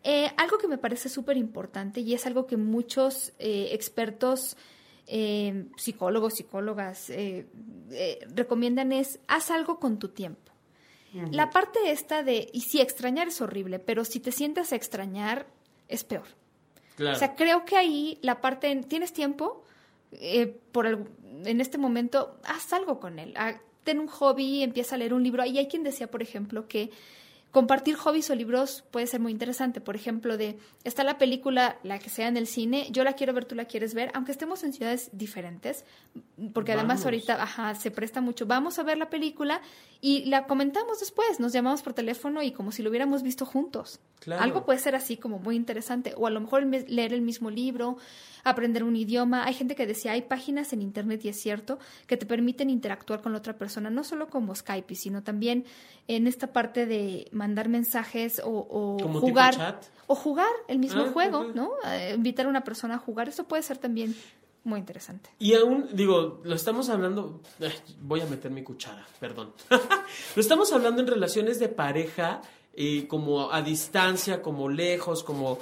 Eh, 0.03 0.31
algo 0.37 0.57
que 0.57 0.67
me 0.67 0.77
parece 0.77 1.09
súper 1.09 1.37
importante 1.37 1.99
y 1.99 2.13
es 2.13 2.25
algo 2.25 2.47
que 2.47 2.57
muchos 2.57 3.33
eh, 3.39 3.69
expertos, 3.71 4.55
eh, 5.07 5.65
psicólogos, 5.77 6.35
psicólogas, 6.35 7.11
recomiendan 8.33 8.91
es, 8.93 9.19
haz 9.27 9.51
algo 9.51 9.79
con 9.79 9.99
tu 9.99 10.09
tiempo. 10.09 10.53
La 11.31 11.49
parte 11.49 11.79
esta 11.91 12.23
de, 12.23 12.49
y 12.51 12.61
sí, 12.61 12.81
extrañar 12.81 13.29
es 13.29 13.39
horrible, 13.39 13.79
pero 13.79 14.03
si 14.03 14.19
te 14.19 14.33
sientes 14.33 14.73
a 14.73 14.75
extrañar, 14.75 15.47
es 15.87 16.03
peor. 16.03 16.27
O 16.99 17.15
sea, 17.15 17.35
creo 17.35 17.65
que 17.65 17.75
ahí 17.75 18.17
la 18.21 18.41
parte, 18.41 18.73
¿tienes 18.87 19.11
tiempo? 19.11 19.63
Eh, 20.13 20.57
por 20.71 20.85
en 20.87 21.61
este 21.61 21.77
momento, 21.77 22.37
haz 22.45 22.73
algo 22.73 22.99
con 22.99 23.19
él. 23.19 23.33
Ah, 23.35 23.55
ten 23.83 23.99
un 23.99 24.07
hobby, 24.07 24.63
empieza 24.63 24.95
a 24.95 24.97
leer 24.97 25.13
un 25.13 25.23
libro. 25.23 25.45
Y 25.45 25.57
hay 25.57 25.67
quien 25.67 25.83
decía, 25.83 26.09
por 26.09 26.21
ejemplo, 26.21 26.67
que 26.67 26.91
compartir 27.55 27.95
hobbies 27.95 28.29
o 28.31 28.35
libros 28.35 28.83
puede 28.91 29.07
ser 29.07 29.21
muy 29.21 29.31
interesante. 29.31 29.79
Por 29.79 29.95
ejemplo, 29.95 30.35
de 30.35 30.59
está 30.83 31.05
la 31.05 31.17
película, 31.17 31.79
la 31.83 31.99
que 31.99 32.09
sea 32.09 32.27
en 32.27 32.35
el 32.35 32.47
cine, 32.47 32.89
yo 32.91 33.05
la 33.05 33.13
quiero 33.13 33.31
ver, 33.31 33.45
tú 33.45 33.55
la 33.55 33.63
quieres 33.63 33.93
ver, 33.93 34.11
aunque 34.13 34.33
estemos 34.33 34.65
en 34.65 34.73
ciudades 34.73 35.09
diferentes, 35.13 35.85
porque 36.53 36.73
además 36.73 37.05
ahorita 37.05 37.41
ajá, 37.41 37.73
se 37.75 37.91
presta 37.91 38.19
mucho. 38.19 38.45
Vamos 38.45 38.77
a 38.77 38.83
ver 38.83 38.97
la 38.97 39.09
película 39.09 39.61
y 40.01 40.25
la 40.25 40.47
comentamos 40.47 40.99
después, 40.99 41.39
nos 41.39 41.53
llamamos 41.53 41.81
por 41.81 41.93
teléfono 41.93 42.43
y 42.43 42.51
como 42.51 42.73
si 42.73 42.83
lo 42.83 42.89
hubiéramos 42.89 43.23
visto 43.23 43.45
juntos. 43.45 44.01
Claro. 44.19 44.43
Algo 44.43 44.65
puede 44.65 44.79
ser 44.79 44.95
así 44.95 45.15
como 45.15 45.39
muy 45.39 45.55
interesante. 45.55 46.13
O 46.17 46.27
a 46.27 46.31
lo 46.31 46.41
mejor 46.41 46.65
leer 46.65 47.13
el 47.13 47.21
mismo 47.21 47.49
libro, 47.49 47.97
aprender 48.43 48.83
un 48.83 48.95
idioma. 48.95 49.45
Hay 49.45 49.53
gente 49.53 49.75
que 49.75 49.85
decía, 49.85 50.13
hay 50.13 50.21
páginas 50.21 50.73
en 50.73 50.81
internet, 50.81 51.23
y 51.25 51.29
es 51.29 51.39
cierto, 51.39 51.79
que 52.07 52.17
te 52.17 52.25
permiten 52.25 52.69
interactuar 52.69 53.21
con 53.21 53.31
la 53.33 53.39
otra 53.39 53.57
persona, 53.57 53.89
no 53.89 54.03
solo 54.03 54.27
como 54.27 54.55
Skype, 54.55 54.95
sino 54.95 55.23
también 55.23 55.65
en 56.07 56.27
esta 56.27 56.53
parte 56.53 56.85
de 56.85 57.27
mandar 57.45 57.69
mensajes 57.69 58.41
o, 58.43 58.49
o 58.49 58.97
Como 59.01 59.19
tipo 59.19 59.27
jugar. 59.29 59.55
chat. 59.55 59.85
O 60.07 60.15
jugar 60.15 60.53
el 60.67 60.79
mismo 60.79 61.03
Ah, 61.03 61.09
juego. 61.13 61.43
¿no? 61.53 61.71
Eh, 61.87 62.13
invitar 62.15 62.45
a 62.45 62.49
una 62.49 62.63
persona 62.63 62.95
a 62.95 62.97
jugar. 62.99 63.27
Eso 63.29 63.43
puede 63.45 63.63
ser 63.63 63.77
también 63.77 64.15
muy 64.63 64.79
interesante. 64.79 65.29
Y 65.39 65.53
aún, 65.53 65.87
digo, 65.93 66.41
lo 66.43 66.55
estamos 66.55 66.89
hablando, 66.89 67.39
voy 68.01 68.21
a 68.21 68.25
meter 68.25 68.49
mi 68.51 68.63
cuchara, 68.63 69.05
perdón. 69.19 69.53
lo 70.35 70.41
estamos 70.41 70.71
hablando 70.73 71.01
en 71.01 71.07
relaciones 71.07 71.59
de 71.59 71.69
pareja, 71.69 72.41
eh, 72.73 73.05
como 73.07 73.51
a 73.51 73.61
distancia, 73.61 74.41
como 74.41 74.67
lejos, 74.69 75.23
como, 75.23 75.59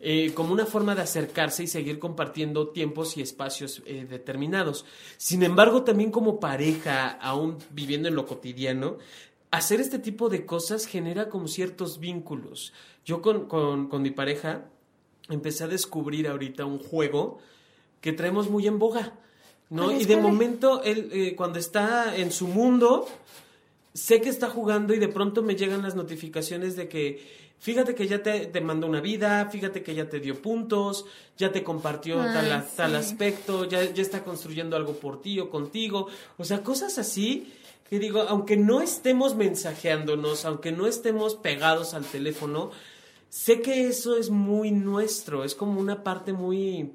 eh, 0.00 0.32
como 0.34 0.52
una 0.54 0.64
forma 0.64 0.94
de 0.94 1.02
acercarse 1.02 1.62
y 1.64 1.66
seguir 1.66 1.98
compartiendo 1.98 2.68
tiempos 2.70 3.16
y 3.18 3.20
espacios 3.22 3.82
eh, 3.84 4.06
determinados. 4.08 4.84
Sin 5.18 5.42
embargo, 5.42 5.82
también 5.84 6.10
como 6.10 6.40
pareja, 6.40 7.10
aún 7.20 7.58
viviendo 7.70 8.08
en 8.08 8.14
lo 8.16 8.24
cotidiano, 8.26 8.96
hacer 9.50 9.80
este 9.80 9.98
tipo 9.98 10.28
de 10.28 10.44
cosas 10.46 10.86
genera 10.86 11.28
como 11.28 11.48
ciertos 11.48 11.98
vínculos. 11.98 12.72
Yo 13.04 13.22
con, 13.22 13.46
con, 13.46 13.88
con 13.88 14.02
mi 14.02 14.10
pareja 14.10 14.66
empecé 15.28 15.64
a 15.64 15.68
descubrir 15.68 16.28
ahorita 16.28 16.64
un 16.64 16.78
juego 16.78 17.38
que 18.00 18.12
traemos 18.12 18.48
muy 18.48 18.66
en 18.66 18.78
boga, 18.78 19.14
¿no? 19.70 19.92
Y 19.92 20.04
de 20.04 20.16
momento, 20.16 20.82
él, 20.82 21.10
eh, 21.12 21.34
cuando 21.36 21.58
está 21.58 22.16
en 22.16 22.32
su 22.32 22.46
mundo, 22.46 23.08
sé 23.92 24.20
que 24.20 24.28
está 24.28 24.48
jugando 24.48 24.94
y 24.94 24.98
de 24.98 25.08
pronto 25.08 25.42
me 25.42 25.56
llegan 25.56 25.82
las 25.82 25.94
notificaciones 25.94 26.76
de 26.76 26.88
que, 26.88 27.26
fíjate 27.58 27.94
que 27.94 28.06
ya 28.06 28.22
te, 28.22 28.46
te 28.46 28.60
mandó 28.60 28.86
una 28.86 29.00
vida, 29.00 29.48
fíjate 29.50 29.82
que 29.82 29.94
ya 29.94 30.08
te 30.08 30.20
dio 30.20 30.40
puntos, 30.40 31.06
ya 31.36 31.52
te 31.52 31.64
compartió 31.64 32.20
Ay, 32.22 32.32
tal, 32.32 32.68
tal 32.76 32.96
aspecto, 32.96 33.64
ya, 33.64 33.84
ya 33.84 34.02
está 34.02 34.22
construyendo 34.22 34.76
algo 34.76 34.94
por 34.94 35.20
ti 35.20 35.40
o 35.40 35.50
contigo, 35.50 36.08
o 36.36 36.44
sea, 36.44 36.62
cosas 36.62 36.98
así 36.98 37.52
que 37.88 37.98
digo, 37.98 38.20
aunque 38.22 38.56
no 38.56 38.80
estemos 38.82 39.34
mensajeándonos, 39.34 40.44
aunque 40.44 40.72
no 40.72 40.86
estemos 40.86 41.34
pegados 41.36 41.94
al 41.94 42.04
teléfono, 42.04 42.70
sé 43.30 43.60
que 43.62 43.86
eso 43.88 44.16
es 44.16 44.30
muy 44.30 44.70
nuestro, 44.70 45.44
es 45.44 45.54
como 45.54 45.80
una 45.80 46.02
parte 46.04 46.32
muy, 46.32 46.92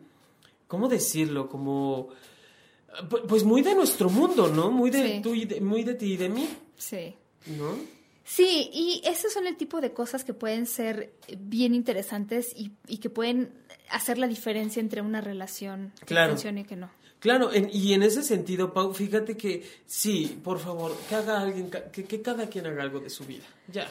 ¿cómo 0.67 0.87
decirlo? 0.89 1.49
Como, 1.49 2.09
pu- 3.09 3.25
pues 3.27 3.43
muy 3.43 3.61
de 3.61 3.75
nuestro 3.75 4.09
mundo, 4.09 4.47
¿no? 4.49 4.71
Muy 4.71 4.89
de, 4.89 5.15
Sí. 5.15 5.21
tú 5.23 5.33
y 5.33 5.45
de- 5.45 5.61
muy 5.61 5.83
de 5.83 5.95
ti 5.95 6.13
y 6.13 6.17
de 6.17 6.29
mí, 6.29 6.47
Sí. 6.77 7.15
¿no? 7.57 7.75
Sí, 8.25 8.69
y 8.71 9.01
esos 9.05 9.33
son 9.33 9.47
el 9.47 9.57
tipo 9.57 9.81
de 9.81 9.91
cosas 9.93 10.23
que 10.23 10.33
pueden 10.33 10.65
ser 10.65 11.13
bien 11.39 11.75
interesantes 11.75 12.53
y, 12.55 12.71
y 12.87 12.97
que 12.99 13.09
pueden 13.09 13.51
hacer 13.89 14.17
la 14.17 14.27
diferencia 14.27 14.79
entre 14.79 15.01
una 15.01 15.19
relación 15.21 15.91
que 15.99 16.05
Claro. 16.05 16.31
funcione 16.31 16.61
y 16.61 16.63
que 16.63 16.75
no. 16.77 16.89
Claro, 17.23 17.53
en- 17.53 17.69
y 17.71 17.93
en 17.93 18.03
ese 18.03 18.21
sentido, 18.21 18.73
Pau, 18.73 18.93
fíjate 18.93 19.37
que 19.37 19.63
sí, 19.87 20.37
por 20.43 20.59
favor, 20.59 20.93
que 21.07 21.15
haga 21.15 21.39
alguien, 21.39 21.71
que, 21.93 22.03
que 22.03 22.21
cada 22.21 22.47
quien 22.47 22.67
haga 22.67 22.83
algo 22.83 22.99
de 22.99 23.09
su 23.09 23.23
vida, 23.25 23.45
ya. 23.71 23.87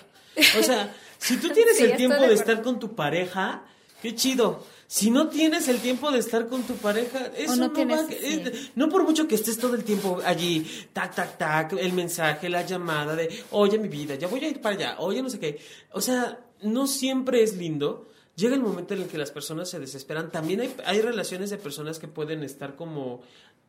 O 0.60 0.62
sea, 0.62 0.94
si 1.18 1.38
tú 1.38 1.48
tienes 1.54 1.78
Sí, 1.78 1.84
el 1.84 1.96
tiempo 1.96 2.20
de 2.20 2.34
estar 2.34 2.62
con 2.62 2.78
tu 2.78 2.94
pareja, 2.94 3.64
qué 4.02 4.14
chido. 4.14 4.62
Si 4.86 5.10
no 5.10 5.28
tienes 5.28 5.68
el 5.68 5.78
tiempo 5.78 6.10
de 6.10 6.18
estar 6.18 6.46
con 6.48 6.64
tu 6.64 6.74
pareja, 6.74 7.30
eso 7.34 7.56
no 7.56 7.68
no, 7.68 7.72
tienes- 7.72 8.00
va, 8.04 8.08
sí. 8.08 8.16
es- 8.20 8.70
no 8.76 8.90
por 8.90 9.02
mucho 9.04 9.26
que 9.26 9.36
estés 9.36 9.56
todo 9.58 9.74
el 9.76 9.84
tiempo 9.84 10.20
allí, 10.26 10.66
tac, 10.92 11.14
tac, 11.14 11.38
tac, 11.38 11.72
el 11.72 11.94
mensaje, 11.94 12.50
la 12.50 12.66
llamada 12.66 13.16
de, 13.16 13.30
oye 13.52 13.78
mi 13.78 13.88
vida, 13.88 14.14
ya 14.16 14.28
voy 14.28 14.44
a 14.44 14.48
ir 14.48 14.60
para 14.60 14.74
allá, 14.76 14.96
oye 14.98 15.22
no 15.22 15.30
sé 15.30 15.38
qué. 15.40 15.58
O 15.92 16.02
sea, 16.02 16.38
no 16.60 16.86
siempre 16.86 17.42
es 17.42 17.56
lindo. 17.56 18.11
Llega 18.36 18.54
el 18.54 18.62
momento 18.62 18.94
en 18.94 19.02
el 19.02 19.08
que 19.08 19.18
las 19.18 19.30
personas 19.30 19.68
se 19.68 19.78
desesperan. 19.78 20.30
También 20.30 20.60
hay, 20.60 20.74
hay 20.86 21.02
relaciones 21.02 21.50
de 21.50 21.58
personas 21.58 21.98
que 21.98 22.08
pueden 22.08 22.42
estar 22.42 22.76
como 22.76 23.22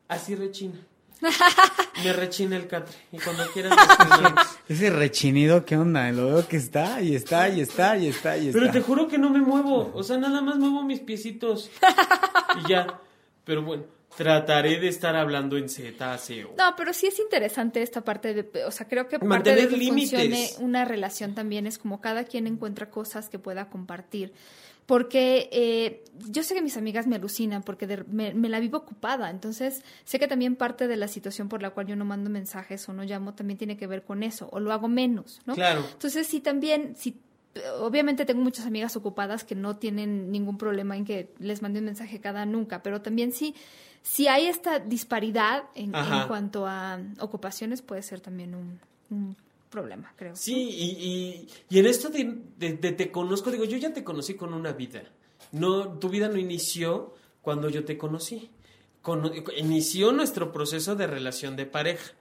así 0.08 0.36
rechina. 0.36 0.80
Me 2.04 2.14
rechina 2.14 2.58
el 2.58 2.68
catre. 2.68 2.96
Y 3.12 3.18
cuando 3.18 3.46
quieran. 3.52 3.74
Ese 4.68 4.90
rechinido, 4.90 5.66
¿qué 5.66 5.78
onda? 5.78 6.12
Lo 6.12 6.28
veo 6.28 6.48
que 6.48 6.58
está 6.58 7.02
y 7.02 7.16
está 7.16 7.50
y 7.50 7.62
está 7.62 7.98
y 7.98 8.08
está 8.08 8.38
y 8.38 8.48
está. 8.48 8.60
Pero 8.60 8.72
te 8.72 8.82
juro 8.82 9.08
que 9.08 9.18
no 9.18 9.30
me 9.30 9.40
muevo. 9.40 9.92
O 9.94 10.04
sea, 10.04 10.18
nada 10.18 10.42
más 10.42 10.58
muevo 10.58 10.84
mis 10.84 11.00
piecitos. 11.00 11.70
Y 12.60 12.70
ya. 12.70 13.00
Pero 13.46 13.64
bueno, 13.64 13.84
trataré 14.18 14.80
de 14.80 14.88
estar 14.88 15.16
hablando 15.16 15.58
en 15.58 15.70
cetáceo. 15.70 16.54
No, 16.58 16.76
pero 16.78 16.94
sí 16.94 17.08
es 17.08 17.20
interesante 17.20 17.82
esta 17.82 18.02
parte 18.02 18.34
de, 18.34 18.64
o 18.66 18.72
sea, 18.72 18.88
creo 18.88 19.08
que 19.08 19.18
parte 19.20 19.28
Mantener 19.28 19.70
de 19.70 19.76
que 19.78 19.86
funcione 19.88 20.50
una 20.60 20.86
relación 20.86 21.36
también 21.36 21.68
es 21.68 21.78
como 21.78 22.02
cada 22.02 22.24
quien 22.24 22.48
encuentra 22.48 22.90
cosas 22.90 23.30
que 23.30 23.40
pueda 23.40 23.70
compartir. 23.70 24.34
Porque 24.86 25.48
eh, 25.54 26.04
yo 26.30 26.44
sé 26.44 26.54
que 26.56 26.62
mis 26.62 26.76
amigas 26.76 27.08
me 27.08 27.16
alucinan 27.16 27.64
porque 27.64 27.88
de- 27.88 28.04
me, 28.04 28.34
me 28.34 28.50
la 28.50 28.60
vivo 28.60 28.80
ocupada, 28.80 29.30
entonces 29.30 29.82
sé 30.04 30.20
que 30.20 30.28
también 30.28 30.58
parte 30.58 30.88
de 30.90 30.98
la 30.98 31.08
situación 31.08 31.48
por 31.48 31.62
la 31.62 31.70
cual 31.70 31.88
yo 31.88 31.96
no 31.96 32.04
mando 32.04 32.30
mensajes 32.30 32.88
o 32.90 32.94
no 32.94 33.04
llamo 33.04 33.34
también 33.34 33.58
tiene 33.58 33.78
que 33.78 33.88
ver 33.88 34.04
con 34.04 34.24
eso, 34.24 34.50
o 34.52 34.60
lo 34.60 34.74
hago 34.74 34.90
menos, 34.90 35.40
¿no? 35.46 35.56
Claro. 35.56 35.86
Entonces 35.94 36.28
sí 36.28 36.42
también, 36.42 36.96
sí, 36.98 37.18
obviamente 37.80 38.26
tengo 38.26 38.42
muchas 38.42 38.66
amigas 38.66 38.96
ocupadas 38.96 39.44
que 39.44 39.56
no 39.56 39.78
tienen 39.78 40.32
ningún 40.32 40.58
problema 40.58 40.98
en 40.98 41.06
que 41.06 41.30
les 41.40 41.62
mande 41.62 41.80
un 41.80 41.86
mensaje 41.86 42.20
cada 42.20 42.46
nunca, 42.46 42.82
pero 42.84 43.02
también 43.02 43.32
sí, 43.32 43.54
si 44.02 44.28
hay 44.28 44.48
esta 44.48 44.80
disparidad 44.80 45.64
en, 45.76 45.94
en 45.96 46.28
cuanto 46.28 46.66
a 46.68 47.00
ocupaciones 47.20 47.82
puede 47.82 48.02
ser 48.02 48.20
también 48.22 48.56
un, 48.56 48.80
un 49.10 49.36
problema, 49.70 50.12
creo. 50.16 50.36
Sí, 50.36 50.54
y, 50.56 50.86
y, 51.08 51.48
y 51.70 51.80
en 51.80 51.86
esto 51.86 52.10
de, 52.10 52.38
de- 52.58 52.74
de 52.74 52.92
te 52.92 53.12
conozco, 53.12 53.50
digo, 53.52 53.66
yo 53.66 53.78
ya 53.78 53.94
te 53.94 54.04
conocí 54.04 54.34
con 54.36 54.54
una 54.54 54.72
vida. 54.74 55.04
No, 55.52 55.98
tu 56.00 56.10
vida 56.10 56.28
no 56.30 56.38
inició 56.38 57.14
cuando 57.42 57.70
yo 57.70 57.84
te 57.86 57.98
conocí. 57.98 58.50
Cono- 59.02 59.32
inició 59.58 60.12
nuestro 60.12 60.52
proceso 60.52 60.96
de 60.96 61.08
relación 61.08 61.56
de 61.56 61.66
pareja, 61.66 62.12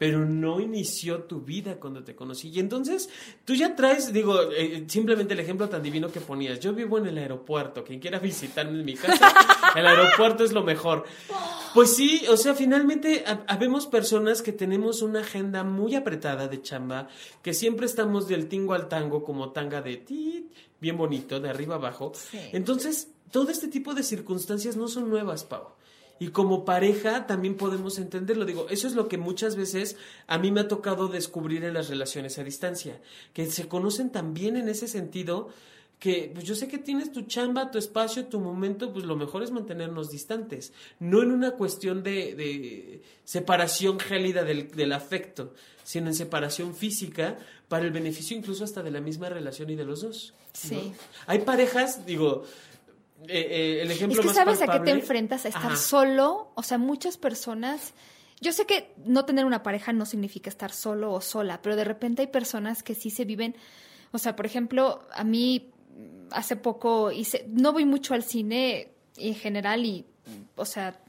pero 0.00 0.24
no 0.24 0.60
inició 0.60 1.24
tu 1.24 1.42
vida 1.42 1.76
cuando 1.78 2.02
te 2.02 2.16
conocí. 2.16 2.48
Y 2.48 2.58
entonces 2.58 3.10
tú 3.44 3.52
ya 3.54 3.76
traes, 3.76 4.14
digo, 4.14 4.50
eh, 4.50 4.86
simplemente 4.88 5.34
el 5.34 5.40
ejemplo 5.40 5.68
tan 5.68 5.82
divino 5.82 6.10
que 6.10 6.22
ponías. 6.22 6.58
Yo 6.58 6.72
vivo 6.72 6.96
en 6.96 7.06
el 7.06 7.18
aeropuerto, 7.18 7.84
quien 7.84 8.00
quiera 8.00 8.18
visitarme 8.18 8.78
en 8.80 8.86
mi 8.86 8.94
casa, 8.94 9.30
el 9.76 9.86
aeropuerto 9.86 10.42
es 10.42 10.52
lo 10.52 10.62
mejor. 10.64 11.04
Pues 11.74 11.94
sí, 11.94 12.22
o 12.30 12.38
sea, 12.38 12.54
finalmente 12.54 13.24
ha- 13.26 13.44
habemos 13.46 13.86
personas 13.86 14.40
que 14.40 14.52
tenemos 14.52 15.02
una 15.02 15.20
agenda 15.20 15.64
muy 15.64 15.94
apretada 15.94 16.48
de 16.48 16.62
chamba, 16.62 17.08
que 17.42 17.52
siempre 17.52 17.84
estamos 17.84 18.26
del 18.26 18.48
tingo 18.48 18.72
al 18.72 18.88
tango 18.88 19.22
como 19.22 19.50
tanga 19.52 19.82
de 19.82 19.98
ti, 19.98 20.48
bien 20.80 20.96
bonito, 20.96 21.40
de 21.40 21.50
arriba 21.50 21.74
abajo. 21.74 22.12
Sí. 22.14 22.38
Entonces, 22.52 23.08
todo 23.30 23.50
este 23.50 23.68
tipo 23.68 23.92
de 23.92 24.02
circunstancias 24.02 24.76
no 24.78 24.88
son 24.88 25.10
nuevas, 25.10 25.44
Pau. 25.44 25.74
Y 26.20 26.28
como 26.28 26.66
pareja 26.66 27.26
también 27.26 27.56
podemos 27.56 27.98
entenderlo. 27.98 28.44
Digo, 28.44 28.66
eso 28.68 28.86
es 28.86 28.94
lo 28.94 29.08
que 29.08 29.16
muchas 29.16 29.56
veces 29.56 29.96
a 30.26 30.38
mí 30.38 30.52
me 30.52 30.60
ha 30.60 30.68
tocado 30.68 31.08
descubrir 31.08 31.64
en 31.64 31.74
las 31.74 31.88
relaciones 31.88 32.38
a 32.38 32.44
distancia, 32.44 33.00
que 33.32 33.46
se 33.46 33.66
conocen 33.66 34.10
también 34.10 34.56
en 34.56 34.68
ese 34.68 34.86
sentido 34.86 35.48
que 35.98 36.30
pues 36.32 36.44
yo 36.44 36.54
sé 36.54 36.66
que 36.66 36.78
tienes 36.78 37.12
tu 37.12 37.22
chamba, 37.22 37.70
tu 37.70 37.78
espacio, 37.78 38.26
tu 38.26 38.40
momento, 38.40 38.92
pues 38.92 39.04
lo 39.04 39.16
mejor 39.16 39.42
es 39.42 39.50
mantenernos 39.50 40.08
distantes, 40.08 40.72
no 40.98 41.22
en 41.22 41.30
una 41.30 41.52
cuestión 41.52 42.02
de, 42.02 42.34
de 42.34 43.02
separación 43.24 43.98
gélida 44.00 44.42
del, 44.42 44.70
del 44.70 44.92
afecto, 44.92 45.54
sino 45.84 46.08
en 46.08 46.14
separación 46.14 46.74
física 46.74 47.38
para 47.68 47.84
el 47.84 47.92
beneficio 47.92 48.36
incluso 48.36 48.64
hasta 48.64 48.82
de 48.82 48.90
la 48.90 49.00
misma 49.00 49.28
relación 49.28 49.70
y 49.70 49.76
de 49.76 49.84
los 49.84 50.00
dos. 50.00 50.34
¿no? 50.34 50.44
Sí. 50.54 50.92
Hay 51.26 51.40
parejas, 51.40 52.04
digo, 52.06 52.44
eh, 53.28 53.46
eh, 53.50 53.82
el 53.82 53.90
ejemplo 53.90 54.14
Es 54.14 54.20
que 54.20 54.26
más 54.26 54.36
sabes 54.36 54.62
a 54.62 54.66
qué 54.66 54.80
te 54.80 54.90
enfrentas, 54.90 55.44
a 55.44 55.48
estar 55.48 55.66
Ajá. 55.66 55.76
solo, 55.76 56.52
o 56.54 56.62
sea, 56.62 56.78
muchas 56.78 57.16
personas, 57.16 57.94
yo 58.40 58.52
sé 58.52 58.66
que 58.66 58.94
no 59.04 59.24
tener 59.24 59.44
una 59.44 59.62
pareja 59.62 59.92
no 59.92 60.06
significa 60.06 60.48
estar 60.48 60.72
solo 60.72 61.12
o 61.12 61.20
sola, 61.20 61.60
pero 61.62 61.76
de 61.76 61.84
repente 61.84 62.22
hay 62.22 62.28
personas 62.28 62.82
que 62.82 62.94
sí 62.94 63.10
se 63.10 63.24
viven, 63.24 63.56
o 64.12 64.18
sea, 64.18 64.36
por 64.36 64.46
ejemplo, 64.46 65.06
a 65.12 65.24
mí 65.24 65.70
mm, 65.96 66.28
hace 66.32 66.56
poco 66.56 67.12
hice, 67.12 67.46
no 67.48 67.72
voy 67.72 67.84
mucho 67.84 68.14
al 68.14 68.22
cine 68.22 68.92
en 69.16 69.34
general 69.34 69.84
y, 69.84 70.06
o 70.56 70.64
sea, 70.64 71.00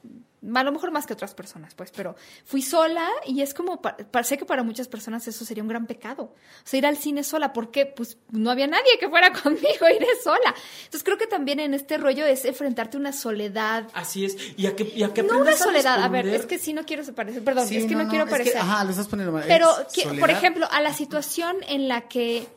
a 0.55 0.63
lo 0.63 0.71
mejor 0.71 0.91
más 0.91 1.05
que 1.05 1.13
otras 1.13 1.35
personas, 1.35 1.75
pues, 1.75 1.91
pero 1.95 2.15
fui 2.45 2.61
sola 2.61 3.07
y 3.27 3.41
es 3.41 3.53
como, 3.53 3.79
sé 4.23 4.37
que 4.37 4.45
para 4.45 4.63
muchas 4.63 4.87
personas 4.87 5.27
eso 5.27 5.45
sería 5.45 5.61
un 5.61 5.69
gran 5.69 5.85
pecado. 5.85 6.23
O 6.23 6.35
sea, 6.63 6.79
ir 6.79 6.85
al 6.87 6.97
cine 6.97 7.23
sola, 7.23 7.53
porque 7.53 7.85
pues 7.85 8.17
no 8.31 8.49
había 8.49 8.65
nadie 8.67 8.97
que 8.99 9.07
fuera 9.09 9.31
conmigo, 9.43 9.87
iré 9.95 10.07
sola. 10.23 10.55
Entonces 10.85 11.03
creo 11.03 11.17
que 11.17 11.27
también 11.27 11.59
en 11.59 11.73
este 11.73 11.97
rollo 11.97 12.25
es 12.25 12.43
enfrentarte 12.45 12.97
a 12.97 12.99
una 12.99 13.13
soledad. 13.13 13.87
Así 13.93 14.25
es, 14.25 14.35
y 14.57 14.65
a 14.65 14.75
que, 14.75 14.83
y 14.95 15.03
a 15.03 15.13
que 15.13 15.23
No 15.23 15.39
una 15.39 15.51
a 15.51 15.57
soledad, 15.57 16.01
a 16.01 16.07
ver, 16.07 16.27
es 16.27 16.45
que 16.45 16.57
sí 16.57 16.73
no 16.73 16.85
quiero 16.85 17.03
parecer, 17.13 17.43
perdón, 17.43 17.67
Sí, 17.67 17.77
es 17.77 17.85
que 17.85 17.95
no, 17.95 18.07
quiero 18.09 18.25
es 18.25 18.31
parecer. 18.31 18.57
ajá, 18.57 18.83
lo 18.83 18.89
estás 18.89 19.07
poniendo 19.07 19.31
mal. 19.33 19.43
pero, 19.47 19.69
que- 19.93 20.07
por 20.19 20.29
ejemplo, 20.31 20.67
a 20.71 20.81
la 20.81 20.93
situación 20.93 21.57
en 21.67 21.87
la 21.87 22.07
que 22.07 22.47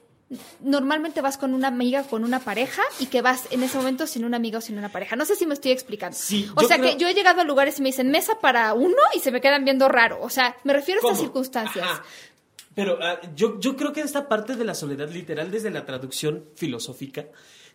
normalmente 0.61 1.20
vas 1.20 1.38
con 1.38 1.55
una 1.55 1.68
amiga, 1.68 2.03
con 2.05 2.25
una 2.25 2.40
pareja 2.40 2.83
y 3.01 3.07
que 3.07 3.23
vas 3.23 3.44
en 3.51 3.62
ese 3.62 3.77
momento 3.79 4.07
sin 4.07 4.25
una 4.25 4.37
amiga 4.37 4.59
o 4.59 4.61
sin 4.61 4.79
una 4.79 4.90
pareja. 4.90 5.16
No 5.16 5.25
sé 5.25 5.37
si 5.37 5.47
me 5.47 5.55
estoy 5.55 5.73
explicando. 5.73 6.16
Sí, 6.18 6.49
o 6.55 6.62
sea 6.64 6.79
creo- 6.79 6.92
que 6.92 6.99
yo 6.99 7.09
he 7.09 7.14
llegado 7.14 7.40
a 7.40 7.44
lugares 7.44 7.79
y 7.79 7.83
me 7.83 7.88
dicen 7.88 8.11
mesa 8.11 8.38
para 8.40 8.73
uno 8.75 8.97
y 9.14 9.20
se 9.20 9.31
me 9.31 9.40
quedan 9.40 9.64
viendo 9.64 9.88
raro. 9.88 10.18
O 10.23 10.31
sea, 10.31 10.57
me 10.64 10.73
refiero 10.73 11.01
a 11.01 11.05
estas 11.05 11.20
circunstancias. 11.20 11.85
Ajá. 11.85 12.03
Pero 12.75 12.99
ah, 13.01 13.20
yo, 13.37 13.61
yo 13.61 13.77
creo 13.77 13.92
que 13.92 14.01
esta 14.01 14.29
parte 14.29 14.57
de 14.57 14.64
la 14.64 14.75
soledad 14.75 15.09
literal 15.09 15.51
desde 15.51 15.70
la 15.70 15.87
traducción 15.87 16.44
filosófica 16.57 17.27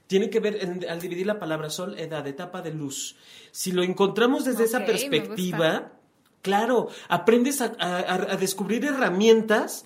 tiene 0.08 0.30
que 0.30 0.40
ver 0.40 0.58
en- 0.64 0.90
al 0.90 1.00
dividir 1.00 1.26
la 1.28 1.40
palabra 1.40 1.70
sol, 1.70 1.98
edad, 1.98 2.26
etapa 2.28 2.62
de 2.62 2.74
luz. 2.74 3.16
Si 3.52 3.72
lo 3.72 3.84
encontramos 3.84 4.44
desde 4.44 4.64
esa 4.66 4.86
perspectiva, 4.86 5.94
claro, 6.42 6.90
aprendes 7.08 7.62
a, 7.62 7.74
a- 7.80 8.14
a 8.34 8.36
descubrir 8.38 8.84
herramientas 8.86 9.86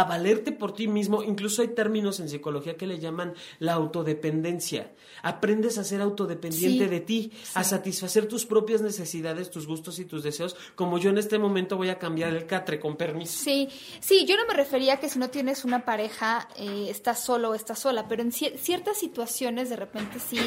a 0.00 0.04
valerte 0.04 0.52
por 0.52 0.72
ti 0.74 0.88
mismo. 0.88 1.22
Incluso 1.22 1.62
hay 1.62 1.68
términos 1.68 2.20
en 2.20 2.28
psicología 2.28 2.76
que 2.76 2.86
le 2.86 2.98
llaman 2.98 3.34
la 3.58 3.72
autodependencia. 3.74 4.92
Aprendes 5.22 5.78
a 5.78 5.84
ser 5.84 6.00
autodependiente 6.00 6.84
Sí, 6.84 6.90
de 6.90 7.00
ti, 7.00 7.32
a 7.54 7.64
satisfacer 7.64 8.26
tus 8.26 8.44
propias 8.46 8.82
necesidades, 8.82 9.50
tus 9.50 9.66
gustos 9.66 9.98
y 9.98 10.04
tus 10.04 10.22
deseos, 10.22 10.54
como 10.74 10.98
yo 10.98 11.10
en 11.10 11.18
este 11.18 11.38
momento 11.38 11.76
voy 11.76 11.88
a 11.88 11.98
cambiar 11.98 12.34
el 12.34 12.46
catre, 12.46 12.78
con 12.78 12.96
permiso. 12.96 13.42
Sí, 13.42 13.68
sí, 14.00 14.24
yo 14.26 14.36
no 14.36 14.46
me 14.46 14.54
refería 14.54 14.94
a 14.94 15.00
que 15.00 15.08
si 15.08 15.18
no 15.18 15.30
tienes 15.30 15.64
una 15.64 15.84
pareja, 15.84 16.48
eh, 16.56 16.88
estás 16.90 17.24
solo 17.24 17.50
o 17.50 17.54
estás 17.54 17.78
sola, 17.78 18.06
pero 18.08 18.22
en 18.22 18.30
cier- 18.32 18.56
ciertas 18.58 18.98
situaciones 18.98 19.70
de 19.70 19.76
repente 19.76 20.18
sí, 20.20 20.38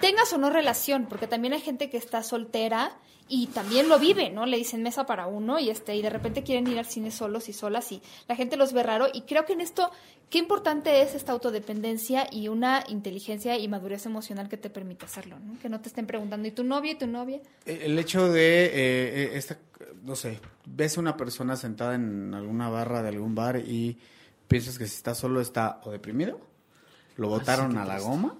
tengas 0.00 0.32
o 0.32 0.38
no 0.38 0.50
relación, 0.50 1.06
porque 1.06 1.26
también 1.26 1.54
hay 1.54 1.60
gente 1.60 1.90
que 1.90 1.96
está 1.96 2.22
soltera 2.22 2.96
y 3.28 3.48
también 3.48 3.88
lo 3.88 3.98
vive, 3.98 4.30
¿no? 4.30 4.46
Le 4.46 4.56
dicen 4.56 4.82
mesa 4.82 5.04
para 5.04 5.26
uno 5.26 5.58
y 5.58 5.70
este 5.70 5.96
y 5.96 6.02
de 6.02 6.10
repente 6.10 6.44
quieren 6.44 6.66
ir 6.68 6.78
al 6.78 6.86
cine 6.86 7.10
solos 7.10 7.48
y 7.48 7.52
solas 7.52 7.90
y 7.90 8.00
la 8.28 8.36
gente 8.36 8.56
los 8.56 8.72
ve 8.72 8.82
raro 8.84 9.08
y 9.12 9.22
creo 9.22 9.44
que 9.44 9.54
en 9.54 9.60
esto 9.60 9.90
qué 10.30 10.38
importante 10.38 11.02
es 11.02 11.14
esta 11.14 11.32
autodependencia 11.32 12.28
y 12.30 12.48
una 12.48 12.84
inteligencia 12.88 13.58
y 13.58 13.66
madurez 13.66 14.06
emocional 14.06 14.48
que 14.48 14.56
te 14.56 14.70
permite 14.70 15.06
hacerlo, 15.06 15.38
¿no? 15.40 15.58
Que 15.58 15.68
no 15.68 15.80
te 15.80 15.88
estén 15.88 16.06
preguntando 16.06 16.46
¿y 16.46 16.52
tu 16.52 16.62
novia 16.62 16.92
y 16.92 16.94
tu 16.96 17.08
novia? 17.08 17.40
El 17.64 17.98
hecho 17.98 18.30
de, 18.30 18.66
eh, 18.66 18.70
eh, 18.74 19.30
esta, 19.34 19.58
no 20.04 20.14
sé, 20.14 20.38
ves 20.64 20.96
a 20.96 21.00
una 21.00 21.16
persona 21.16 21.56
sentada 21.56 21.96
en 21.96 22.32
alguna 22.32 22.68
barra 22.68 23.02
de 23.02 23.08
algún 23.08 23.34
bar 23.34 23.56
y 23.58 23.98
piensas 24.46 24.78
que 24.78 24.86
si 24.86 24.96
está 24.96 25.16
solo 25.16 25.40
está 25.40 25.80
o 25.82 25.90
deprimido, 25.90 26.40
lo 27.16 27.28
botaron 27.28 27.72
qué 27.72 27.78
a 27.78 27.84
la 27.84 27.94
triste. 27.94 28.08
goma, 28.08 28.36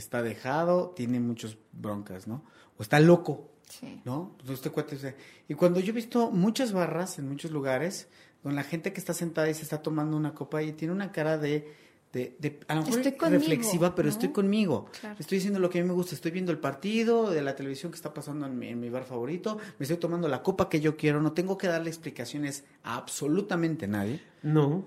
está 0.00 0.22
dejado, 0.22 0.90
tiene 0.96 1.20
muchas 1.20 1.56
broncas, 1.72 2.26
¿no? 2.26 2.42
O 2.78 2.82
está 2.82 2.98
loco, 2.98 3.46
Sí. 3.68 4.00
¿no? 4.04 4.30
Entonces, 4.32 4.56
este 4.56 4.70
cuate, 4.70 4.96
o 4.96 4.98
sea, 4.98 5.14
y 5.48 5.54
cuando 5.54 5.78
yo 5.78 5.90
he 5.90 5.94
visto 5.94 6.30
muchas 6.32 6.72
barras 6.72 7.18
en 7.20 7.28
muchos 7.28 7.52
lugares, 7.52 8.08
donde 8.42 8.56
la 8.56 8.64
gente 8.64 8.92
que 8.92 8.98
está 8.98 9.14
sentada 9.14 9.48
y 9.48 9.54
se 9.54 9.62
está 9.62 9.80
tomando 9.82 10.16
una 10.16 10.34
copa 10.34 10.60
y 10.62 10.72
tiene 10.72 10.92
una 10.92 11.12
cara 11.12 11.38
de, 11.38 11.72
de, 12.12 12.34
de- 12.40 12.58
a 12.66 12.74
lo 12.74 12.80
mejor 12.82 12.98
Estoy 12.98 13.12
conmigo, 13.12 13.38
reflexiva, 13.38 13.94
pero 13.94 14.06
¿no? 14.06 14.12
estoy 14.12 14.30
conmigo. 14.30 14.86
Claro. 15.00 15.14
Estoy 15.20 15.36
diciendo 15.38 15.60
lo 15.60 15.70
que 15.70 15.78
a 15.78 15.82
mí 15.82 15.86
me 15.88 15.94
gusta, 15.94 16.16
estoy 16.16 16.32
viendo 16.32 16.50
el 16.50 16.58
partido 16.58 17.30
de 17.30 17.42
la 17.42 17.54
televisión 17.54 17.92
que 17.92 17.96
está 17.96 18.12
pasando 18.12 18.46
en 18.46 18.58
mi, 18.58 18.68
en 18.68 18.80
mi 18.80 18.90
bar 18.90 19.04
favorito, 19.04 19.58
me 19.78 19.84
estoy 19.84 19.98
tomando 19.98 20.26
la 20.26 20.42
copa 20.42 20.68
que 20.68 20.80
yo 20.80 20.96
quiero, 20.96 21.20
no 21.22 21.32
tengo 21.32 21.56
que 21.56 21.68
darle 21.68 21.90
explicaciones 21.90 22.64
a 22.82 22.96
absolutamente 22.96 23.86
nadie. 23.86 24.20
No. 24.42 24.84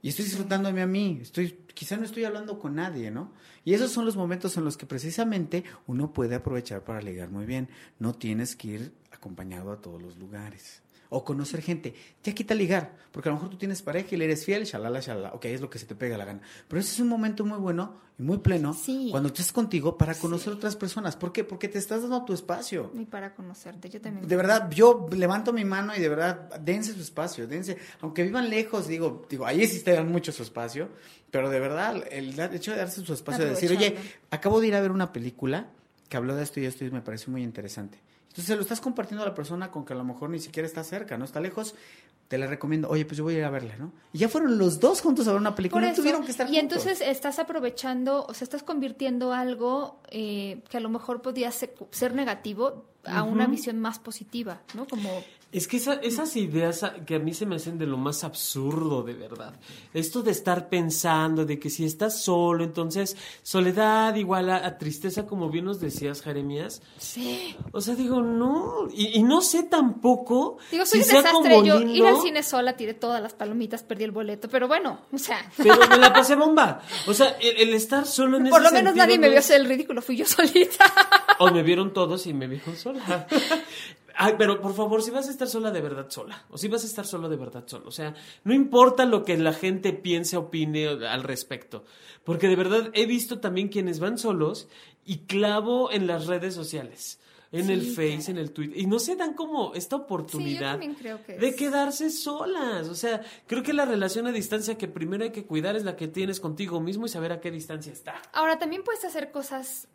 Y 0.00 0.10
estoy 0.10 0.26
disfrutándome 0.26 0.80
a 0.80 0.86
mí, 0.86 1.18
estoy, 1.20 1.58
quizá 1.74 1.96
no 1.96 2.04
estoy 2.04 2.24
hablando 2.24 2.58
con 2.58 2.76
nadie, 2.76 3.10
¿no? 3.10 3.32
Y 3.64 3.74
esos 3.74 3.90
son 3.90 4.04
los 4.04 4.16
momentos 4.16 4.56
en 4.56 4.64
los 4.64 4.76
que 4.76 4.86
precisamente 4.86 5.64
uno 5.86 6.12
puede 6.12 6.36
aprovechar 6.36 6.84
para 6.84 7.02
ligar 7.02 7.30
muy 7.30 7.46
bien. 7.46 7.68
No 7.98 8.14
tienes 8.14 8.54
que 8.54 8.68
ir 8.68 8.92
acompañado 9.10 9.72
a 9.72 9.80
todos 9.80 10.00
los 10.00 10.16
lugares. 10.16 10.82
O 11.10 11.24
conocer 11.24 11.62
gente. 11.62 11.94
Ya 12.22 12.34
quita 12.34 12.54
ligar, 12.54 12.94
porque 13.12 13.28
a 13.28 13.32
lo 13.32 13.36
mejor 13.36 13.50
tú 13.50 13.56
tienes 13.56 13.80
pareja 13.80 14.08
y 14.14 14.18
le 14.18 14.26
eres 14.26 14.44
fiel, 14.44 14.64
shalala, 14.64 15.00
shalala. 15.00 15.32
Ok, 15.32 15.46
es 15.46 15.60
lo 15.60 15.70
que 15.70 15.78
se 15.78 15.86
te 15.86 15.94
pega 15.94 16.18
la 16.18 16.24
gana. 16.26 16.40
Pero 16.68 16.80
ese 16.80 16.92
es 16.92 17.00
un 17.00 17.08
momento 17.08 17.46
muy 17.46 17.58
bueno 17.58 17.96
y 18.18 18.22
muy 18.22 18.38
pleno 18.38 18.74
Sí. 18.74 19.08
cuando 19.10 19.28
estás 19.28 19.50
contigo 19.52 19.96
para 19.96 20.14
conocer 20.14 20.52
otras 20.52 20.76
personas. 20.76 21.16
¿Por 21.16 21.32
qué? 21.32 21.44
Porque 21.44 21.68
te 21.68 21.78
estás 21.78 22.02
dando 22.02 22.24
tu 22.26 22.34
espacio. 22.34 22.90
Ni 22.92 23.06
para 23.06 23.34
conocerte, 23.34 23.88
yo 23.88 24.00
también. 24.02 24.28
De 24.28 24.36
verdad, 24.36 24.70
yo 24.70 25.06
levanto 25.10 25.52
mi 25.54 25.64
mano 25.64 25.96
y 25.96 26.00
de 26.00 26.08
verdad, 26.10 26.54
dense 26.60 26.92
su 26.92 27.00
espacio, 27.00 27.46
dense, 27.46 27.78
aunque 28.02 28.22
vivan 28.22 28.50
lejos, 28.50 28.86
digo, 28.86 29.24
digo, 29.30 29.46
ahí 29.46 29.66
sí 29.66 29.82
te 29.82 29.92
dan 29.92 30.10
mucho 30.12 30.30
su 30.32 30.42
espacio, 30.42 30.88
pero 31.30 31.48
de 31.48 31.58
verdad, 31.60 32.02
el 32.10 32.38
hecho 32.54 32.72
de 32.72 32.76
darse 32.78 33.02
su 33.02 33.14
espacio, 33.14 33.44
de 33.44 33.50
decir, 33.52 33.70
oye, 33.70 33.96
acabo 34.30 34.60
de 34.60 34.66
ir 34.68 34.74
a 34.74 34.80
ver 34.82 34.90
una 34.90 35.10
película 35.12 35.70
que 36.08 36.16
habló 36.18 36.34
de 36.34 36.42
esto 36.42 36.60
y 36.60 36.66
esto 36.66 36.84
y 36.84 36.90
me 36.90 37.00
pareció 37.02 37.30
muy 37.30 37.42
interesante. 37.42 37.98
Entonces 38.38 38.52
se 38.52 38.54
lo 38.54 38.62
estás 38.62 38.80
compartiendo 38.80 39.24
a 39.24 39.26
la 39.26 39.34
persona 39.34 39.72
con 39.72 39.84
que 39.84 39.94
a 39.94 39.96
lo 39.96 40.04
mejor 40.04 40.30
ni 40.30 40.38
siquiera 40.38 40.64
está 40.64 40.84
cerca, 40.84 41.18
no 41.18 41.24
está 41.24 41.40
lejos, 41.40 41.74
te 42.28 42.38
la 42.38 42.46
recomiendo, 42.46 42.88
oye, 42.88 43.04
pues 43.04 43.18
yo 43.18 43.24
voy 43.24 43.34
a 43.34 43.38
ir 43.38 43.44
a 43.44 43.50
verla, 43.50 43.76
¿no? 43.76 43.92
Y 44.12 44.18
ya 44.18 44.28
fueron 44.28 44.58
los 44.58 44.78
dos 44.78 45.00
juntos 45.00 45.26
a 45.26 45.32
ver 45.32 45.40
una 45.40 45.56
película, 45.56 45.80
Por 45.80 45.90
no 45.90 45.96
tuvieron 45.96 46.24
que 46.24 46.30
estar 46.30 46.46
y 46.46 46.56
juntos. 46.56 46.78
entonces 46.78 47.00
estás 47.00 47.40
aprovechando, 47.40 48.24
o 48.28 48.34
sea, 48.34 48.44
estás 48.44 48.62
convirtiendo 48.62 49.32
algo 49.32 50.00
eh, 50.12 50.62
que 50.70 50.76
a 50.76 50.80
lo 50.80 50.88
mejor 50.88 51.20
podía 51.20 51.50
ser, 51.50 51.74
ser 51.90 52.14
negativo 52.14 52.84
a 53.04 53.24
una 53.24 53.48
visión 53.48 53.80
más 53.80 53.98
positiva, 53.98 54.60
¿no? 54.74 54.86
Como 54.86 55.24
Es 55.50 55.66
que 55.66 55.78
esa- 55.78 55.94
esas 55.94 56.36
ideas 56.36 56.84
que 57.06 57.14
a 57.14 57.18
mí 57.18 57.32
se 57.32 57.46
me 57.46 57.56
hacen 57.56 57.78
de 57.78 57.86
lo 57.86 57.96
más 57.96 58.22
absurdo, 58.22 59.02
de 59.02 59.14
verdad. 59.14 59.54
Esto 59.94 60.20
de 60.22 60.30
estar 60.30 60.68
pensando 60.68 61.46
de 61.46 61.58
que 61.58 61.70
si 61.70 61.86
estás 61.86 62.20
solo, 62.22 62.64
entonces 62.64 63.16
soledad 63.42 64.14
igual 64.16 64.50
a, 64.50 64.56
a 64.66 64.76
tristeza, 64.76 65.26
como 65.26 65.48
bien 65.48 65.64
nos 65.64 65.80
decías, 65.80 66.20
Jeremías. 66.20 66.82
sí. 66.98 67.56
O 67.72 67.80
sea, 67.80 67.94
digo, 67.94 68.20
no. 68.20 68.88
Y, 68.92 69.18
y 69.18 69.22
no 69.22 69.40
sé 69.40 69.62
tampoco 69.62 70.58
Digo, 70.70 70.84
soy 70.84 71.02
si 71.02 71.16
un 71.16 71.22
desastre. 71.22 71.64
Yo 71.64 71.78
lindo, 71.78 71.94
ir 71.94 72.06
al 72.06 72.20
cine 72.20 72.42
sola, 72.42 72.76
tiré 72.76 72.92
todas 72.92 73.22
las 73.22 73.32
palomitas, 73.32 73.82
perdí 73.82 74.04
el 74.04 74.10
boleto, 74.10 74.48
pero 74.50 74.68
bueno, 74.68 75.00
o 75.12 75.16
sea, 75.18 75.50
Pero 75.56 75.76
me 75.88 75.96
la 75.96 76.12
pasé 76.12 76.34
bomba. 76.36 76.82
O 77.06 77.14
sea, 77.14 77.38
el, 77.40 77.56
el 77.68 77.74
estar 77.74 78.04
solo 78.06 78.36
en 78.36 78.50
por 78.50 78.60
ese 78.60 78.70
lo 78.70 78.76
menos 78.76 78.94
nadie 78.94 79.18
me 79.18 79.30
vio 79.30 79.38
hacer 79.38 79.60
el 79.62 79.66
ridículo, 79.66 80.02
fui 80.02 80.16
yo 80.18 80.26
solita. 80.26 80.84
O 81.38 81.50
me 81.50 81.62
vieron 81.62 81.94
todos 81.94 82.26
y 82.26 82.34
me 82.34 82.46
vieron 82.46 82.76
sola. 82.76 83.26
Ay, 84.20 84.34
pero 84.36 84.60
por 84.60 84.74
favor, 84.74 85.00
si 85.00 85.12
vas 85.12 85.28
a 85.28 85.30
estar 85.30 85.46
sola 85.46 85.70
de 85.70 85.80
verdad 85.80 86.10
sola, 86.10 86.44
o 86.50 86.58
si 86.58 86.66
vas 86.66 86.82
a 86.82 86.88
estar 86.88 87.06
solo 87.06 87.28
de 87.28 87.36
verdad 87.36 87.62
solo, 87.68 87.86
o 87.86 87.92
sea, 87.92 88.14
no 88.42 88.52
importa 88.52 89.04
lo 89.04 89.22
que 89.22 89.38
la 89.38 89.52
gente 89.52 89.92
piense, 89.92 90.36
opine 90.36 90.88
al 90.88 91.22
respecto, 91.22 91.84
porque 92.24 92.48
de 92.48 92.56
verdad 92.56 92.90
he 92.94 93.06
visto 93.06 93.38
también 93.38 93.68
quienes 93.68 94.00
van 94.00 94.18
solos 94.18 94.68
y 95.04 95.18
clavo 95.18 95.92
en 95.92 96.08
las 96.08 96.26
redes 96.26 96.52
sociales, 96.52 97.20
en 97.52 97.66
Sí, 97.66 97.72
el 97.72 97.82
Face, 97.82 98.16
claro. 98.16 98.30
en 98.30 98.38
el 98.38 98.50
Twitter, 98.50 98.76
y 98.76 98.86
no 98.86 98.98
se 98.98 99.14
dan 99.14 99.34
como 99.34 99.72
esta 99.74 99.94
oportunidad 99.94 100.80
que 100.80 101.38
de 101.38 101.54
quedarse 101.54 102.10
solas, 102.10 102.88
o 102.88 102.96
sea, 102.96 103.22
creo 103.46 103.62
que 103.62 103.72
la 103.72 103.84
relación 103.84 104.26
a 104.26 104.32
distancia 104.32 104.76
que 104.76 104.88
primero 104.88 105.22
hay 105.22 105.30
que 105.30 105.46
cuidar 105.46 105.76
es 105.76 105.84
la 105.84 105.94
que 105.94 106.08
tienes 106.08 106.40
contigo 106.40 106.80
mismo 106.80 107.06
y 107.06 107.08
saber 107.08 107.30
a 107.30 107.40
qué 107.40 107.52
distancia 107.52 107.92
está. 107.92 108.20
Ahora, 108.32 108.58
también 108.58 108.82
puedes 108.82 109.04
hacer 109.04 109.30
cosas. 109.30 109.86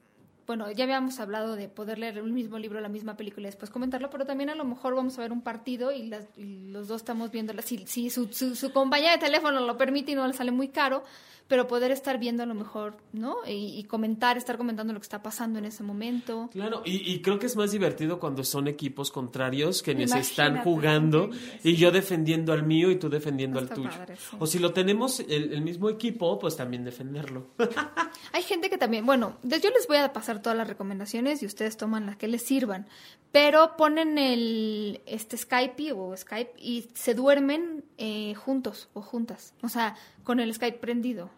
Bueno, 0.45 0.69
ya 0.71 0.83
habíamos 0.83 1.19
hablado 1.21 1.55
de 1.55 1.69
poder 1.69 1.99
leer 1.99 2.17
el 2.17 2.31
mismo 2.33 2.59
libro, 2.59 2.81
la 2.81 2.89
misma 2.89 3.15
película 3.15 3.47
y 3.47 3.51
después 3.51 3.71
comentarlo, 3.71 4.09
pero 4.09 4.25
también 4.25 4.49
a 4.49 4.55
lo 4.55 4.65
mejor 4.65 4.93
vamos 4.93 5.17
a 5.17 5.21
ver 5.21 5.31
un 5.31 5.41
partido 5.41 5.91
y, 5.93 6.07
las- 6.07 6.27
y 6.37 6.69
los 6.69 6.89
dos 6.89 7.01
estamos 7.01 7.31
viendo, 7.31 7.53
si, 7.61 7.85
si 7.87 8.09
su, 8.09 8.27
su, 8.33 8.55
su 8.55 8.73
compañía 8.73 9.11
de 9.13 9.19
teléfono 9.19 9.61
lo 9.61 9.77
permite 9.77 10.11
y 10.11 10.15
no 10.15 10.27
le 10.27 10.33
sale 10.33 10.51
muy 10.51 10.67
caro, 10.67 11.05
pero 11.47 11.67
poder 11.67 11.91
estar 11.91 12.17
viendo 12.19 12.43
a 12.43 12.45
lo 12.45 12.53
mejor, 12.53 12.97
¿no? 13.11 13.37
Y, 13.45 13.77
y 13.77 13.83
comentar, 13.83 14.37
estar 14.37 14.57
comentando 14.57 14.93
lo 14.93 14.99
que 14.99 15.03
está 15.03 15.21
pasando 15.21 15.59
en 15.59 15.65
ese 15.65 15.83
momento. 15.83 16.49
Claro, 16.51 16.81
y, 16.85 17.11
y 17.13 17.21
creo 17.21 17.39
que 17.39 17.45
es 17.45 17.55
más 17.55 17.71
divertido 17.71 18.19
cuando 18.19 18.43
son 18.43 18.67
equipos 18.67 19.11
contrarios 19.11 19.81
que 19.83 19.91
se 19.91 19.97
Imagínate, 20.03 20.21
están 20.21 20.57
jugando 20.63 21.29
y 21.63 21.75
yo 21.75 21.91
defendiendo 21.91 22.53
al 22.53 22.63
mío 22.63 22.91
y 22.91 22.97
tú 22.97 23.09
defendiendo 23.09 23.59
al 23.59 23.69
tuyo. 23.69 23.89
padre, 23.89 24.15
sí. 24.15 24.35
O 24.39 24.47
si 24.47 24.59
lo 24.59 24.73
tenemos 24.73 25.19
el, 25.19 25.53
el 25.53 25.61
mismo 25.61 25.89
equipo, 25.89 26.39
pues 26.39 26.55
también 26.55 26.83
defenderlo. 26.83 27.47
Hay 28.31 28.43
gente 28.43 28.69
que 28.69 28.77
también, 28.77 29.05
bueno, 29.05 29.37
yo 29.43 29.69
les 29.69 29.87
voy 29.87 29.97
a 29.97 30.13
pasar 30.13 30.41
todas 30.41 30.57
las 30.57 30.67
recomendaciones 30.67 31.43
y 31.43 31.45
ustedes 31.45 31.77
toman 31.77 32.05
las 32.05 32.17
que 32.17 32.27
les 32.27 32.41
sirvan, 32.43 32.87
pero 33.31 33.75
ponen 33.77 34.17
el 34.17 35.01
este 35.05 35.37
Skype 35.37 35.93
o 35.93 36.15
Skype 36.15 36.53
y 36.57 36.89
se 36.93 37.13
duermen 37.13 37.83
eh, 37.97 38.33
juntos 38.35 38.89
o 38.93 39.01
juntas, 39.01 39.53
o 39.61 39.69
sea, 39.69 39.95
con 40.23 40.39
el 40.39 40.53
Skype 40.53 40.77
prendido. 40.79 41.29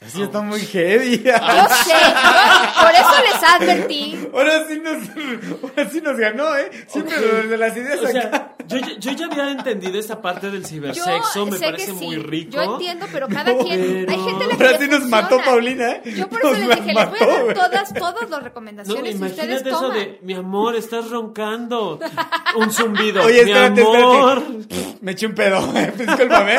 Así 0.00 0.22
está 0.22 0.40
muy 0.42 0.60
heavy. 0.60 1.18
Yo 1.24 1.32
sé, 1.32 1.94
por 2.80 2.90
eso 2.94 3.22
les 3.22 3.42
advertí. 3.42 4.28
Ahora 4.34 4.66
sí 4.68 4.80
nos, 4.80 4.98
ahora 5.62 5.90
sí 5.90 6.00
nos 6.02 6.16
ganó, 6.18 6.56
¿eh? 6.56 6.70
Siempre 6.88 7.16
Ok. 7.16 7.44
de 7.48 7.56
las 7.56 7.76
ideas 7.76 8.00
O 8.00 8.06
acá. 8.06 8.12
sea, 8.12 8.53
yo, 8.66 8.78
ya- 8.78 8.98
yo 8.98 9.12
ya 9.12 9.26
había 9.26 9.50
entendido 9.50 9.98
esta 9.98 10.20
parte 10.20 10.50
del 10.50 10.64
cibersexo, 10.66 11.10
Yo 11.34 11.46
me 11.46 11.58
parece 11.58 11.92
muy 11.92 12.16
rico. 12.16 12.50
Yo 12.52 12.62
entiendo, 12.62 13.06
pero 13.12 13.28
cada 13.28 13.56
quien, 13.58 14.06
pero- 14.06 14.12
hay 14.12 14.18
gente 14.24 14.44
a 14.44 14.48
la 14.48 14.56
que 14.56 14.64
Ahora 14.64 14.78
le 14.78 14.84
sí 14.84 14.88
nos 14.90 15.08
mató. 15.08 15.40
Paulina, 15.44 15.90
¿eh? 15.92 16.02
Yo 16.16 16.28
por 16.28 16.38
eso 16.40 16.48
Nos 16.50 16.58
les 16.58 16.68
la 16.68 16.74
dije, 16.76 16.86
les 16.94 16.94
voy 17.10 17.18
a 17.20 17.26
dar 17.26 17.54
todas, 17.54 17.94
todas 17.94 18.20
las 18.22 18.30
No, 18.30 18.40
recomendaciones 18.40 19.14
ustedes 19.14 19.34
imagínate 19.34 19.68
eso 19.70 19.80
toman. 19.80 19.96
de, 19.98 20.18
mi 20.22 20.34
amor, 20.34 20.76
estás 20.76 21.10
roncando. 21.10 21.98
Un 22.56 22.70
zumbido. 22.70 23.22
Oye, 23.24 23.44
mi 23.44 23.50
espérate, 23.50 23.80
amor. 23.82 24.38
espérate. 24.38 24.98
Me 25.00 25.12
eché 25.12 25.26
un 25.26 25.34
pedo, 25.34 25.58
eh, 25.76 25.92
discúlpame. 25.96 26.56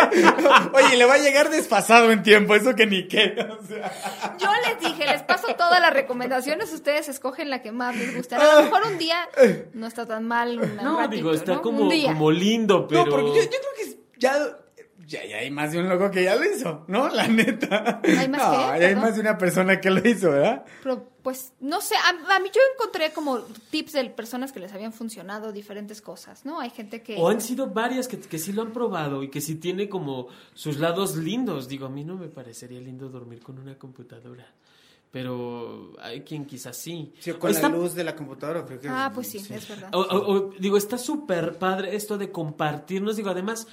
Oye, 0.74 0.98
le 0.98 1.06
va 1.06 1.16
a 1.16 1.18
llegar 1.18 1.50
desfasado 1.50 2.12
en 2.12 2.22
tiempo, 2.24 2.56
eso 2.56 2.76
que 2.76 2.86
ni 2.86 3.08
qué. 3.08 3.36
O 3.60 3.66
sea. 3.66 3.92
Yo 4.38 4.48
les 4.68 4.80
dije, 4.80 5.06
les 5.06 5.24
paso 5.24 5.48
todas 5.56 5.80
las 5.80 5.92
recomendaciones, 5.94 6.72
ustedes 6.74 7.10
escogen 7.10 7.50
la 7.50 7.62
que 7.62 7.72
más 7.72 7.96
les 7.96 8.16
guste. 8.16 8.36
A 8.36 8.56
lo 8.58 8.64
mejor 8.64 8.82
un 8.92 8.98
día 8.98 9.18
no 9.74 9.88
está 9.88 10.06
tan 10.06 10.26
mal. 10.28 10.60
un 10.60 10.76
No, 10.76 10.98
ratito, 10.98 11.16
digo, 11.16 11.34
está 11.34 11.54
¿no? 11.56 11.62
como, 11.62 11.84
Un 11.84 11.90
día. 11.96 12.08
como 12.14 12.32
lindo, 12.32 12.88
pero. 12.88 13.06
No, 13.06 13.12
porque 13.12 13.28
yo, 13.30 13.44
yo 13.44 13.50
creo 13.50 13.62
que 13.78 13.84
es- 13.84 13.98
ya 14.18 14.34
ya, 15.08 15.24
ya 15.24 15.38
hay 15.38 15.52
más 15.52 15.72
de 15.72 15.80
un 15.80 15.88
loco 15.88 16.10
que 16.10 16.24
ya 16.24 16.36
lo 16.36 16.44
hizo, 16.46 16.84
¿no? 16.88 17.10
La 17.10 17.28
neta. 17.28 18.02
¿Hay 18.04 18.28
más 18.28 18.42
no, 18.42 18.54
ya 18.80 18.88
hay 18.88 18.96
más 18.96 19.14
de 19.16 19.22
una 19.22 19.38
persona 19.38 19.80
que 19.80 19.92
lo 19.92 20.08
hizo, 20.08 20.32
¿verdad? 20.32 20.66
Pero, 20.82 21.08
pues, 21.22 21.54
no 21.60 21.80
sé, 21.82 21.94
a, 21.96 22.36
a 22.36 22.40
mí 22.40 22.50
yo 22.52 22.60
encontré 22.74 23.12
como 23.14 23.38
tips 23.70 23.94
de 23.94 24.06
personas 24.10 24.52
que 24.52 24.60
les 24.60 24.74
habían 24.74 24.94
funcionado 24.94 25.52
diferentes 25.52 26.02
cosas, 26.02 26.44
¿no? 26.44 26.60
Hay 26.60 26.72
gente 26.72 27.04
que... 27.04 27.18
O 27.20 27.30
han 27.30 27.40
sido 27.40 27.68
varias 27.68 28.08
que, 28.08 28.20
que 28.20 28.40
sí 28.40 28.52
lo 28.52 28.64
han 28.64 28.74
probado 28.74 29.22
y 29.22 29.30
que 29.30 29.42
sí 29.42 29.56
tiene 29.56 29.90
como 29.90 30.28
sus 30.56 30.80
lados 30.80 31.16
lindos. 31.18 31.68
Digo, 31.68 31.86
a 31.86 31.90
mí 31.90 32.04
no 32.04 32.16
me 32.16 32.28
parecería 32.28 32.80
lindo 32.80 33.08
dormir 33.10 33.42
con 33.44 33.60
una 33.60 33.78
computadora. 33.78 34.48
Pero 35.16 35.94
hay 36.02 36.24
quien 36.24 36.44
quizás 36.46 36.76
sí. 36.76 37.14
Sí, 37.20 37.32
o 37.32 37.40
con 37.40 37.50
Está- 37.50 37.70
la 37.70 37.78
luz 37.78 37.94
de 37.96 38.04
la 38.04 38.18
computadora. 38.18 38.66
Creo 38.66 38.82
que 38.82 38.90
Ah, 38.90 39.10
pues 39.16 39.28
sí, 39.30 39.38
es 39.38 39.66
verdad. 39.70 39.90
o- 39.96 40.02
o- 40.02 40.32
o, 40.34 40.54
digo, 40.60 40.76
está 40.76 40.98
súper 40.98 41.58
padre 41.58 41.96
esto 41.96 42.18
de 42.18 42.32
compartirnos. 42.34 43.16
Digo, 43.16 43.30
además, 43.30 43.66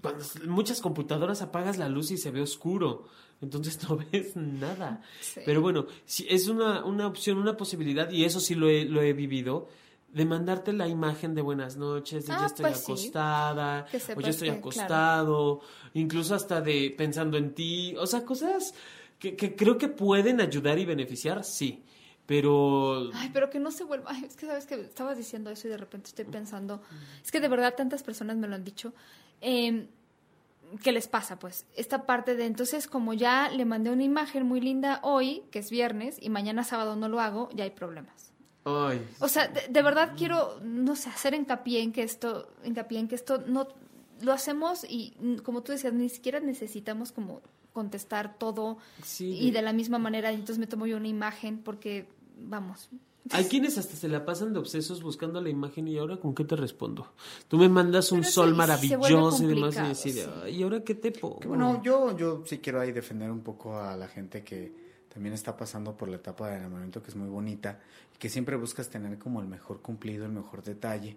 cuando 0.00 0.24
muchas 0.46 0.80
computadoras 0.80 1.42
apagas 1.42 1.76
la 1.76 1.90
luz 1.90 2.10
y 2.12 2.16
se 2.16 2.30
ve 2.30 2.40
oscuro. 2.40 3.04
Entonces 3.42 3.78
no 3.90 3.98
ves 4.10 4.34
nada. 4.36 5.02
Sí. 5.20 5.40
Pero 5.44 5.60
bueno, 5.60 5.84
si 6.06 6.26
es 6.30 6.48
una, 6.48 6.82
una 6.82 7.06
opción, 7.06 7.36
una 7.36 7.58
posibilidad, 7.58 8.10
y 8.10 8.24
eso 8.24 8.40
sí 8.40 8.54
lo 8.54 8.66
he, 8.70 8.86
lo 8.86 9.02
he 9.02 9.12
vivido, 9.12 9.68
de 10.14 10.24
mandarte 10.24 10.72
la 10.72 10.88
imagen 10.88 11.34
de 11.34 11.42
buenas 11.42 11.76
noches, 11.76 12.26
de 12.26 12.32
Ah, 12.32 12.38
ya 12.40 12.46
estoy 12.46 12.62
pues 12.64 12.78
sí. 12.78 12.92
acostada, 12.92 13.86
o 14.16 14.20
ya 14.22 14.30
estoy 14.30 14.48
que, 14.50 14.56
acostado, 14.56 15.60
incluso 15.92 16.34
hasta 16.34 16.62
de 16.62 16.94
pensando 16.96 17.36
en 17.36 17.52
ti, 17.54 17.94
o 17.98 18.06
sea, 18.06 18.24
cosas 18.24 18.72
que, 19.20 19.36
que 19.36 19.54
creo 19.54 19.78
que 19.78 19.88
pueden 19.88 20.40
ayudar 20.40 20.78
y 20.78 20.84
beneficiar, 20.84 21.44
sí. 21.44 21.84
Pero 22.26 23.10
Ay, 23.12 23.30
pero 23.32 23.50
que 23.50 23.58
no 23.58 23.70
se 23.70 23.84
vuelva. 23.84 24.10
Ay, 24.12 24.24
es 24.24 24.36
que 24.36 24.46
sabes 24.46 24.66
que 24.66 24.76
estabas 24.80 25.16
diciendo 25.16 25.50
eso 25.50 25.66
y 25.68 25.70
de 25.70 25.76
repente 25.76 26.08
estoy 26.08 26.24
pensando. 26.24 26.80
Es 27.22 27.30
que 27.30 27.40
de 27.40 27.48
verdad 27.48 27.74
tantas 27.76 28.02
personas 28.02 28.36
me 28.36 28.48
lo 28.48 28.54
han 28.54 28.64
dicho. 28.64 28.94
Eh, 29.40 29.88
¿Qué 30.82 30.92
les 30.92 31.08
pasa? 31.08 31.38
Pues 31.38 31.66
esta 31.74 32.06
parte 32.06 32.36
de 32.36 32.46
entonces, 32.46 32.86
como 32.86 33.12
ya 33.14 33.50
le 33.50 33.64
mandé 33.64 33.90
una 33.90 34.04
imagen 34.04 34.46
muy 34.46 34.60
linda 34.60 35.00
hoy, 35.02 35.42
que 35.50 35.58
es 35.58 35.70
viernes, 35.70 36.16
y 36.20 36.30
mañana 36.30 36.62
sábado 36.62 36.94
no 36.94 37.08
lo 37.08 37.20
hago, 37.20 37.48
ya 37.52 37.64
hay 37.64 37.70
problemas. 37.70 38.32
Ay, 38.64 39.04
O 39.18 39.26
sea, 39.26 39.48
de, 39.48 39.66
de 39.68 39.82
verdad 39.82 40.12
quiero, 40.16 40.60
no 40.62 40.94
sé, 40.94 41.08
hacer 41.08 41.34
hincapié 41.34 41.82
en 41.82 41.92
que 41.92 42.04
esto, 42.04 42.48
hincapié 42.62 43.00
en 43.00 43.08
que 43.08 43.16
esto 43.16 43.42
no 43.44 43.66
lo 44.20 44.32
hacemos 44.32 44.84
y 44.88 45.14
como 45.42 45.62
tú 45.62 45.72
decías, 45.72 45.92
ni 45.92 46.08
siquiera 46.08 46.40
necesitamos 46.40 47.10
como 47.10 47.42
contestar 47.72 48.36
todo 48.38 48.78
Sí, 49.02 49.36
y 49.38 49.46
de- 49.46 49.58
de 49.58 49.62
la 49.62 49.72
misma 49.72 49.98
manera, 49.98 50.30
entonces 50.32 50.58
me 50.58 50.66
tomo 50.66 50.86
yo 50.86 50.96
una 50.96 51.08
imagen 51.08 51.58
porque, 51.58 52.08
vamos. 52.38 52.88
hay 53.32 53.44
quienes 53.44 53.76
hasta 53.76 53.94
se 53.96 54.08
la 54.08 54.24
pasan 54.24 54.52
de 54.54 54.58
obsesos 54.58 55.02
buscando 55.02 55.40
la 55.42 55.50
imagen 55.50 55.86
y 55.86 55.98
ahora 55.98 56.16
con 56.18 56.34
qué 56.34 56.42
te 56.44 56.56
respondo. 56.56 57.12
Tú 57.48 57.58
me 57.58 57.68
mandas 57.68 58.10
un 58.12 58.20
Pero 58.20 58.32
sol 58.32 58.50
sí, 58.50 58.54
maravilloso 58.56 59.42
y 59.44 59.46
demás 59.46 59.76
y 59.76 59.80
decir, 59.88 60.12
sí. 60.14 60.20
"Ay, 60.42 60.56
¿y 60.56 60.62
ahora 60.62 60.82
qué 60.82 60.94
te 60.94 61.12
pongo? 61.12 61.40
Bueno, 61.46 61.82
yo, 61.82 62.16
yo 62.16 62.42
sí 62.46 62.58
quiero 62.58 62.80
ahí 62.80 62.92
defender 62.92 63.30
un 63.30 63.40
poco 63.40 63.78
a 63.78 63.94
la 63.96 64.08
gente 64.08 64.42
que 64.42 64.72
también 65.12 65.34
está 65.34 65.56
pasando 65.56 65.96
por 65.96 66.08
la 66.08 66.16
etapa 66.16 66.48
de 66.48 66.56
enamoramiento 66.56 67.02
que 67.02 67.10
es 67.10 67.16
muy 67.16 67.28
bonita 67.28 67.78
que 68.20 68.28
siempre 68.28 68.54
buscas 68.54 68.88
tener 68.88 69.18
como 69.18 69.40
el 69.40 69.48
mejor 69.48 69.80
cumplido, 69.80 70.26
el 70.26 70.32
mejor 70.32 70.62
detalle. 70.62 71.16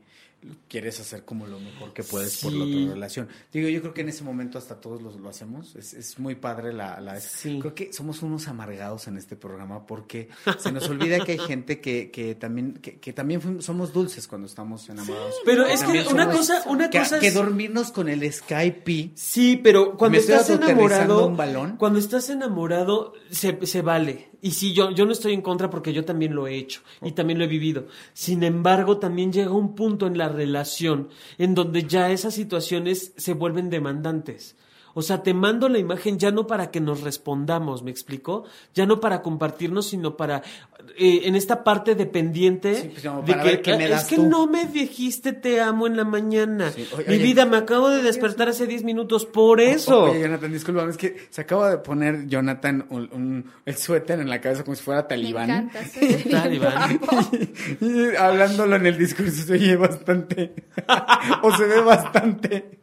Quieres 0.68 1.00
hacer 1.00 1.24
como 1.24 1.48
lo 1.48 1.58
mejor 1.58 1.94
que 1.94 2.04
puedes 2.04 2.38
por 2.42 2.52
la 2.52 2.66
otra 2.66 2.94
relación. 2.96 3.30
Digo, 3.54 3.70
yo 3.70 3.80
creo 3.80 3.94
que 3.94 4.02
en 4.02 4.10
ese 4.10 4.26
momento 4.26 4.58
hasta 4.58 4.76
todos 4.82 5.02
lo, 5.02 5.18
lo 5.18 5.30
hacemos. 5.30 5.74
Es, 5.78 5.94
es 5.94 6.20
muy 6.20 6.36
padre 6.36 6.74
la... 6.74 7.00
la 7.00 7.18
Sí. 7.22 7.60
Creo 7.60 7.74
que 7.74 7.94
somos 7.94 8.22
unos 8.24 8.50
amargados 8.50 9.08
en 9.08 9.16
este 9.18 9.38
programa 9.38 9.86
porque 9.86 10.28
se 10.60 10.74
nos 10.74 10.90
olvida 10.90 11.24
que 11.24 11.34
hay 11.34 11.40
gente 11.40 11.80
que, 11.80 12.12
que 12.12 12.36
también, 12.36 12.74
que, 12.74 13.00
que 13.00 13.14
también 13.14 13.40
fuimos- 13.42 13.64
somos 13.64 13.94
dulces 13.94 14.28
cuando 14.28 14.48
estamos 14.48 14.90
enamorados. 14.90 15.36
Pero 15.46 15.66
es 15.66 15.82
que 15.84 16.04
una 16.12 16.30
cosa, 16.30 16.64
una 16.68 16.90
que, 16.90 17.00
cosa 17.00 17.20
que 17.20 17.28
es... 17.28 17.34
dormirnos 17.34 17.92
con 17.94 18.10
el 18.10 18.30
Skype 18.34 19.12
Sí, 19.16 19.56
pero 19.64 19.96
cuando 19.96 20.18
¿Me 20.18 20.20
estoy 20.20 20.36
estás 20.36 20.50
enamorado, 20.50 21.26
un 21.28 21.38
balón? 21.38 21.78
cuando 21.78 22.00
estás 22.00 22.30
enamorado 22.30 23.14
se, 23.30 23.66
se 23.66 23.82
vale. 23.82 24.33
Y 24.44 24.52
sí, 24.52 24.74
yo, 24.74 24.92
yo 24.92 25.06
no 25.06 25.14
estoy 25.14 25.32
en 25.32 25.42
contra 25.42 25.70
porque 25.70 25.94
yo 25.94 26.04
también 26.04 26.36
lo 26.36 26.48
he 26.48 26.58
hecho 26.58 26.82
y 27.02 27.14
también 27.14 27.40
lo 27.40 27.46
he 27.46 27.48
vivido. 27.48 27.88
Sin 28.12 28.44
embargo, 28.44 28.98
también 28.98 29.32
llega 29.32 29.52
un 29.52 29.74
punto 29.74 30.06
en 30.06 30.18
la 30.18 30.28
relación 30.28 31.08
en 31.38 31.56
donde 31.56 31.84
ya 31.84 32.12
esas 32.12 32.34
situaciones 32.34 33.14
se 33.16 33.34
vuelven 33.36 33.70
demandantes. 33.70 34.58
O 34.96 35.02
sea, 35.02 35.24
te 35.24 35.34
mando 35.34 35.70
la 35.70 35.80
imagen 35.80 36.20
ya 36.20 36.30
no 36.32 36.46
para 36.48 36.70
que 36.70 36.80
nos 36.80 37.02
respondamos, 37.02 37.82
¿me 37.84 37.90
explico? 37.92 38.44
Ya 38.76 38.86
no 38.86 39.00
para 39.00 39.22
compartirnos, 39.22 39.88
sino 39.90 40.16
para, 40.18 40.44
eh, 40.98 41.22
en 41.24 41.36
esta 41.36 41.64
parte 41.64 41.96
dependiente 41.96 42.76
Sí, 42.76 42.90
pues, 42.90 43.04
de 43.04 43.10
para 43.34 43.42
que, 43.44 43.50
ver 43.50 43.62
qué 43.64 43.76
me 43.78 43.86
"Ah, 43.86 43.90
das 43.90 44.04
es 44.04 44.08
que 44.10 44.16
tú". 44.18 44.28
no 44.28 44.46
me 44.48 44.66
dijiste 44.66 45.34
te 45.34 45.62
amo 45.62 45.88
en 45.88 45.98
la 45.98 46.04
mañana. 46.04 46.72
Sí, 46.72 46.86
oye, 46.96 47.06
Mi 47.08 47.16
oye. 47.16 47.24
vida, 47.24 47.46
me 47.46 47.58
acabo 47.58 47.90
de 47.90 48.02
despertar 48.04 48.50
hace 48.50 48.68
10 48.68 48.84
minutos 48.84 49.26
por 49.26 49.60
eso. 49.62 50.04
Oye, 50.04 50.22
Jonathan, 50.22 50.52
discúlpame, 50.54 50.92
es 50.92 50.98
que 50.98 51.28
se 51.30 51.42
acaba 51.42 51.72
de 51.72 51.78
poner 51.80 52.28
Jonathan 52.28 52.86
un, 52.90 53.10
un- 53.14 53.52
el 53.66 53.76
suéter 53.76 54.20
en 54.20 54.30
la 54.30 54.40
cabeza 54.42 54.64
como 54.64 54.76
si 54.76 54.84
fuera 54.84 55.08
talibán. 55.08 55.48
Me 55.48 55.54
encanta. 55.56 55.80
Talibán. 56.30 57.00
Y 57.82 58.16
hablándolo 58.16 58.76
en 58.76 58.86
el 58.86 58.98
discurso 58.98 59.44
se 59.44 59.54
oye 59.54 59.76
bastante. 59.76 60.54
o 61.42 61.52
se 61.56 61.66
ve 61.66 61.82
bastante. 61.82 62.83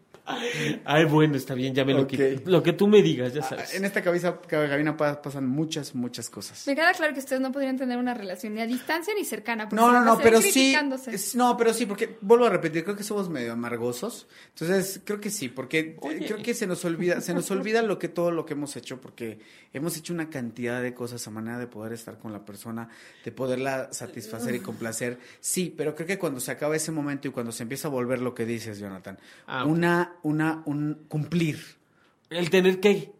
Ay, 0.84 1.04
bueno, 1.04 1.36
está 1.36 1.54
bien, 1.54 1.74
ya 1.74 1.84
me 1.84 1.92
lo 1.94 2.02
Ok. 2.02 2.08
quité. 2.08 2.42
Lo 2.44 2.62
que 2.62 2.72
tú 2.72 2.86
me 2.88 3.02
digas, 3.02 3.32
ya 3.34 3.40
Ah, 3.42 3.48
sabes. 3.48 3.74
En 3.74 3.84
esta 3.84 4.02
cabeza, 4.02 4.40
cabina 4.40 4.96
pa- 4.96 5.20
pasan 5.22 5.46
muchas, 5.46 5.94
muchas 5.94 6.28
cosas. 6.30 6.66
Me 6.66 6.74
queda 6.74 6.92
claro 6.92 7.12
que 7.12 7.20
ustedes 7.20 7.40
no 7.40 7.52
podrían 7.52 7.76
tener 7.76 7.98
una 7.98 8.14
relación 8.14 8.54
ni 8.54 8.60
a 8.60 8.66
distancia 8.66 9.12
ni 9.18 9.24
cercana. 9.24 9.68
No, 9.72 9.92
no, 9.92 10.04
no, 10.04 10.18
pero 10.18 10.40
sí. 10.40 10.74
No, 11.34 11.56
pero 11.56 11.72
sí, 11.74 11.86
porque 11.86 12.18
vuelvo 12.20 12.46
a 12.46 12.50
repetir, 12.50 12.84
creo 12.84 12.96
que 12.96 13.02
somos 13.04 13.28
medio 13.28 13.52
amargosos. 13.52 14.26
Entonces, 14.50 15.00
creo 15.04 15.20
que 15.20 15.30
sí, 15.30 15.48
porque 15.48 15.78
eh, 15.80 15.96
Oye. 16.00 16.26
creo 16.26 16.42
que 16.42 16.54
se 16.54 16.66
nos 16.66 16.84
olvida, 16.84 17.20
se 17.20 17.34
nos 17.34 17.50
olvida 17.50 17.82
lo 17.82 17.98
que 17.98 18.08
todo 18.08 18.30
lo 18.30 18.44
que 18.46 18.54
hemos 18.54 18.76
hecho, 18.76 19.00
porque 19.00 19.38
hemos 19.72 19.96
hecho 19.96 20.12
una 20.12 20.30
cantidad 20.30 20.82
de 20.82 20.94
cosas 20.94 21.26
a 21.26 21.30
manera 21.30 21.58
de 21.58 21.66
poder 21.66 21.92
estar 21.92 22.18
con 22.18 22.32
la 22.32 22.44
persona, 22.44 22.88
de 23.24 23.32
poderla 23.32 23.92
satisfacer 23.92 24.54
y 24.54 24.60
complacer. 24.60 25.18
Sí, 25.40 25.72
pero 25.76 25.94
creo 25.94 26.06
que 26.06 26.18
cuando 26.18 26.40
se 26.40 26.50
acaba 26.50 26.76
ese 26.76 26.92
momento 26.92 27.28
y 27.28 27.30
cuando 27.30 27.52
se 27.52 27.62
empieza 27.62 27.88
a 27.88 27.90
volver 27.90 28.20
lo 28.20 28.34
que 28.34 28.44
dices, 28.44 28.78
Jonathan, 28.78 29.18
Ah, 29.46 29.64
una, 29.64 30.14
una, 30.22 30.62
un 30.66 31.04
cumplir. 31.08 31.60
El 32.28 32.50
tener 32.50 32.80
que, 32.80 33.12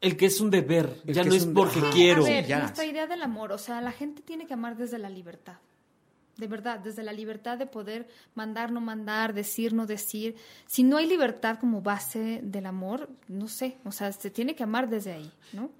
el 0.00 0.16
que 0.16 0.26
es 0.26 0.40
un 0.40 0.50
deber, 0.50 1.00
El 1.06 1.14
ya 1.14 1.24
no 1.24 1.34
es 1.34 1.46
porque 1.46 1.80
quiero. 1.92 2.24
A 2.24 2.28
ver, 2.28 2.46
ya. 2.46 2.58
nuestra 2.60 2.84
idea 2.84 3.06
del 3.06 3.22
amor, 3.22 3.52
o 3.52 3.58
sea, 3.58 3.80
la 3.80 3.92
gente 3.92 4.22
tiene 4.22 4.46
que 4.46 4.54
amar 4.54 4.76
desde 4.76 4.98
la 4.98 5.08
libertad. 5.10 5.56
De 6.36 6.48
verdad, 6.48 6.78
desde 6.80 7.02
la 7.02 7.14
libertad 7.14 7.56
de 7.56 7.64
poder 7.64 8.06
mandar, 8.34 8.70
no 8.70 8.82
mandar, 8.82 9.32
decir, 9.32 9.72
no 9.72 9.86
decir. 9.86 10.34
Si 10.66 10.82
no 10.82 10.98
hay 10.98 11.06
libertad 11.06 11.58
como 11.58 11.80
base 11.80 12.40
del 12.42 12.66
amor, 12.66 13.08
no 13.26 13.48
sé, 13.48 13.78
o 13.86 13.90
sea, 13.92 14.12
se 14.12 14.28
tiene 14.28 14.54
que 14.54 14.62
amar 14.62 14.90
desde 14.90 15.12
ahí, 15.12 15.30
¿no? 15.54 15.70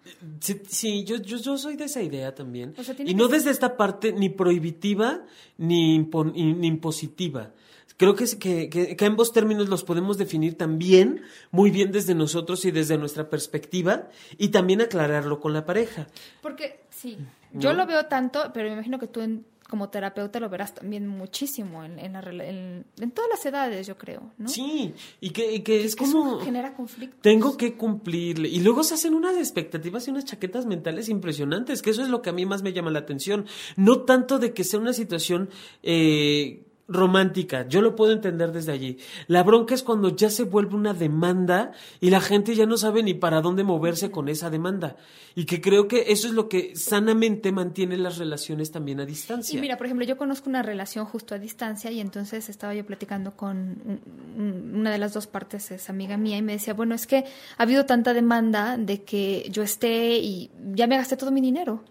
Sí, 0.41 0.63
sí, 0.67 1.05
yo, 1.05 1.17
yo, 1.17 1.37
yo 1.37 1.59
soy 1.59 1.77
de 1.77 1.85
esa 1.85 2.01
idea 2.01 2.35
también. 2.35 2.73
O 2.79 2.83
sea, 2.83 2.97
tiene 2.97 3.11
y 3.11 3.15
no 3.15 3.25
ser- 3.27 3.37
desde 3.37 3.51
esta 3.51 3.77
parte 3.77 4.13
ni 4.15 4.31
prohibitiva 4.31 5.21
ni, 5.59 5.99
impon- 5.99 6.33
ni- 6.33 6.55
ni 6.55 6.69
impositiva. 6.69 7.51
Creo 7.99 8.15
que, 8.15 8.25
que, 8.39 8.69
que- 8.69 8.97
que 8.97 9.05
ambos 9.07 9.33
términos 9.33 9.69
los 9.69 9.83
podemos 9.85 10.19
definir 10.19 10.59
también 10.59 11.23
muy 11.51 11.71
bien 11.71 11.93
desde 11.93 12.15
nosotros 12.15 12.65
y 12.67 12.71
desde 12.71 12.99
nuestra 12.99 13.31
perspectiva 13.31 14.09
y 14.37 14.49
también 14.49 14.81
aclararlo 14.83 15.41
con 15.41 15.53
la 15.55 15.65
pareja. 15.65 16.07
Porque 16.43 16.81
sí, 16.91 17.17
yo 17.53 17.73
lo 17.73 17.87
veo 17.87 18.05
tanto, 18.07 18.51
pero 18.53 18.69
me 18.69 18.75
imagino 18.75 18.99
que 18.99 19.07
tú 19.07 19.21
en- 19.23 19.47
como 19.69 19.89
terapeuta 19.89 20.39
lo 20.39 20.49
verás 20.49 20.75
también 20.77 21.09
muchísimo 21.09 21.83
en, 21.83 21.99
en, 21.99 22.13
la 22.13 22.21
en- 22.45 22.85
en 23.01 23.11
todas 23.11 23.29
las 23.31 23.45
edades, 23.47 23.85
yo 23.87 23.97
creo, 23.99 24.31
¿no? 24.39 24.49
Sí, 24.49 24.95
y 25.21 25.31
que, 25.31 25.55
y 25.55 25.61
que 25.63 25.83
es 25.85 25.97
Que 25.97 26.05
eso 26.05 26.13
como... 26.23 26.39
genera 26.41 26.73
conflicto. 26.75 27.17
Tengo 27.23 27.57
que 27.57 27.77
cumplirle. 27.77 28.49
Y 28.49 28.61
luego 28.61 28.85
se 28.85 28.95
hacen 28.95 29.13
unas 29.15 29.37
expectativas 29.37 30.07
y 30.07 30.11
unas 30.13 30.25
chaquetas 30.25 30.67
mentales 30.67 31.09
impresionantes, 31.09 31.83
que 31.83 31.91
eso 31.91 32.03
es 32.03 32.09
lo 32.11 32.23
que 32.23 32.31
a 32.31 32.33
mí 32.33 32.47
más 32.47 32.63
me 32.63 32.73
llama 32.75 32.93
la 32.93 33.01
atención. 33.01 33.47
No 33.75 34.03
tanto 34.03 34.39
de 34.39 34.53
que 34.53 34.63
sea 34.63 34.79
una 34.79 34.93
situación 34.93 35.49
eh, 35.83 36.63
romántica, 36.89 37.67
yo 37.69 37.83
lo 37.83 37.97
puedo 37.97 38.13
entender 38.13 38.53
desde 38.53 38.71
allí. 38.73 38.99
La 39.27 39.43
bronca 39.43 39.75
es 39.75 39.83
cuando 39.83 40.15
ya 40.15 40.31
se 40.31 40.45
vuelve 40.45 40.77
una 40.77 40.95
demanda 40.95 41.73
y 42.01 42.11
la 42.11 42.21
gente 42.21 42.55
ya 42.55 42.65
no 42.67 42.77
sabe 42.77 43.03
ni 43.03 43.13
para 43.15 43.41
dónde 43.41 43.65
moverse 43.65 44.11
con 44.11 44.29
esa 44.29 44.51
demanda. 44.51 44.97
Y 45.35 45.45
que 45.47 45.61
creo 45.61 45.89
que 45.89 46.13
eso 46.13 46.29
es 46.29 46.33
lo 46.35 46.49
que 46.49 46.77
sanamente 46.77 47.51
mantiene 47.53 47.97
las 47.99 48.19
relaciones 48.19 48.71
también 48.71 49.01
a 49.01 49.05
distancia. 49.05 49.59
Y 49.59 49.61
mira, 49.61 49.77
por 49.77 49.87
ejemplo, 49.87 50.07
yo 50.07 50.17
conozco 50.17 50.49
una 50.49 50.63
relación 50.63 51.07
justo 51.07 51.35
a 51.35 51.39
distancia 51.39 51.91
y 51.91 52.01
entonces 52.01 52.49
estaba 52.49 52.75
yo 52.75 52.87
platicando 52.87 53.33
con 53.37 53.57
un- 53.57 54.01
un- 54.39 54.77
una 54.81 54.91
de 54.93 54.99
las 54.99 55.13
dos 55.13 55.27
partes, 55.27 55.71
es 55.73 55.91
amiga 55.91 56.17
mía, 56.17 56.37
y 56.39 56.43
me 56.43 56.53
decía, 56.53 56.73
bueno, 56.75 56.95
es 56.95 57.07
que 57.07 57.25
ha 57.59 57.63
habido 57.63 57.85
tanta 57.85 58.15
demanda 58.15 58.79
de 58.79 59.03
que 59.03 59.47
yo 59.51 59.63
esté 59.63 60.19
y 60.19 60.51
ya 60.73 60.87
me 60.87 60.97
gasté 60.97 61.17
todo 61.17 61.31
mi 61.33 61.41
dinero. 61.41 61.83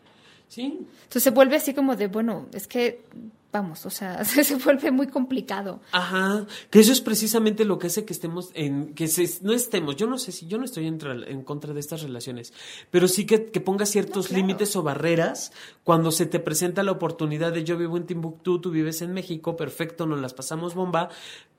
Sí. 0.48 0.80
Entonces 1.04 1.24
se 1.24 1.32
vuelve 1.32 1.56
así 1.58 1.74
como 1.74 1.96
de, 1.96 2.08
bueno, 2.08 2.48
es 2.54 2.66
que, 2.68 3.04
vamos, 3.52 3.86
o 3.86 3.90
sea, 3.90 4.24
se 4.26 4.56
vuelve 4.56 4.92
muy 4.92 5.08
complicado. 5.08 5.80
Ajá, 5.92 6.46
que 6.70 6.80
eso 6.80 6.92
es 6.92 7.00
precisamente 7.02 7.64
lo 7.66 7.80
que 7.80 7.88
hace 7.88 8.04
que 8.06 8.12
estemos 8.14 8.50
en, 8.54 8.94
que 8.94 9.08
se- 9.08 9.40
no 9.44 9.54
estemos, 9.54 9.96
yo 9.96 10.08
no 10.08 10.18
sé 10.18 10.32
si, 10.32 10.48
yo 10.48 10.58
no 10.58 10.66
estoy 10.66 10.88
en, 10.88 11.00
tra- 11.00 11.26
en 11.28 11.42
contra 11.44 11.74
de 11.74 11.80
estas 11.80 12.02
relaciones, 12.02 12.54
pero 12.92 13.08
sí 13.08 13.26
que, 13.26 13.46
que 13.46 13.62
ponga 13.62 13.86
ciertos 13.86 14.28
claro. 14.28 14.42
límites 14.42 14.76
o 14.76 14.84
barreras 14.84 15.52
cuando 15.84 16.12
se 16.12 16.26
te 16.26 16.40
presenta 16.40 16.84
la 16.84 16.92
oportunidad 16.92 17.54
de 17.54 17.64
yo 17.64 17.78
vivo 17.78 17.96
en 17.98 18.06
Timbuktu, 18.06 18.60
tú 18.60 18.72
vives 18.72 19.02
en 19.02 19.14
México, 19.14 19.56
perfecto, 19.56 20.06
nos 20.06 20.20
las 20.20 20.34
pasamos 20.34 20.74
bomba, 20.76 21.10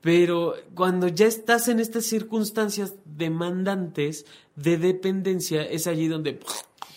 pero 0.01 0.53
cuando 0.75 1.07
ya 1.07 1.25
estás 1.25 1.67
en 1.67 1.79
estas 1.79 2.05
circunstancias 2.05 2.93
demandantes 3.05 4.25
de 4.55 4.77
dependencia, 4.77 5.63
es 5.63 5.87
allí 5.87 6.07
donde. 6.07 6.39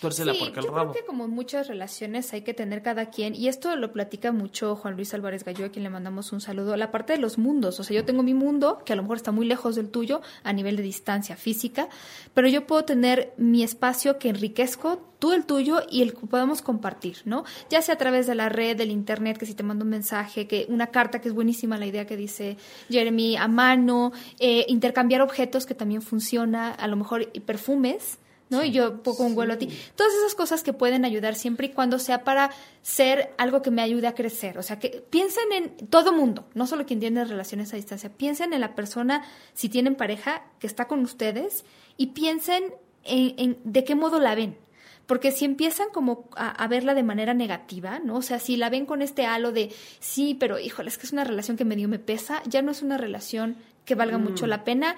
Sí, 0.09 0.53
al 0.57 0.65
yo 0.65 0.71
rabo. 0.71 0.91
creo 0.91 1.03
que 1.03 1.07
como 1.07 1.27
muchas 1.27 1.67
relaciones 1.67 2.33
hay 2.33 2.41
que 2.41 2.53
tener 2.53 2.81
cada 2.81 3.09
quien, 3.09 3.35
y 3.35 3.47
esto 3.47 3.75
lo 3.75 3.91
platica 3.91 4.31
mucho 4.31 4.75
Juan 4.75 4.95
Luis 4.95 5.13
Álvarez 5.13 5.43
Gallo, 5.43 5.65
a 5.65 5.69
quien 5.69 5.83
le 5.83 5.89
mandamos 5.89 6.31
un 6.31 6.41
saludo, 6.41 6.75
la 6.75 6.91
parte 6.91 7.13
de 7.13 7.19
los 7.19 7.37
mundos. 7.37 7.79
O 7.79 7.83
sea, 7.83 7.95
yo 7.95 8.05
tengo 8.05 8.23
mi 8.23 8.33
mundo, 8.33 8.81
que 8.85 8.93
a 8.93 8.95
lo 8.95 9.03
mejor 9.03 9.17
está 9.17 9.31
muy 9.31 9.45
lejos 9.45 9.75
del 9.75 9.89
tuyo 9.89 10.21
a 10.43 10.53
nivel 10.53 10.75
de 10.75 10.83
distancia 10.83 11.35
física, 11.35 11.87
pero 12.33 12.47
yo 12.47 12.65
puedo 12.65 12.83
tener 12.83 13.33
mi 13.37 13.63
espacio 13.63 14.17
que 14.17 14.29
enriquezco, 14.29 15.11
tú 15.19 15.33
el 15.33 15.45
tuyo 15.45 15.81
y 15.89 16.01
el 16.01 16.15
que 16.15 16.25
podamos 16.25 16.63
compartir, 16.63 17.17
¿no? 17.25 17.43
Ya 17.69 17.83
sea 17.83 17.93
a 17.93 17.97
través 17.99 18.25
de 18.25 18.33
la 18.33 18.49
red, 18.49 18.75
del 18.75 18.89
internet, 18.89 19.37
que 19.37 19.45
si 19.45 19.53
te 19.53 19.61
mando 19.61 19.83
un 19.85 19.91
mensaje, 19.91 20.47
que 20.47 20.65
una 20.67 20.87
carta 20.87 21.21
que 21.21 21.27
es 21.27 21.35
buenísima 21.35 21.77
la 21.77 21.85
idea 21.85 22.07
que 22.07 22.17
dice 22.17 22.57
Jeremy 22.89 23.37
a 23.37 23.47
mano, 23.47 24.13
eh, 24.39 24.65
intercambiar 24.67 25.21
objetos 25.21 25.67
que 25.67 25.75
también 25.75 26.01
funciona, 26.01 26.71
a 26.71 26.87
lo 26.87 26.95
mejor 26.95 27.29
y 27.33 27.41
perfumes, 27.41 28.17
¿no? 28.51 28.63
Y 28.63 28.71
yo 28.71 29.01
poco 29.01 29.23
un 29.23 29.33
vuelo 29.33 29.53
a 29.53 29.57
ti. 29.57 29.69
Todas 29.95 30.13
esas 30.13 30.35
cosas 30.35 30.61
que 30.61 30.73
pueden 30.73 31.05
ayudar 31.05 31.35
siempre 31.35 31.67
y 31.67 31.69
cuando 31.71 31.97
sea 31.97 32.23
para 32.23 32.51
ser 32.81 33.33
algo 33.37 33.61
que 33.61 33.71
me 33.71 33.81
ayude 33.81 34.07
a 34.07 34.13
crecer. 34.13 34.59
O 34.59 34.61
sea, 34.61 34.77
que 34.77 35.03
piensen 35.09 35.51
en 35.53 35.87
todo 35.87 36.11
mundo, 36.11 36.45
no 36.53 36.67
solo 36.67 36.85
quien 36.85 36.99
tiene 36.99 37.23
relaciones 37.23 37.73
a 37.73 37.77
distancia. 37.77 38.11
Piensen 38.11 38.53
en 38.53 38.61
la 38.61 38.75
persona, 38.75 39.23
si 39.53 39.69
tienen 39.69 39.95
pareja, 39.95 40.43
que 40.59 40.67
está 40.67 40.87
con 40.87 40.99
ustedes 40.99 41.63
y 41.95 42.07
piensen 42.07 42.73
en, 43.05 43.33
en 43.37 43.57
de 43.63 43.83
qué 43.85 43.95
modo 43.95 44.19
la 44.19 44.35
ven. 44.35 44.57
Porque 45.05 45.31
si 45.31 45.45
empiezan 45.45 45.87
como 45.91 46.29
a, 46.35 46.49
a 46.49 46.67
verla 46.67 46.93
de 46.93 47.03
manera 47.03 47.33
negativa, 47.33 47.99
¿no? 47.99 48.17
O 48.17 48.21
sea, 48.21 48.39
si 48.39 48.57
la 48.57 48.69
ven 48.69 48.85
con 48.85 49.01
este 49.01 49.25
halo 49.25 49.51
de, 49.51 49.73
sí, 49.99 50.35
pero 50.39 50.59
híjole, 50.59 50.89
es 50.89 50.97
que 50.97 51.05
es 51.05 51.13
una 51.13 51.23
relación 51.23 51.57
que 51.57 51.65
medio 51.65 51.87
me 51.87 51.99
pesa, 51.99 52.43
ya 52.45 52.61
no 52.61 52.71
es 52.71 52.81
una 52.81 52.97
relación 52.97 53.57
que 53.85 53.95
valga 53.95 54.17
mucho 54.17 54.45
la 54.47 54.63
pena 54.63 54.95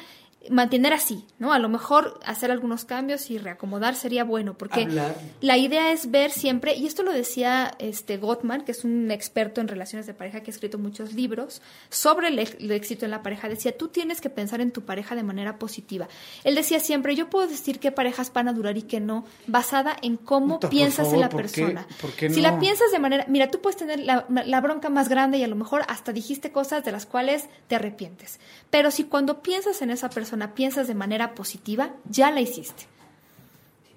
mantener 0.49 0.91
así, 0.93 1.25
¿no? 1.39 1.53
A 1.53 1.59
lo 1.59 1.69
mejor 1.69 2.19
hacer 2.25 2.51
algunos 2.51 2.83
cambios 2.85 3.29
y 3.31 3.37
reacomodar 3.37 3.95
sería 3.95 4.23
bueno, 4.23 4.57
porque 4.57 4.83
Hablar. 4.83 5.15
la 5.41 5.57
idea 5.57 5.91
es 5.91 6.11
ver 6.11 6.31
siempre, 6.31 6.75
y 6.75 6.85
esto 6.85 7.01
lo 7.03 7.13
decía 7.13 7.71
este 7.79 8.17
Gottman, 8.17 8.65
que 8.65 8.73
es 8.73 8.83
un 8.83 9.09
experto 9.11 9.61
en 9.61 9.67
relaciones 9.67 10.05
de 10.05 10.13
pareja 10.13 10.41
que 10.41 10.51
ha 10.51 10.53
escrito 10.53 10.77
muchos 10.77 11.13
libros 11.13 11.61
sobre 11.89 12.27
el, 12.27 12.39
éxito 12.71 13.05
en 13.05 13.11
la 13.11 13.23
pareja, 13.23 13.47
decía, 13.47 13.77
tú 13.77 13.87
tienes 13.87 14.19
que 14.19 14.29
pensar 14.29 14.59
en 14.59 14.71
tu 14.71 14.81
pareja 14.81 15.15
de 15.15 15.23
manera 15.23 15.57
positiva. 15.59 16.07
Él 16.43 16.55
decía 16.55 16.79
siempre, 16.79 17.15
yo 17.15 17.29
puedo 17.29 17.47
decir 17.47 17.79
qué 17.79 17.91
parejas 17.91 18.33
van 18.33 18.47
a 18.49 18.53
durar 18.53 18.77
y 18.77 18.81
qué 18.81 18.99
no, 18.99 19.25
basada 19.47 19.95
en 20.01 20.17
cómo 20.17 20.55
Puta, 20.55 20.69
piensas 20.69 21.05
favor, 21.07 21.13
en 21.15 21.21
la 21.21 21.29
¿por 21.29 21.41
qué- 21.43 21.47
persona. 21.61 21.87
por 22.01 22.11
qué 22.11 22.29
Si 22.29 22.41
no? 22.41 22.51
la 22.51 22.59
piensas 22.59 22.91
de 22.91 22.99
manera, 22.99 23.25
mira, 23.29 23.49
tú 23.49 23.61
puedes 23.61 23.77
tener 23.77 23.99
la, 23.99 24.25
la 24.29 24.61
bronca 24.61 24.89
más 24.89 25.07
grande 25.07 25.37
y 25.37 25.43
a 25.43 25.47
lo 25.47 25.55
mejor 25.55 25.83
hasta 25.87 26.11
dijiste 26.11 26.51
cosas 26.51 26.83
de 26.83 26.91
las 26.91 27.05
cuales 27.05 27.47
te 27.67 27.75
arrepientes. 27.75 28.39
Pero 28.69 28.91
si 28.91 29.05
cuando 29.05 29.41
piensas 29.41 29.81
en 29.81 29.89
esa 29.89 30.09
persona 30.09 30.32
piensas 30.55 30.87
de 30.87 30.95
manera 30.95 31.35
positiva, 31.35 31.91
ya 32.09 32.31
la 32.31 32.41
hiciste. 32.41 32.85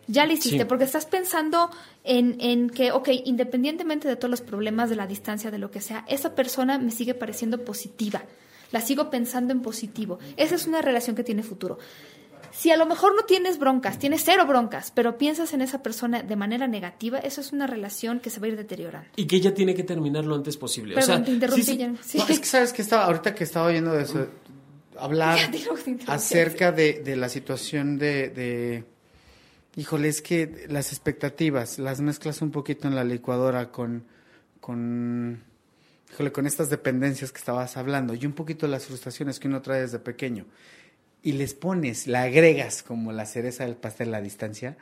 Ya 0.09 0.24
la 0.24 0.34
hiciste, 0.34 0.59
Sí. 0.61 0.64
porque 0.66 0.84
estás 0.84 1.05
pensando 1.07 1.68
en, 2.05 2.37
en 2.41 2.70
que, 2.70 2.93
ok, 2.93 3.09
independientemente 3.24 4.07
de 4.07 4.14
todos 4.14 4.30
los 4.30 4.41
problemas 4.41 4.89
de 4.89 4.95
la 4.97 5.07
distancia, 5.09 5.51
de 5.51 5.59
lo 5.59 5.70
que 5.72 5.80
sea, 5.80 6.05
esa 6.09 6.34
persona 6.37 6.78
me 6.78 6.93
sigue 6.93 7.14
pareciendo 7.14 7.64
positiva. 7.64 8.22
La 8.70 8.80
sigo 8.80 9.11
pensando 9.11 9.53
en 9.53 9.62
positivo. 9.62 10.18
Esa 10.37 10.55
es 10.55 10.66
una 10.68 10.80
relación 10.80 11.16
que 11.16 11.24
tiene 11.24 11.43
futuro. 11.43 11.78
Si 12.53 12.70
a 12.70 12.76
lo 12.76 12.87
mejor 12.87 13.14
no 13.14 13.22
tienes 13.22 13.59
broncas, 13.59 13.99
tienes 13.99 14.22
cero 14.24 14.47
broncas, 14.47 14.91
pero 14.95 15.18
piensas 15.18 15.53
en 15.53 15.61
esa 15.61 15.82
persona 15.82 16.22
de 16.22 16.37
manera 16.37 16.66
negativa, 16.66 17.18
eso 17.18 17.41
es 17.43 17.53
una 17.53 17.66
relación 17.66 18.18
que 18.20 18.30
se 18.30 18.41
va 18.41 18.47
a 18.47 18.51
ir 18.51 18.57
deteriorando. 18.57 19.09
Y 19.16 19.26
que 19.26 19.37
ella 19.37 19.53
tiene 19.53 19.74
que 19.74 19.82
terminar 19.82 20.24
lo 20.24 20.37
antes 20.37 20.57
posible. 20.57 20.95
o 20.95 20.97
Perdón, 20.97 21.16
sea, 21.16 21.24
te 21.24 21.30
interrumpí. 21.32 21.62
sí, 21.64 21.72
sí, 21.72 21.76
ya. 21.78 21.93
Sí. 22.03 22.18
No, 22.18 22.26
es 22.28 22.39
que 22.41 22.47
sabes 22.47 22.72
que 22.72 22.80
estaba, 22.82 23.05
ahorita 23.07 23.34
que 23.34 23.45
estaba 23.45 23.66
oyendo 23.66 23.93
de 23.93 24.03
eso, 24.05 24.26
hablar 24.99 25.38
acerca 26.07 26.72
de, 26.72 26.94
de 27.03 27.16
la 27.16 27.28
situación 27.28 27.99
de, 27.99 28.28
de, 28.30 28.84
híjole, 29.76 30.09
es 30.09 30.22
que 30.22 30.66
las 30.68 30.92
expectativas, 30.92 31.78
las 31.78 32.01
mezclas 32.01 32.42
un 32.42 32.51
poquito 32.51 32.88
en 32.88 32.94
la 32.94 33.05
licuadora 33.05 33.70
con, 33.70 34.05
con, 34.61 35.42
híjole, 36.12 36.32
con 36.32 36.47
estas 36.47 36.70
dependencias 36.70 37.32
que 37.32 37.38
estabas 37.38 37.76
hablando 37.76 38.14
y 38.14 38.24
un 38.26 38.32
poquito 38.32 38.66
las 38.68 38.86
frustraciones 38.86 39.38
que 39.40 39.49
uno 39.49 39.62
trae 39.62 39.82
desde 39.82 39.99
pequeño 39.99 40.47
y 41.22 41.32
les 41.32 41.55
pones, 41.55 42.07
la 42.07 42.22
agregas 42.22 42.82
como 42.82 43.11
la 43.12 43.26
cereza 43.26 43.64
del 43.64 43.76
pastel 43.76 44.09
a 44.09 44.12
la 44.12 44.20
distancia, 44.20 44.76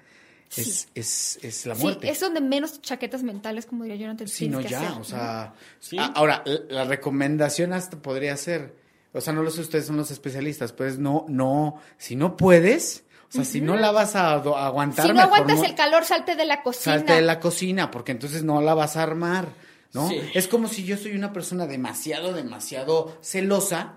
es, 0.56 0.88
es, 0.94 1.38
es 1.42 1.64
la 1.66 1.74
Sí, 1.74 1.82
muerte. 1.82 2.10
es 2.10 2.20
donde 2.20 2.40
menos 2.42 2.80
chaquetas 2.82 3.22
mentales, 3.22 3.64
como 3.66 3.84
diría 3.84 3.98
yo, 3.98 4.06
no 4.08 4.14
te 4.16 4.28
Sí, 4.28 4.40
tienes 4.50 4.56
no, 4.58 4.62
que 4.62 4.68
ya, 4.68 4.88
hacer, 4.88 5.00
o 5.00 5.04
sea. 5.04 5.54
Sí. 5.80 5.96
Ahora, 5.98 6.42
la, 6.44 6.60
la 6.68 6.84
recomendación 6.84 7.72
hasta 7.72 7.96
podría 8.00 8.36
ser, 8.36 8.74
o 9.14 9.20
sea, 9.20 9.32
no 9.32 9.42
lo 9.42 9.50
sé, 9.50 9.60
ustedes 9.62 9.86
son 9.86 9.96
los 9.96 10.10
especialistas, 10.10 10.72
pues 10.72 10.98
no, 10.98 11.24
no, 11.28 11.80
si 11.96 12.16
no 12.16 12.36
puedes, 12.36 13.04
o 13.30 13.32
sea, 13.32 13.44
si 13.44 13.60
no 13.60 13.76
la 13.76 13.90
vas 13.92 14.14
a, 14.16 14.32
aguantar, 14.34 15.06
Si 15.06 15.12
no 15.12 15.22
aguantas 15.22 15.58
no- 15.58 15.64
el 15.64 15.74
calor, 15.74 16.04
salte 16.04 16.36
de 16.36 16.44
la 16.44 16.62
cocina. 16.62 16.96
salte 16.96 17.14
de 17.14 17.22
la 17.22 17.40
cocina, 17.40 17.90
porque 17.90 18.12
entonces 18.12 18.44
no 18.44 18.60
la 18.60 18.74
vas 18.74 18.96
a 18.96 19.02
armar, 19.02 19.46
¿no? 19.92 20.08
Sí. 20.08 20.20
Es 20.34 20.46
como 20.48 20.68
si 20.68 20.84
yo 20.84 20.96
soy 20.96 21.14
una 21.16 21.32
persona 21.32 21.66
demasiado, 21.66 22.32
demasiado 22.32 23.16
celosa. 23.22 23.94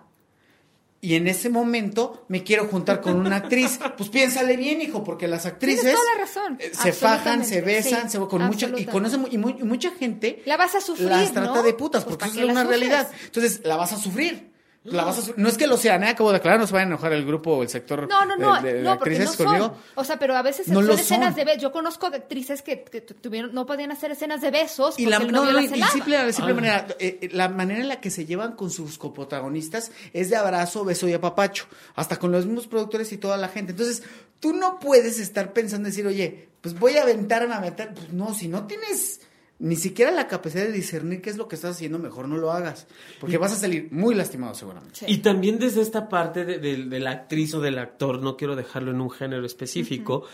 Y 1.00 1.14
en 1.14 1.28
ese 1.28 1.50
momento 1.50 2.26
me 2.28 2.44
quiero 2.44 2.66
juntar 2.68 3.02
con 3.02 3.16
una 3.18 3.36
actriz. 3.36 3.80
Pues 3.98 4.10
piénsale 4.10 4.58
bien, 4.58 4.82
hijo, 4.82 5.04
porque 5.04 5.28
las 5.28 5.46
actrices 5.46 5.82
Tienes 5.82 6.00
toda 6.00 6.14
la 6.16 6.22
razón. 6.22 6.58
eh, 6.60 6.72
se 6.74 6.92
fajan, 6.92 7.46
se 7.46 7.62
besan, 7.62 8.10
sí, 8.10 8.18
se 8.18 8.26
con 8.28 8.44
mucha 8.48 8.66
y 8.68 8.86
mu- 8.88 9.28
y, 9.30 9.38
mu- 9.38 9.50
y 9.60 9.64
mucha 9.64 9.92
gente 9.92 10.42
La 10.46 10.58
vas 10.58 10.74
a 10.74 10.82
sufrir, 10.82 11.08
las 11.10 11.32
trata 11.32 11.54
¿no? 11.54 11.64
de 11.64 11.74
putas 11.76 12.04
Pues, 12.04 12.16
porque 12.18 12.20
¿para 12.22 12.32
eso 12.32 12.40
qué 12.40 12.46
es 12.48 12.52
una 12.52 12.62
sufres? 12.64 12.80
realidad. 12.80 13.12
Entonces, 13.26 13.62
la 13.64 13.76
vas 13.76 13.94
a 13.94 13.98
sufrir. 13.98 14.52
La 14.84 15.04
vas 15.04 15.18
a 15.18 15.22
su- 15.22 15.34
no 15.36 15.50
es 15.50 15.58
que 15.58 15.68
lo 15.68 15.76
sean, 15.76 16.02
¿eh? 16.06 16.08
acabo 16.10 16.32
de 16.32 16.38
aclarar, 16.38 16.62
no 16.62 16.66
se 16.68 16.72
vayan 16.72 16.88
a 16.88 16.92
enojar 16.94 17.12
el 17.12 17.26
grupo 17.26 17.52
o 17.58 17.62
el 17.64 17.68
sector 17.68 18.08
No, 18.08 18.26
no, 18.26 18.38
no, 18.38 18.62
de, 18.62 18.70
de- 18.70 18.74
de 18.78 18.84
no, 18.84 18.98
porque 18.98 19.20
no 19.20 19.28
son. 19.34 19.46
conmigo. 19.46 19.78
O 19.96 20.04
sea, 20.06 20.18
pero 20.18 20.34
a 20.38 20.42
veces 20.42 20.70
No 20.70 20.82
son 20.82 20.92
escenas 20.98 21.28
son. 21.30 21.36
de 21.36 21.44
besos. 21.44 21.62
Yo 21.62 21.72
conozco 21.74 22.10
de 22.10 22.18
actrices 22.18 22.62
que, 22.62 22.84
que 22.86 23.02
tu- 23.02 23.14
tuvieron, 23.16 23.54
no 23.54 23.66
podían 23.66 23.92
hacer 23.92 24.12
escenas 24.12 24.40
de 24.40 24.50
besos 24.50 24.98
Y 24.98 25.06
la, 25.06 25.18
el 25.18 25.30
no, 25.30 25.44
no, 25.52 25.60
y 25.60 25.68
simple, 25.68 26.18
de 26.24 26.32
simple 26.32 26.52
Ah. 26.54 26.56
manera, 26.56 26.88
eh, 27.00 27.20
eh, 27.22 27.30
la 27.34 27.50
manera 27.50 27.82
en 27.82 27.90
la 27.90 28.00
que 28.00 28.10
se 28.10 28.26
llevan 28.26 28.54
con 28.54 28.72
sus 28.72 28.98
coprotagonistas 28.98 29.92
es 30.14 30.30
de 30.30 30.38
abrazo, 30.38 30.86
beso 30.86 31.08
y 31.10 31.14
apapacho, 31.14 31.66
hasta 31.96 32.18
con 32.18 32.32
los 32.32 32.46
mismos 32.46 32.68
productores 32.68 33.12
y 33.12 33.18
toda 33.18 33.36
la 33.36 33.50
gente. 33.50 33.72
Entonces, 33.74 34.04
tú 34.40 34.54
no 34.54 34.80
puedes 34.80 35.20
estar 35.20 35.52
pensando 35.52 35.88
en 35.90 35.92
decir, 35.92 36.08
oye, 36.08 36.48
pues 36.62 36.80
voy 36.80 36.96
a 36.96 37.02
aventarme 37.04 37.54
a 37.54 37.60
meter. 37.60 37.94
Pues 37.94 38.14
no, 38.14 38.34
si 38.34 38.48
no 38.48 38.68
tienes 38.68 39.20
ni 39.60 39.76
siquiera 39.76 40.12
la 40.12 40.28
capacidad 40.28 40.64
de 40.66 40.72
discernir 40.72 41.22
qué 41.22 41.30
es 41.32 41.38
lo 41.38 41.48
que 41.48 41.56
estás 41.56 41.76
haciendo, 41.76 41.98
mejor 41.98 42.28
no 42.28 42.38
lo 42.38 42.52
hagas, 42.52 42.86
porque 43.20 43.38
vas 43.40 43.54
a 43.54 43.56
salir 43.56 43.88
muy 43.92 44.14
lastimado 44.14 44.54
seguramente. 44.54 45.00
Sí. 45.00 45.06
Y 45.08 45.18
también 45.18 45.58
desde 45.58 45.82
esta 45.82 46.10
parte 46.10 46.46
de, 46.46 46.60
de- 46.60 46.86
de 46.86 47.00
la 47.00 47.12
actriz 47.12 47.54
o 47.56 47.62
del 47.62 47.80
actor, 47.80 48.22
no 48.22 48.38
quiero 48.38 48.56
dejarlo 48.56 48.92
en 48.92 49.02
un 49.02 49.10
género 49.10 49.46
específico, 49.46 50.26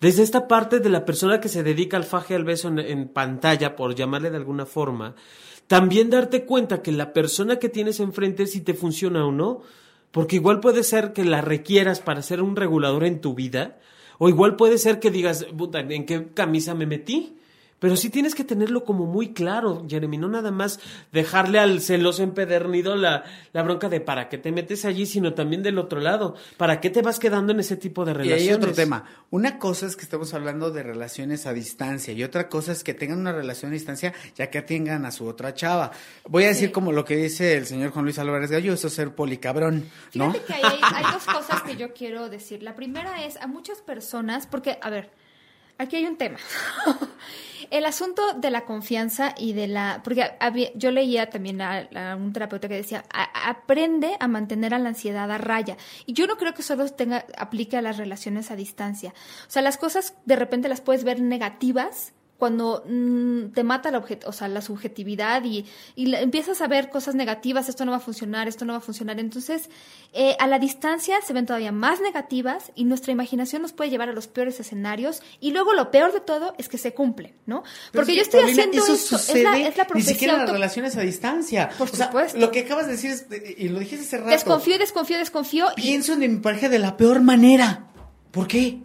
desde 0.00 0.22
esta 0.24 0.48
parte 0.48 0.80
de 0.80 0.88
la 0.90 1.04
persona 1.04 1.40
que 1.40 1.48
se 1.48 1.62
dedica 1.62 1.96
al 1.96 2.04
faje 2.04 2.34
al 2.34 2.44
beso 2.44 2.66
en, 2.68 2.80
en 2.80 3.08
pantalla, 3.08 3.76
por 3.76 3.94
llamarle 3.94 4.30
de 4.30 4.36
alguna 4.38 4.66
forma, 4.66 5.14
también 5.68 6.10
darte 6.10 6.44
cuenta 6.44 6.82
que 6.82 6.90
la 6.92 7.12
persona 7.12 7.58
que 7.60 7.68
tienes 7.68 8.00
enfrente 8.00 8.46
si 8.48 8.60
te 8.60 8.74
funciona 8.74 9.24
o 9.24 9.30
no, 9.32 9.62
porque 10.10 10.36
igual 10.36 10.58
puede 10.60 10.82
ser 10.82 11.12
que 11.12 11.24
la 11.24 11.40
requieras 11.40 12.00
para 12.00 12.22
ser 12.22 12.42
un 12.42 12.56
regulador 12.56 13.04
en 13.04 13.20
tu 13.20 13.34
vida, 13.34 13.78
o 14.18 14.28
igual 14.28 14.56
puede 14.56 14.78
ser 14.78 14.98
que 15.00 15.10
digas, 15.10 15.44
"Puta, 15.56 15.80
¿en 15.80 16.06
qué 16.06 16.28
camisa 16.34 16.74
me 16.74 16.86
metí? 16.86 17.36
Pero 17.78 17.96
sí 17.96 18.08
tienes 18.08 18.34
que 18.34 18.44
tenerlo 18.44 18.84
como 18.84 19.04
muy 19.04 19.34
claro, 19.34 19.84
Jeremy, 19.88 20.16
no 20.16 20.28
nada 20.28 20.50
más 20.50 20.80
dejarle 21.12 21.58
al 21.58 21.80
celoso 21.80 22.22
empedernido 22.22 22.96
la, 22.96 23.24
la 23.52 23.62
bronca 23.62 23.88
de 23.88 24.00
para 24.00 24.28
qué 24.28 24.38
te 24.38 24.52
metes 24.52 24.84
allí, 24.84 25.04
sino 25.06 25.34
también 25.34 25.62
del 25.62 25.78
otro 25.78 26.00
lado, 26.00 26.34
para 26.56 26.80
qué 26.80 26.88
te 26.88 27.02
vas 27.02 27.18
quedando 27.18 27.52
en 27.52 27.60
ese 27.60 27.76
tipo 27.76 28.04
de 28.04 28.12
Y 28.12 28.14
relaciones. 28.14 28.48
hay 28.48 28.54
otro 28.54 28.72
tema. 28.72 29.04
Una 29.30 29.58
cosa 29.58 29.86
es 29.86 29.96
que 29.96 30.02
estamos 30.02 30.32
hablando 30.32 30.70
de 30.70 30.82
relaciones 30.82 31.46
a 31.46 31.52
distancia 31.52 32.14
y 32.14 32.22
otra 32.24 32.48
cosa 32.48 32.72
es 32.72 32.84
que 32.84 32.94
tengan 32.94 33.18
una 33.18 33.32
relación 33.32 33.70
a 33.70 33.74
distancia 33.74 34.14
ya 34.34 34.48
que 34.50 34.62
tengan 34.62 35.04
a 35.04 35.10
su 35.10 35.26
otra 35.26 35.52
chava. 35.54 35.90
Voy 36.28 36.44
a 36.44 36.48
decir 36.48 36.72
como 36.72 36.92
lo 36.92 37.04
que 37.04 37.16
dice 37.16 37.56
el 37.56 37.66
señor 37.66 37.90
Juan 37.90 38.04
Luis 38.06 38.18
Álvarez 38.18 38.50
Gallo, 38.50 38.72
eso 38.72 38.86
es 38.86 38.94
ser 38.94 39.14
policabrón, 39.14 39.90
¿no? 40.14 40.32
Fíjate 40.32 40.46
que 40.46 40.54
hay, 40.54 40.80
hay 40.94 41.12
dos 41.12 41.24
cosas 41.24 41.62
que 41.62 41.76
yo 41.76 41.92
quiero 41.92 42.28
decir. 42.30 42.62
La 42.62 42.74
primera 42.74 43.24
es 43.24 43.36
a 43.36 43.46
muchas 43.46 43.80
personas, 43.82 44.46
porque, 44.46 44.78
a 44.80 44.90
ver, 44.90 45.10
aquí 45.78 45.96
hay 45.96 46.06
un 46.06 46.16
tema. 46.16 46.38
El 47.70 47.86
asunto 47.86 48.34
de 48.34 48.50
la 48.50 48.66
confianza 48.66 49.34
y 49.36 49.52
de 49.54 49.66
la... 49.66 50.00
Porque 50.04 50.30
había- 50.38 50.70
yo 50.74 50.90
leía 50.92 51.30
también 51.30 51.60
a, 51.60 51.88
un 52.16 52.32
terapeuta 52.32 52.68
que 52.68 52.74
decía, 52.76 53.04
"A- 53.12 53.48
aprende 53.50 54.16
a 54.20 54.28
mantener 54.28 54.74
a 54.74 54.78
la 54.78 54.90
ansiedad 54.90 55.28
a 55.30 55.38
raya. 55.38 55.76
Y 56.06 56.12
yo 56.12 56.26
no 56.26 56.36
creo 56.36 56.54
que 56.54 56.62
solo 56.62 56.86
tenga, 56.90 57.24
aplique 57.38 57.76
a 57.76 57.82
las 57.82 57.96
relaciones 57.96 58.50
a 58.50 58.56
distancia. 58.56 59.12
O 59.48 59.50
sea, 59.50 59.62
las 59.62 59.76
cosas 59.78 60.14
de 60.24 60.36
repente 60.36 60.68
las 60.68 60.82
puedes 60.82 61.02
ver 61.04 61.20
negativas, 61.20 62.12
cuando 62.38 62.84
mm, 62.86 63.52
te 63.54 63.62
mata 63.62 63.90
la, 63.90 64.02
objet- 64.02 64.24
o 64.26 64.32
sea, 64.32 64.48
la 64.48 64.60
subjetividad 64.60 65.42
y, 65.44 65.64
y 65.94 66.06
la- 66.06 66.20
empiezas 66.20 66.60
a 66.60 66.66
ver 66.66 66.90
cosas 66.90 67.14
negativas, 67.14 67.68
esto 67.68 67.84
no 67.84 67.92
va 67.92 67.98
a 67.98 68.00
funcionar, 68.00 68.48
esto 68.48 68.64
no 68.64 68.72
va 68.72 68.78
a 68.78 68.82
funcionar. 68.82 69.18
Entonces, 69.20 69.70
eh, 70.12 70.36
a 70.40 70.46
la 70.46 70.58
distancia 70.58 71.16
se 71.26 71.32
ven 71.32 71.46
todavía 71.46 71.72
más 71.72 72.00
negativas 72.00 72.72
y 72.74 72.84
nuestra 72.84 73.12
imaginación 73.12 73.62
nos 73.62 73.72
puede 73.72 73.90
llevar 73.90 74.08
a 74.08 74.12
los 74.12 74.26
peores 74.26 74.58
escenarios 74.60 75.22
y 75.40 75.52
luego 75.52 75.72
lo 75.74 75.90
peor 75.90 76.12
de 76.12 76.20
todo 76.20 76.54
es 76.58 76.68
que 76.68 76.76
se 76.76 76.92
cumplen, 76.92 77.34
¿no? 77.46 77.62
Porque 77.92 78.14
yo 78.14 78.22
es 78.22 78.28
estoy 78.28 78.40
Paulina, 78.40 78.62
haciendo 78.64 78.82
eso 78.84 78.94
esto, 78.94 79.18
sucede 79.18 79.38
es 79.38 79.44
la, 79.44 79.58
es 79.58 79.76
la 79.76 79.84
ni 79.84 79.88
profecía 79.88 80.12
siquiera 80.12 80.36
las 80.38 80.50
relaciones 80.50 80.96
a 80.96 81.00
distancia. 81.02 81.70
Por 81.78 81.88
O 81.90 81.94
sea, 81.94 82.06
supuesto. 82.06 82.38
lo 82.38 82.50
que 82.50 82.60
acabas 82.60 82.86
de 82.86 82.92
decir 82.92 83.10
es- 83.12 83.26
y 83.58 83.68
lo 83.68 83.78
dijiste 83.78 84.04
hace 84.04 84.18
rato. 84.18 84.30
Desconfío, 84.30 84.78
desconfío, 84.78 85.18
desconfío 85.18 85.66
y 85.76 85.82
Pienso 85.82 86.12
en 86.14 86.18
mi 86.20 86.28
pareja 86.40 86.68
de 86.68 86.78
la 86.80 86.96
peor 86.96 87.20
manera. 87.22 87.86
¿Por 88.32 88.48
qué? 88.48 88.80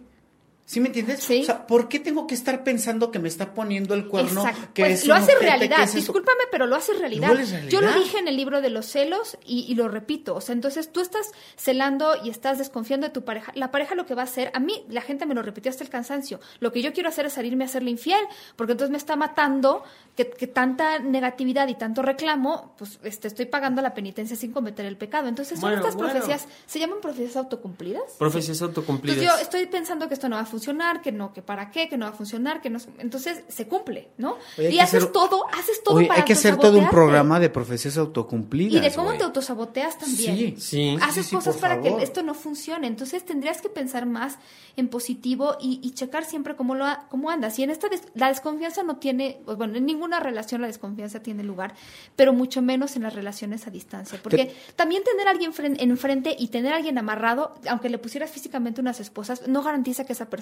¿Sí 0.70 0.78
me 0.78 0.86
entiendes? 0.86 1.24
Sí. 1.24 1.40
O 1.42 1.44
sea, 1.46 1.66
¿por 1.66 1.88
qué 1.88 1.98
tengo 1.98 2.28
que 2.28 2.34
estar 2.36 2.62
pensando 2.62 3.10
que 3.10 3.18
me 3.18 3.26
está 3.26 3.54
poniendo 3.54 3.92
el 3.94 4.06
cuerno? 4.06 4.42
Exacto. 4.46 4.68
Que 4.72 4.82
Pues 4.82 5.00
es 5.00 5.06
lo 5.08 5.14
hace 5.14 5.32
ojete, 5.32 5.44
realidad. 5.46 5.82
es? 5.82 5.94
Discúlpame, 5.94 6.44
pero 6.52 6.66
lo 6.66 6.76
hace 6.76 6.94
realidad. 6.94 7.26
¿Lo 7.26 7.34
vuelves 7.34 7.50
realidad? 7.50 7.72
Yo 7.72 7.80
lo 7.80 7.92
dije 7.92 8.18
en 8.18 8.28
el 8.28 8.36
libro 8.36 8.60
de 8.60 8.70
los 8.70 8.86
celos 8.86 9.36
y, 9.44 9.64
y 9.68 9.74
lo 9.74 9.88
repito. 9.88 10.36
O 10.36 10.40
sea, 10.40 10.52
entonces 10.52 10.92
tú 10.92 11.00
estás 11.00 11.32
celando 11.56 12.12
y 12.22 12.30
estás 12.30 12.58
desconfiando 12.58 13.08
de 13.08 13.12
tu 13.12 13.24
pareja. 13.24 13.50
La 13.56 13.72
pareja 13.72 13.96
lo 13.96 14.06
que 14.06 14.14
va 14.14 14.22
a 14.22 14.26
hacer, 14.26 14.52
a 14.54 14.60
mí 14.60 14.84
la 14.88 15.00
gente 15.02 15.26
me 15.26 15.34
lo 15.34 15.42
repitió 15.42 15.70
hasta 15.70 15.82
el 15.82 15.90
cansancio. 15.90 16.38
Lo 16.60 16.70
que 16.70 16.82
yo 16.82 16.92
quiero 16.92 17.08
hacer 17.08 17.26
es 17.26 17.32
salirme 17.32 17.64
a 17.64 17.66
hacerle 17.66 17.90
infiel, 17.90 18.24
porque 18.54 18.70
entonces 18.70 18.92
me 18.92 18.98
está 18.98 19.16
matando 19.16 19.82
que, 20.14 20.30
que 20.30 20.46
tanta 20.46 21.00
negatividad 21.00 21.66
y 21.66 21.74
tanto 21.74 22.00
reclamo, 22.02 22.76
pues 22.78 23.00
este, 23.02 23.26
estoy 23.26 23.46
pagando 23.46 23.82
la 23.82 23.92
penitencia 23.92 24.36
sin 24.36 24.52
cometer 24.52 24.86
el 24.86 24.96
pecado. 24.96 25.26
Entonces 25.26 25.58
son 25.58 25.68
Bueno, 25.70 25.78
estas 25.78 25.96
bueno. 25.96 26.12
profecías, 26.12 26.46
¿se 26.66 26.78
llaman 26.78 26.98
profecías 27.02 27.34
autocumplidas? 27.34 28.04
Profecías 28.20 28.62
autocumplidas. 28.62 29.18
Entonces 29.18 29.36
yo 29.36 29.42
estoy 29.42 29.66
pensando 29.66 30.06
que 30.06 30.14
esto 30.14 30.28
no 30.28 30.36
va 30.36 30.42
a 30.42 30.46
funcionar, 30.46 30.59
que 31.02 31.12
no, 31.12 31.32
que 31.32 31.42
para 31.42 31.70
qué, 31.70 31.88
que 31.88 31.96
no 31.96 32.06
va 32.06 32.12
a 32.12 32.14
funcionar, 32.14 32.60
que 32.60 32.70
no. 32.70 32.78
Entonces 32.98 33.42
se 33.48 33.66
cumple, 33.66 34.08
¿no? 34.18 34.36
Oye, 34.58 34.70
y 34.70 34.78
haces 34.78 35.02
hacer- 35.02 35.12
todo, 35.12 35.46
haces 35.52 35.82
todo 35.82 35.96
Oye, 35.96 36.06
para 36.06 36.20
hay 36.20 36.24
que 36.26 36.34
hacer 36.34 36.56
todo 36.56 36.78
un 36.78 36.88
programa 36.90 37.40
de 37.40 37.50
profecías 37.50 37.96
autocumplidas. 37.98 38.82
Y 38.82 38.88
de 38.88 38.94
cómo 38.94 39.06
güey. 39.08 39.18
te 39.18 39.24
autosaboteas 39.24 39.98
también. 39.98 40.36
Sí, 40.36 40.54
Sí. 40.58 40.98
Haces 41.02 41.24
sí, 41.26 41.30
sí, 41.30 41.36
cosas 41.36 41.56
para 41.56 41.76
favor. 41.76 41.98
que 41.98 42.04
esto 42.04 42.22
no 42.22 42.34
funcione. 42.34 42.86
Entonces 42.86 43.24
tendrías 43.24 43.60
que 43.62 43.68
pensar 43.68 44.06
más 44.06 44.38
en 44.76 44.88
positivo 44.88 45.56
y, 45.60 45.80
y 45.82 45.92
checar 45.92 46.24
siempre 46.24 46.56
cómo, 46.56 46.74
lo, 46.74 46.84
ha- 46.84 47.06
cómo 47.08 47.30
andas. 47.30 47.58
Y 47.58 47.62
en 47.62 47.70
esta, 47.70 47.88
des- 47.88 48.04
la 48.14 48.28
desconfianza 48.28 48.82
no 48.82 48.96
tiene, 48.96 49.40
pues, 49.44 49.56
bueno, 49.56 49.76
en 49.76 49.86
ninguna 49.86 50.20
relación 50.20 50.60
la 50.60 50.66
desconfianza 50.66 51.20
tiene 51.22 51.42
lugar, 51.42 51.74
pero 52.16 52.32
mucho 52.32 52.62
menos 52.62 52.96
en 52.96 53.02
las 53.02 53.14
relaciones 53.14 53.66
a 53.66 53.70
distancia. 53.70 54.18
Porque 54.22 54.54
también 54.76 55.02
tener 55.04 55.26
a 55.26 55.30
alguien 55.30 55.52
fren- 55.52 55.76
enfrente 55.80 56.34
y 56.38 56.48
tener 56.48 56.72
a 56.72 56.76
alguien 56.76 56.98
amarrado, 56.98 57.54
aunque 57.68 57.88
le 57.88 57.98
pusieras 57.98 58.30
físicamente 58.30 58.80
unas 58.80 59.00
esposas, 59.00 59.46
no 59.48 59.62
garantiza 59.62 60.04
que 60.04 60.12
esa 60.12 60.26
persona, 60.26 60.39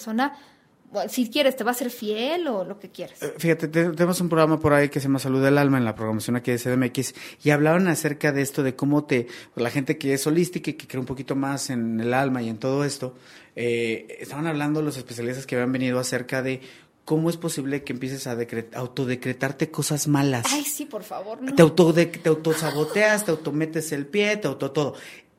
bueno, 0.91 1.11
si 1.11 1.29
quieres, 1.29 1.55
te 1.55 1.65
va 1.65 1.73
a 1.73 1.75
ser 1.75 1.91
fiel 1.91 2.47
o 2.49 2.65
lo 2.65 2.79
que 2.79 2.89
quieras. 2.91 3.23
Eh, 3.23 3.35
Fíjate, 3.37 3.69
te- 3.69 3.91
tenemos 3.91 4.21
un 4.23 4.29
programa 4.31 4.59
por 4.59 4.73
ahí 4.73 4.89
que 4.89 5.01
se 5.01 5.05
llama 5.09 5.19
Salud 5.19 5.43
del 5.45 5.59
Alma 5.59 5.77
en 5.77 5.85
la 5.85 5.95
programación 5.95 6.37
aquí 6.37 6.51
de 6.51 6.59
CDMX 6.59 7.15
y 7.45 7.51
hablaban 7.51 7.89
acerca 7.89 8.33
de 8.33 8.41
esto, 8.41 8.63
de 8.63 8.75
cómo 8.75 9.05
te, 9.05 9.27
la 9.55 9.71
gente 9.71 9.99
que 9.99 10.15
es 10.15 10.27
holística 10.27 10.71
y 10.71 10.75
que 10.75 10.87
cree 10.87 11.01
un 11.01 11.07
poquito 11.07 11.37
más 11.37 11.69
en 11.71 12.01
el 12.01 12.15
alma 12.15 12.41
y 12.43 12.49
en 12.49 12.57
todo 12.59 12.85
esto, 12.85 13.15
eh, 13.55 14.17
estaban 14.21 14.47
hablando 14.47 14.81
los 14.81 14.97
especialistas 14.97 15.45
que 15.47 15.57
habían 15.57 15.73
venido 15.73 15.99
acerca 15.99 16.43
de 16.43 16.61
cómo 17.05 17.29
es 17.31 17.37
posible 17.39 17.85
que 17.85 17.93
empieces 17.95 18.27
a 18.27 18.35
decre- 18.37 18.69
autodecretarte 18.75 19.71
cosas 19.71 20.09
malas. 20.09 20.47
Ay, 20.51 20.65
sí, 20.65 20.85
por 20.87 21.03
favor. 21.03 21.41
no. 21.43 21.55
Te, 21.55 21.63
auto 21.63 21.93
te 21.93 22.29
autosaboteas, 22.29 23.25
te 23.25 23.31
autometes 23.31 23.93
el 23.93 24.07
pie, 24.07 24.37
te 24.39 24.47
auto 24.49 24.71
todo. 24.73 24.95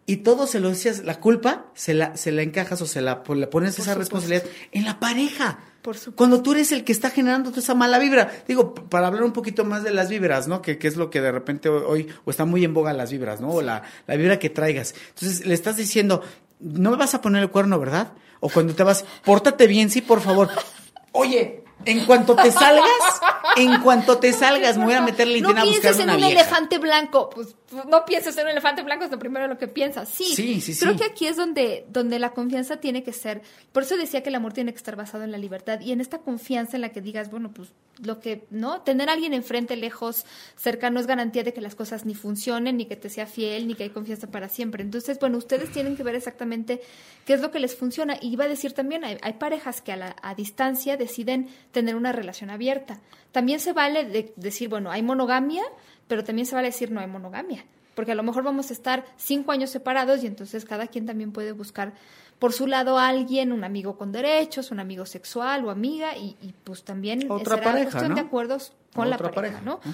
Y 0.09 0.17
todo 0.17 0.47
se 0.47 0.59
lo 0.59 0.69
decías, 0.69 1.03
la 1.05 1.19
culpa 1.19 1.67
se 1.75 1.93
la, 1.93 2.17
se 2.17 2.31
la 2.31 2.41
encajas 2.41 2.81
o 2.81 2.87
se 2.87 2.99
la, 2.99 3.21
le 3.27 3.45
pones 3.45 3.49
Por 3.49 3.61
esa 3.63 3.71
supuesto. 3.93 3.99
responsabilidad 3.99 4.43
en 4.71 4.85
la 4.85 4.99
pareja. 4.99 5.59
Por 5.83 5.95
supuesto. 5.95 6.15
Cuando 6.15 6.41
tú 6.41 6.53
eres 6.53 6.71
el 6.71 6.83
que 6.83 6.91
está 6.91 7.11
generando 7.11 7.51
toda 7.51 7.61
esa 7.61 7.75
mala 7.75 7.99
vibra. 7.99 8.31
Digo, 8.47 8.73
para 8.73 9.05
hablar 9.05 9.23
un 9.23 9.33
poquito 9.33 9.65
más 9.65 9.83
de 9.83 9.91
las 9.91 10.09
vibras, 10.09 10.47
¿no? 10.47 10.63
Que, 10.63 10.79
que 10.79 10.87
es 10.87 10.95
lo 10.95 11.11
que 11.11 11.21
de 11.21 11.31
repente 11.31 11.69
hoy, 11.69 12.07
o 12.25 12.31
está 12.31 12.45
muy 12.45 12.65
en 12.65 12.73
boga 12.73 12.91
las 12.93 13.11
vibras, 13.11 13.39
¿no? 13.39 13.49
O 13.51 13.61
la, 13.61 13.83
la 14.07 14.15
vibra 14.15 14.39
que 14.39 14.49
traigas. 14.49 14.95
Entonces 15.09 15.45
le 15.45 15.53
estás 15.53 15.77
diciendo, 15.77 16.23
no 16.59 16.89
me 16.89 16.97
vas 16.97 17.13
a 17.13 17.21
poner 17.21 17.43
el 17.43 17.51
cuerno, 17.51 17.79
¿verdad? 17.79 18.13
O 18.39 18.49
cuando 18.49 18.73
te 18.73 18.81
vas, 18.81 19.05
pórtate 19.23 19.67
bien, 19.67 19.91
sí, 19.91 20.01
por 20.01 20.21
favor. 20.21 20.49
Oye, 21.11 21.63
en 21.85 22.05
cuanto 22.05 22.35
te 22.35 22.51
salgas, 22.51 22.85
en 23.57 23.79
cuanto 23.81 24.17
te 24.17 24.33
salgas, 24.33 24.77
me 24.77 24.85
voy 24.85 24.93
a 24.95 25.01
meter 25.01 25.27
No 25.27 25.33
linterna 25.33 25.61
a 25.61 25.65
buscar 25.65 25.81
pienses 25.81 25.99
en 25.99 26.03
una 26.09 26.13
un 26.15 26.19
vieja. 26.19 26.41
elefante 26.41 26.77
blanco. 26.77 27.29
Pues, 27.29 27.55
no 27.87 28.05
pienses 28.05 28.35
en 28.37 28.45
un 28.45 28.51
elefante 28.51 28.81
blanco, 28.83 29.05
es 29.05 29.11
lo 29.11 29.19
primero 29.19 29.47
lo 29.47 29.57
que 29.57 29.67
piensas. 29.67 30.09
Sí, 30.09 30.23
Sí, 30.25 30.61
sí, 30.61 30.75
creo 30.79 30.93
sí. 30.93 30.99
que 30.99 31.05
aquí 31.05 31.27
es 31.27 31.37
donde, 31.37 31.85
donde 31.89 32.17
la 32.19 32.31
confianza 32.31 32.77
tiene 32.77 33.03
que 33.03 33.13
ser. 33.13 33.41
Por 33.71 33.83
eso 33.83 33.95
decía 33.97 34.23
que 34.23 34.29
el 34.29 34.35
amor 34.35 34.53
tiene 34.53 34.71
que 34.71 34.77
estar 34.77 34.95
basado 34.95 35.23
en 35.23 35.31
la 35.31 35.37
libertad 35.37 35.79
y 35.81 35.91
en 35.91 36.01
esta 36.01 36.19
confianza 36.19 36.77
en 36.77 36.81
la 36.81 36.89
que 36.89 37.01
digas, 37.01 37.29
bueno, 37.29 37.51
pues 37.53 37.69
lo 38.01 38.19
que, 38.19 38.45
¿no? 38.49 38.81
Tener 38.81 39.09
a 39.09 39.13
alguien 39.13 39.33
enfrente, 39.33 39.75
lejos, 39.75 40.25
cerca, 40.55 40.89
no 40.89 40.99
es 40.99 41.05
garantía 41.07 41.43
de 41.43 41.53
que 41.53 41.61
las 41.61 41.75
cosas 41.75 42.05
ni 42.05 42.15
funcionen, 42.15 42.77
ni 42.77 42.85
que 42.85 42.95
te 42.95 43.09
sea 43.09 43.25
fiel, 43.27 43.67
ni 43.67 43.75
que 43.75 43.83
hay 43.83 43.89
confianza 43.89 44.27
para 44.31 44.47
siempre. 44.49 44.81
Entonces, 44.83 45.19
bueno, 45.19 45.37
ustedes 45.37 45.71
tienen 45.71 45.97
que 45.97 46.03
ver 46.03 46.15
exactamente 46.15 46.81
qué 47.25 47.33
es 47.33 47.41
lo 47.41 47.51
que 47.51 47.59
les 47.59 47.75
funciona. 47.75 48.17
Y 48.21 48.31
iba 48.33 48.45
a 48.45 48.47
decir 48.47 48.71
también, 48.73 49.03
hay, 49.03 49.17
hay 49.21 49.33
parejas 49.33 49.81
que 49.81 49.91
a, 49.91 49.97
la, 49.97 50.15
a 50.21 50.33
distancia 50.33 50.97
deciden 50.97 51.49
tener 51.71 51.95
una 51.95 52.13
relación 52.13 52.49
abierta. 52.49 53.01
También 53.31 53.59
se 53.59 53.73
vale 53.73 54.05
de- 54.05 54.33
decir, 54.37 54.69
bueno, 54.69 54.89
hay 54.91 55.03
monogamia, 55.03 55.63
pero 56.09 56.25
también 56.25 56.45
se 56.45 56.55
vale 56.55 56.67
decir 56.67 56.91
no 56.91 56.99
hay 56.99 57.07
monogamia. 57.07 57.63
Porque 57.95 58.11
a 58.11 58.15
lo 58.15 58.23
mejor 58.23 58.43
vamos 58.43 58.69
a 58.69 58.73
estar 58.73 59.05
cinco 59.15 59.51
años 59.53 59.69
separados 59.69 60.21
y 60.23 60.27
entonces 60.27 60.65
cada 60.65 60.87
quien 60.87 61.05
también 61.05 61.31
puede 61.31 61.53
buscar 61.53 61.93
por 62.39 62.51
su 62.53 62.67
lado 62.67 62.97
a 62.97 63.07
alguien, 63.09 63.51
un 63.51 63.63
amigo 63.65 63.97
con 63.97 64.11
derechos, 64.11 64.71
un 64.71 64.79
amigo 64.79 65.05
sexual 65.05 65.65
o 65.65 65.69
amiga, 65.69 66.15
y, 66.17 66.35
y 66.41 66.53
pues 66.63 66.83
también 66.83 67.29
Otra 67.29 67.55
será 67.55 67.71
pareja, 67.71 67.91
cuestión 67.91 68.09
¿no? 68.09 68.15
de 68.15 68.21
acuerdos 68.21 68.73
con 68.93 69.09
la 69.09 69.17
Otra 69.17 69.31
pareja, 69.31 69.59
pareja, 69.59 69.65
¿no? 69.65 69.79
¿no? 69.83 69.93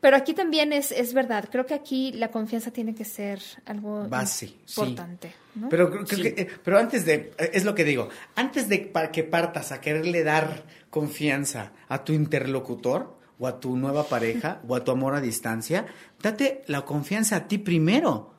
Pero 0.00 0.16
aquí 0.16 0.34
también 0.34 0.72
es, 0.72 0.92
es 0.92 1.12
verdad, 1.14 1.48
creo 1.50 1.66
que 1.66 1.74
aquí 1.74 2.12
la 2.12 2.30
confianza 2.30 2.70
tiene 2.70 2.94
que 2.94 3.04
ser 3.04 3.40
algo 3.66 4.06
Base, 4.08 4.54
sí. 4.64 4.80
importante. 4.80 5.34
¿no? 5.54 5.68
Pero 5.68 5.90
creo 5.90 6.06
Sí. 6.06 6.22
que, 6.22 6.28
eh, 6.42 6.48
pero 6.62 6.78
antes 6.78 7.04
de, 7.04 7.32
eh, 7.38 7.50
es 7.54 7.64
lo 7.64 7.74
que 7.74 7.84
digo, 7.84 8.08
antes 8.34 8.68
de 8.68 8.90
que 9.12 9.24
partas 9.24 9.72
a 9.72 9.80
quererle 9.80 10.22
dar 10.22 10.64
confianza 10.90 11.72
a 11.88 12.04
tu 12.04 12.12
interlocutor 12.12 13.15
o 13.38 13.46
a 13.46 13.60
tu 13.60 13.76
nueva 13.76 14.04
pareja 14.08 14.60
o 14.66 14.74
a 14.76 14.84
tu 14.84 14.90
amor 14.92 15.14
a 15.14 15.20
distancia, 15.20 15.86
date 16.22 16.62
la 16.66 16.84
confianza 16.84 17.36
a 17.36 17.48
ti 17.48 17.58
primero. 17.58 18.32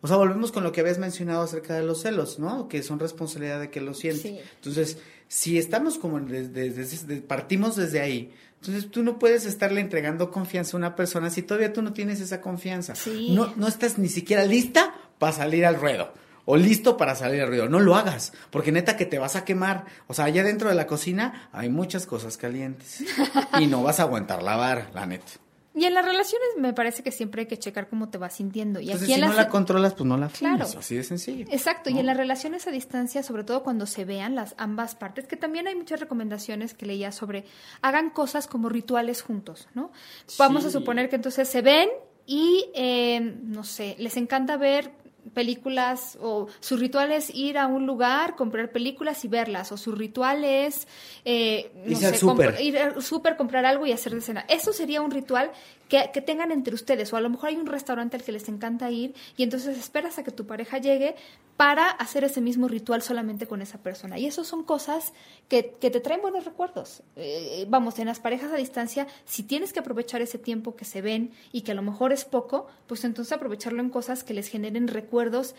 O 0.00 0.08
sea, 0.08 0.16
volvemos 0.16 0.50
con 0.50 0.64
lo 0.64 0.72
que 0.72 0.80
habías 0.80 0.98
mencionado 0.98 1.42
acerca 1.42 1.74
de 1.74 1.82
los 1.84 2.02
celos, 2.02 2.38
¿no? 2.38 2.66
Que 2.68 2.82
son 2.82 2.98
responsabilidad 2.98 3.60
de 3.60 3.70
que 3.70 3.80
lo 3.80 3.94
sientes. 3.94 4.22
Sí. 4.22 4.38
Entonces, 4.56 4.98
si 5.28 5.58
estamos 5.58 5.96
como 5.98 6.18
desde, 6.20 6.70
desde- 6.70 6.82
desde- 6.84 7.20
partimos 7.22 7.76
desde 7.76 8.00
ahí, 8.00 8.32
entonces 8.60 8.90
tú 8.90 9.02
no 9.04 9.18
puedes 9.18 9.44
estarle 9.46 9.80
entregando 9.80 10.30
confianza 10.30 10.76
a 10.76 10.78
una 10.78 10.96
persona 10.96 11.30
si 11.30 11.42
todavía 11.42 11.72
tú 11.72 11.82
no 11.82 11.92
tienes 11.92 12.20
esa 12.20 12.40
confianza. 12.40 12.94
Sí. 12.96 13.30
No, 13.32 13.52
no 13.56 13.68
estás 13.68 13.98
ni 13.98 14.08
siquiera 14.08 14.44
lista 14.44 14.92
para 15.18 15.32
salir 15.32 15.64
al 15.66 15.76
ruedo. 15.80 16.12
O 16.52 16.56
listo 16.58 16.98
para 16.98 17.14
salir 17.14 17.40
al 17.40 17.48
ruedo. 17.48 17.66
No 17.70 17.80
lo 17.80 17.96
hagas, 17.96 18.34
porque 18.50 18.72
neta 18.72 18.98
que 18.98 19.06
te 19.06 19.18
vas 19.18 19.36
a 19.36 19.44
quemar. 19.46 19.86
O 20.06 20.12
sea, 20.12 20.26
allá 20.26 20.44
dentro 20.44 20.68
de 20.68 20.74
la 20.74 20.86
cocina 20.86 21.48
hay 21.50 21.70
muchas 21.70 22.04
cosas 22.04 22.36
calientes. 22.36 23.02
Y 23.58 23.68
no 23.68 23.82
vas 23.82 24.00
a 24.00 24.02
aguantar 24.02 24.42
lavar, 24.42 24.90
la 24.92 25.06
neta. 25.06 25.32
Y 25.74 25.86
en 25.86 25.94
las 25.94 26.04
relaciones 26.04 26.48
me 26.58 26.74
parece 26.74 27.02
que 27.02 27.10
siempre 27.10 27.42
hay 27.42 27.46
que 27.46 27.58
checar 27.58 27.88
cómo 27.88 28.10
te 28.10 28.18
vas 28.18 28.34
sintiendo. 28.34 28.80
Y 28.80 28.90
Entonces, 28.90 29.08
aquí 29.08 29.22
si 29.22 29.26
no 29.26 29.32
la 29.32 29.48
controlas, 29.48 29.94
pues 29.94 30.04
no 30.04 30.18
la 30.18 30.28
Claro. 30.28 30.66
Así 30.78 30.94
de 30.94 31.04
sencillo. 31.04 31.46
Exacto, 31.50 31.88
y 31.88 31.98
en 31.98 32.04
las 32.04 32.18
relaciones 32.18 32.66
a 32.66 32.70
distancia, 32.70 33.22
sobre 33.22 33.44
todo 33.44 33.62
cuando 33.62 33.86
se 33.86 34.04
vean 34.04 34.34
las 34.34 34.54
ambas 34.58 34.94
partes, 34.94 35.26
que 35.26 35.36
también 35.36 35.68
hay 35.68 35.74
muchas 35.74 36.00
recomendaciones 36.00 36.74
que 36.74 36.84
leía 36.84 37.12
sobre 37.12 37.46
hagan 37.80 38.10
cosas 38.10 38.46
como 38.46 38.68
rituales 38.68 39.22
juntos, 39.22 39.68
¿no? 39.72 39.90
Vamos 40.36 40.66
a 40.66 40.70
suponer 40.70 41.08
que 41.08 41.16
entonces 41.16 41.48
se 41.48 41.62
ven 41.62 41.88
y, 42.26 42.66
eh, 42.74 43.38
no 43.42 43.64
sé, 43.64 43.96
les 43.98 44.18
encanta 44.18 44.58
ver 44.58 45.01
películas 45.34 46.18
o 46.20 46.48
su 46.60 46.76
ritual 46.76 47.12
es 47.12 47.34
ir 47.34 47.58
a 47.58 47.66
un 47.66 47.86
lugar, 47.86 48.34
comprar 48.36 48.70
películas 48.72 49.24
y 49.24 49.28
verlas, 49.28 49.72
o 49.72 49.76
su 49.76 49.92
ritual 49.92 50.44
es 50.44 50.86
eh, 51.24 51.70
no 51.86 51.96
sé, 52.10 52.18
compr- 52.56 52.60
ir 52.60 52.78
al 52.78 53.02
súper, 53.02 53.36
comprar 53.36 53.64
algo 53.64 53.86
y 53.86 53.92
hacer 53.92 54.14
de 54.14 54.20
cena. 54.20 54.44
Eso 54.48 54.72
sería 54.72 55.00
un 55.00 55.10
ritual 55.10 55.50
que, 55.92 56.10
que 56.10 56.22
tengan 56.22 56.52
entre 56.52 56.74
ustedes, 56.74 57.12
o 57.12 57.18
a 57.18 57.20
lo 57.20 57.28
mejor 57.28 57.50
hay 57.50 57.56
un 57.56 57.66
restaurante 57.66 58.16
al 58.16 58.22
que 58.22 58.32
les 58.32 58.48
encanta 58.48 58.90
ir 58.90 59.14
y 59.36 59.42
entonces 59.42 59.76
esperas 59.76 60.16
a 60.16 60.24
que 60.24 60.30
tu 60.30 60.46
pareja 60.46 60.78
llegue 60.78 61.16
para 61.58 61.90
hacer 61.90 62.24
ese 62.24 62.40
mismo 62.40 62.66
ritual 62.66 63.02
solamente 63.02 63.46
con 63.46 63.60
esa 63.60 63.82
persona. 63.82 64.18
Y 64.18 64.24
eso 64.24 64.42
son 64.42 64.64
cosas 64.64 65.12
que, 65.50 65.72
que 65.78 65.90
te 65.90 66.00
traen 66.00 66.22
buenos 66.22 66.46
recuerdos. 66.46 67.02
Eh, 67.16 67.66
vamos, 67.68 67.98
en 67.98 68.06
las 68.06 68.20
parejas 68.20 68.50
a 68.52 68.56
distancia, 68.56 69.06
si 69.26 69.42
tienes 69.42 69.74
que 69.74 69.80
aprovechar 69.80 70.22
ese 70.22 70.38
tiempo 70.38 70.76
que 70.76 70.86
se 70.86 71.02
ven 71.02 71.32
y 71.52 71.60
que 71.60 71.72
a 71.72 71.74
lo 71.74 71.82
mejor 71.82 72.10
es 72.14 72.24
poco, 72.24 72.68
pues 72.86 73.04
entonces 73.04 73.34
aprovecharlo 73.34 73.82
en 73.82 73.90
cosas 73.90 74.24
que 74.24 74.32
les 74.32 74.48
generen 74.48 74.88
recuerdos 74.88 75.54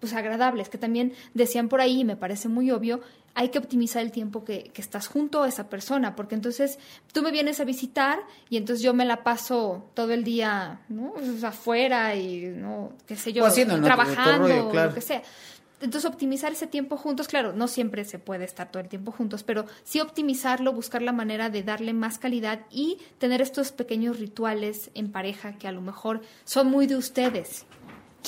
pues 0.00 0.12
agradables, 0.12 0.68
que 0.68 0.78
también 0.78 1.14
decían 1.32 1.68
por 1.68 1.80
ahí, 1.80 2.00
y 2.00 2.04
me 2.04 2.16
parece 2.16 2.48
muy 2.48 2.70
obvio, 2.70 3.00
hay 3.38 3.50
que 3.50 3.58
optimizar 3.58 4.02
el 4.02 4.10
tiempo 4.10 4.44
que, 4.44 4.64
que 4.64 4.82
estás 4.82 5.06
junto 5.06 5.44
a 5.44 5.48
esa 5.48 5.70
persona, 5.70 6.16
porque 6.16 6.34
entonces 6.34 6.80
tú 7.12 7.22
me 7.22 7.30
vienes 7.30 7.60
a 7.60 7.64
visitar 7.64 8.18
y 8.50 8.56
entonces 8.56 8.82
yo 8.82 8.94
me 8.94 9.04
la 9.04 9.22
paso 9.22 9.88
todo 9.94 10.12
el 10.12 10.24
día, 10.24 10.80
¿no? 10.88 11.14
Afuera 11.44 12.16
y, 12.16 12.48
¿no? 12.48 12.94
qué 13.06 13.14
sé 13.14 13.32
yo, 13.32 13.46
haciendo, 13.46 13.78
¿no? 13.78 13.84
Trabajando, 13.84 14.48
rollo, 14.48 14.66
o 14.66 14.70
claro. 14.72 14.88
lo 14.88 14.94
que 14.96 15.02
sea. 15.02 15.22
Entonces, 15.80 16.10
optimizar 16.10 16.50
ese 16.50 16.66
tiempo 16.66 16.96
juntos, 16.96 17.28
claro, 17.28 17.52
no 17.52 17.68
siempre 17.68 18.04
se 18.04 18.18
puede 18.18 18.44
estar 18.44 18.72
todo 18.72 18.82
el 18.82 18.88
tiempo 18.88 19.12
juntos, 19.12 19.44
pero 19.44 19.66
sí 19.84 20.00
optimizarlo, 20.00 20.72
buscar 20.72 21.02
la 21.02 21.12
manera 21.12 21.48
de 21.48 21.62
darle 21.62 21.92
más 21.92 22.18
calidad 22.18 22.62
y 22.72 22.98
tener 23.18 23.40
estos 23.40 23.70
pequeños 23.70 24.18
rituales 24.18 24.90
en 24.94 25.12
pareja 25.12 25.52
que 25.52 25.68
a 25.68 25.72
lo 25.72 25.80
mejor 25.80 26.22
son 26.44 26.72
muy 26.72 26.88
de 26.88 26.96
ustedes. 26.96 27.66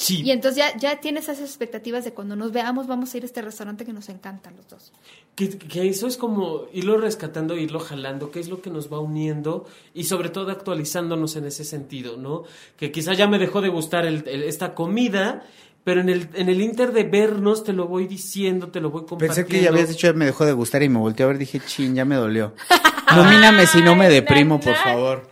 Sí. 0.00 0.22
Y 0.22 0.30
entonces 0.30 0.56
ya, 0.56 0.76
ya 0.78 0.98
tienes 1.00 1.24
esas 1.24 1.40
expectativas 1.40 2.04
de 2.06 2.12
cuando 2.14 2.34
nos 2.34 2.52
veamos 2.52 2.86
vamos 2.86 3.12
a 3.12 3.16
ir 3.18 3.22
a 3.22 3.26
este 3.26 3.42
restaurante 3.42 3.84
que 3.84 3.92
nos 3.92 4.08
encantan 4.08 4.56
los 4.56 4.66
dos. 4.66 4.92
Que, 5.34 5.50
que 5.58 5.88
eso 5.88 6.06
es 6.06 6.16
como 6.16 6.62
irlo 6.72 6.96
rescatando, 6.96 7.54
irlo 7.56 7.80
jalando, 7.80 8.30
que 8.30 8.40
es 8.40 8.48
lo 8.48 8.62
que 8.62 8.70
nos 8.70 8.90
va 8.90 8.98
uniendo 8.98 9.66
y 9.92 10.04
sobre 10.04 10.30
todo 10.30 10.50
actualizándonos 10.52 11.36
en 11.36 11.44
ese 11.44 11.64
sentido, 11.64 12.16
¿no? 12.16 12.44
Que 12.78 12.90
quizá 12.90 13.12
ya 13.12 13.26
me 13.28 13.38
dejó 13.38 13.60
de 13.60 13.68
gustar 13.68 14.06
el- 14.06 14.26
el- 14.26 14.44
esta 14.44 14.74
comida, 14.74 15.42
pero 15.84 16.00
en 16.00 16.08
el, 16.08 16.28
en 16.34 16.48
el 16.48 16.60
inter 16.62 16.92
de 16.92 17.04
vernos 17.04 17.62
te 17.64 17.74
lo 17.74 17.86
voy 17.86 18.06
diciendo, 18.06 18.68
te 18.68 18.80
lo 18.80 18.88
voy 18.90 19.02
compartiendo. 19.02 19.34
Pensé 19.34 19.46
que 19.46 19.62
ya 19.62 19.68
habías 19.68 19.88
dicho, 19.90 20.12
me 20.14 20.24
dejó 20.24 20.46
de 20.46 20.52
gustar 20.52 20.82
y 20.82 20.88
me 20.88 20.98
volteé 20.98 21.24
a 21.24 21.26
ver, 21.28 21.36
dije, 21.38 21.60
chin, 21.60 21.94
ya 21.94 22.06
me 22.06 22.14
dolió. 22.16 22.54
Nomíname 23.14 23.66
si 23.66 23.82
no 23.82 23.94
me 23.96 24.08
deprimo, 24.08 24.58
por 24.60 24.76
favor. 24.76 25.28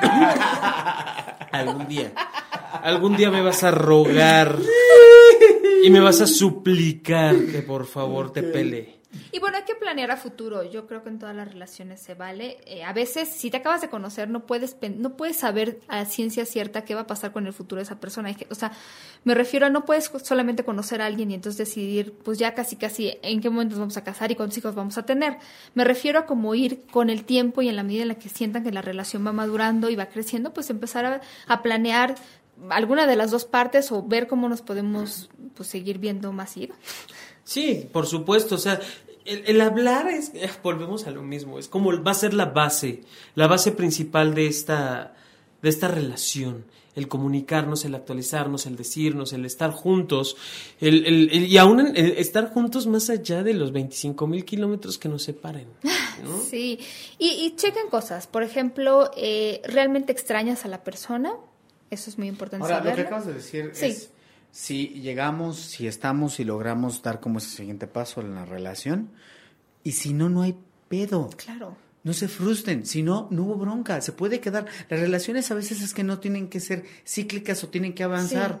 Algún 1.52 1.86
día. 1.88 2.12
Algún 2.86 3.16
día 3.16 3.30
me 3.30 3.42
vas 3.42 3.64
a 3.64 3.70
rogar 3.72 4.56
y 5.82 5.90
me 5.90 6.00
vas 6.00 6.20
a 6.20 6.26
suplicar 6.26 7.34
que 7.46 7.62
por 7.62 7.84
favor 7.86 8.32
te 8.32 8.42
pele. 8.42 8.94
Y 9.32 9.38
bueno, 9.38 9.56
hay 9.56 9.64
que 9.64 9.74
planear 9.74 10.10
a 10.10 10.16
futuro. 10.16 10.62
Yo 10.70 10.86
creo 10.86 11.02
que 11.02 11.08
en 11.08 11.18
todas 11.18 11.34
las 11.34 11.48
relaciones 11.50 12.00
se 12.00 12.14
vale. 12.14 12.58
Eh, 12.66 12.84
a 12.84 12.92
veces, 12.92 13.28
si 13.28 13.50
te 13.50 13.56
acabas 13.56 13.80
de 13.80 13.88
conocer, 13.88 14.28
no 14.28 14.46
puedes 14.46 14.74
pen- 14.74 15.00
no 15.00 15.16
puedes 15.16 15.36
saber 15.38 15.80
a 15.88 16.04
ciencia 16.04 16.44
cierta 16.44 16.84
qué 16.84 16.94
va 16.94 17.02
a 17.02 17.06
pasar 17.06 17.32
con 17.32 17.46
el 17.46 17.52
futuro 17.54 17.78
de 17.80 17.84
esa 17.84 17.98
persona. 17.98 18.34
O 18.50 18.54
sea, 18.54 18.72
me 19.24 19.34
refiero 19.34 19.66
a 19.66 19.70
no 19.70 19.84
puedes 19.84 20.10
solamente 20.22 20.64
conocer 20.64 21.00
a 21.00 21.06
alguien 21.06 21.30
y 21.30 21.34
entonces 21.34 21.56
decidir, 21.58 22.12
pues 22.24 22.38
ya 22.38 22.54
casi 22.54 22.76
casi 22.76 23.16
en 23.22 23.40
qué 23.40 23.48
momento 23.50 23.72
nos 23.72 23.80
vamos 23.80 23.96
a 23.96 24.04
casar 24.04 24.30
y 24.30 24.34
cuántos 24.36 24.58
hijos 24.58 24.74
vamos 24.74 24.98
a 24.98 25.06
tener. 25.06 25.38
Me 25.74 25.84
refiero 25.84 26.18
a 26.20 26.26
como 26.26 26.54
ir 26.54 26.82
con 26.92 27.08
el 27.10 27.24
tiempo 27.24 27.62
y 27.62 27.68
en 27.68 27.76
la 27.76 27.82
medida 27.82 28.02
en 28.02 28.08
la 28.08 28.18
que 28.18 28.28
sientan 28.28 28.64
que 28.64 28.70
la 28.72 28.82
relación 28.82 29.26
va 29.26 29.32
madurando 29.32 29.88
y 29.88 29.96
va 29.96 30.06
creciendo, 30.06 30.52
pues 30.52 30.68
empezar 30.70 31.04
a, 31.06 31.20
a 31.46 31.62
planear 31.62 32.16
alguna 32.70 33.06
de 33.06 33.16
las 33.16 33.30
dos 33.30 33.44
partes 33.44 33.90
o 33.92 34.02
ver 34.02 34.26
cómo 34.26 34.48
nos 34.48 34.62
podemos 34.62 35.28
pues 35.54 35.68
seguir 35.68 35.98
viendo 35.98 36.32
más 36.32 36.50
seguido. 36.50 36.74
Sí, 37.44 37.88
por 37.92 38.06
supuesto, 38.06 38.54
o 38.56 38.58
sea, 38.58 38.80
el, 39.24 39.42
el 39.46 39.60
hablar 39.60 40.08
es, 40.08 40.30
eh, 40.34 40.50
volvemos 40.62 41.06
a 41.06 41.10
lo 41.10 41.22
mismo, 41.22 41.58
es 41.58 41.68
como 41.68 42.02
va 42.02 42.10
a 42.10 42.14
ser 42.14 42.34
la 42.34 42.46
base, 42.46 43.02
la 43.34 43.46
base 43.46 43.72
principal 43.72 44.34
de 44.34 44.46
esta, 44.46 45.14
de 45.62 45.68
esta 45.68 45.88
relación, 45.88 46.64
el 46.96 47.08
comunicarnos, 47.08 47.84
el 47.84 47.94
actualizarnos, 47.94 48.66
el 48.66 48.76
decirnos, 48.76 49.32
el 49.32 49.44
estar 49.44 49.70
juntos, 49.70 50.36
el, 50.80 51.04
el- 51.06 51.30
el- 51.30 51.44
y 51.46 51.58
aún 51.58 51.80
en- 51.80 51.96
el 51.96 52.12
estar 52.18 52.50
juntos 52.50 52.86
más 52.86 53.10
allá 53.10 53.42
de 53.42 53.52
los 53.54 53.70
25 53.72 54.26
mil 54.26 54.44
kilómetros 54.44 54.96
que 54.98 55.08
nos 55.08 55.22
separen, 55.22 55.68
¿no? 56.24 56.40
Sí, 56.40 56.78
y, 57.18 57.28
y 57.28 57.54
chequen 57.56 57.88
cosas. 57.90 58.26
Por 58.26 58.42
ejemplo, 58.42 59.10
eh, 59.16 59.60
¿realmente 59.64 60.10
extrañas 60.12 60.64
a 60.64 60.68
la 60.68 60.82
persona? 60.84 61.32
Eso 61.90 62.10
es 62.10 62.18
muy 62.18 62.28
importante 62.28 62.64
Ahora, 62.64 62.82
lo 62.82 62.94
que 62.94 63.02
acabas 63.02 63.26
de 63.26 63.34
decir 63.34 63.70
Sí. 63.74 63.86
es, 63.86 64.10
si 64.50 64.88
llegamos, 64.88 65.58
si 65.58 65.86
estamos 65.86 66.40
y 66.40 66.44
logramos 66.44 67.02
dar 67.02 67.20
como 67.20 67.38
ese 67.38 67.50
siguiente 67.50 67.86
paso 67.86 68.20
en 68.20 68.34
la 68.34 68.44
relación, 68.44 69.10
y 69.84 69.92
si 69.92 70.12
no, 70.12 70.28
no 70.28 70.42
hay 70.42 70.56
pedo. 70.88 71.30
Claro. 71.36 71.76
No 72.02 72.12
se 72.12 72.28
frustren, 72.28 72.86
si 72.86 73.02
no, 73.02 73.28
no 73.30 73.42
hubo 73.42 73.56
bronca, 73.56 74.00
se 74.00 74.12
puede 74.12 74.40
quedar. 74.40 74.66
Las 74.88 75.00
relaciones 75.00 75.50
a 75.50 75.54
veces 75.54 75.82
es 75.82 75.92
que 75.92 76.04
no 76.04 76.20
tienen 76.20 76.48
que 76.48 76.60
ser 76.60 76.84
cíclicas 77.04 77.62
o 77.64 77.68
tienen 77.68 77.94
que 77.94 78.04
avanzar. 78.04 78.60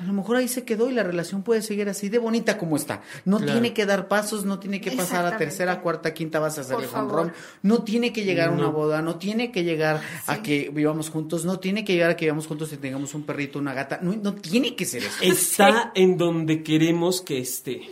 A 0.00 0.04
lo 0.04 0.12
mejor 0.12 0.36
ahí 0.36 0.46
se 0.46 0.64
quedó 0.64 0.88
y 0.88 0.94
la 0.94 1.02
relación 1.02 1.42
puede 1.42 1.60
seguir 1.60 1.88
así 1.88 2.08
de 2.08 2.18
bonita 2.18 2.56
como 2.56 2.76
está. 2.76 3.02
No 3.24 3.38
Claro. 3.38 3.52
tiene 3.52 3.74
que 3.74 3.84
dar 3.84 4.06
pasos, 4.06 4.44
no 4.44 4.60
tiene 4.60 4.80
que 4.80 4.92
pasar 4.92 5.26
a 5.26 5.36
tercera, 5.36 5.80
cuarta, 5.80 6.14
quinta, 6.14 6.38
vas 6.38 6.56
a 6.58 6.60
hacer 6.60 6.78
el 6.78 6.86
jonrón. 6.86 7.32
No 7.62 7.82
tiene 7.82 8.12
que 8.12 8.22
llegar 8.24 8.50
a 8.50 8.52
una 8.52 8.68
boda, 8.68 9.02
no 9.02 9.16
tiene 9.16 9.50
que 9.50 9.64
llegar 9.64 10.00
a 10.26 10.42
que 10.42 10.70
vivamos 10.72 11.10
juntos, 11.10 11.44
no 11.44 11.58
tiene 11.58 11.84
que 11.84 11.94
llegar 11.94 12.10
a 12.10 12.16
que 12.16 12.26
vivamos 12.26 12.46
juntos 12.46 12.72
y 12.72 12.76
tengamos 12.76 13.12
un 13.14 13.24
perrito, 13.24 13.58
una 13.58 13.74
gata. 13.74 13.98
No, 14.00 14.14
no 14.14 14.34
tiene 14.34 14.76
que 14.76 14.84
ser 14.84 15.02
eso. 15.02 15.18
Está 15.20 15.90
en 15.96 16.16
donde 16.16 16.62
queremos 16.62 17.20
que 17.20 17.38
esté. 17.38 17.82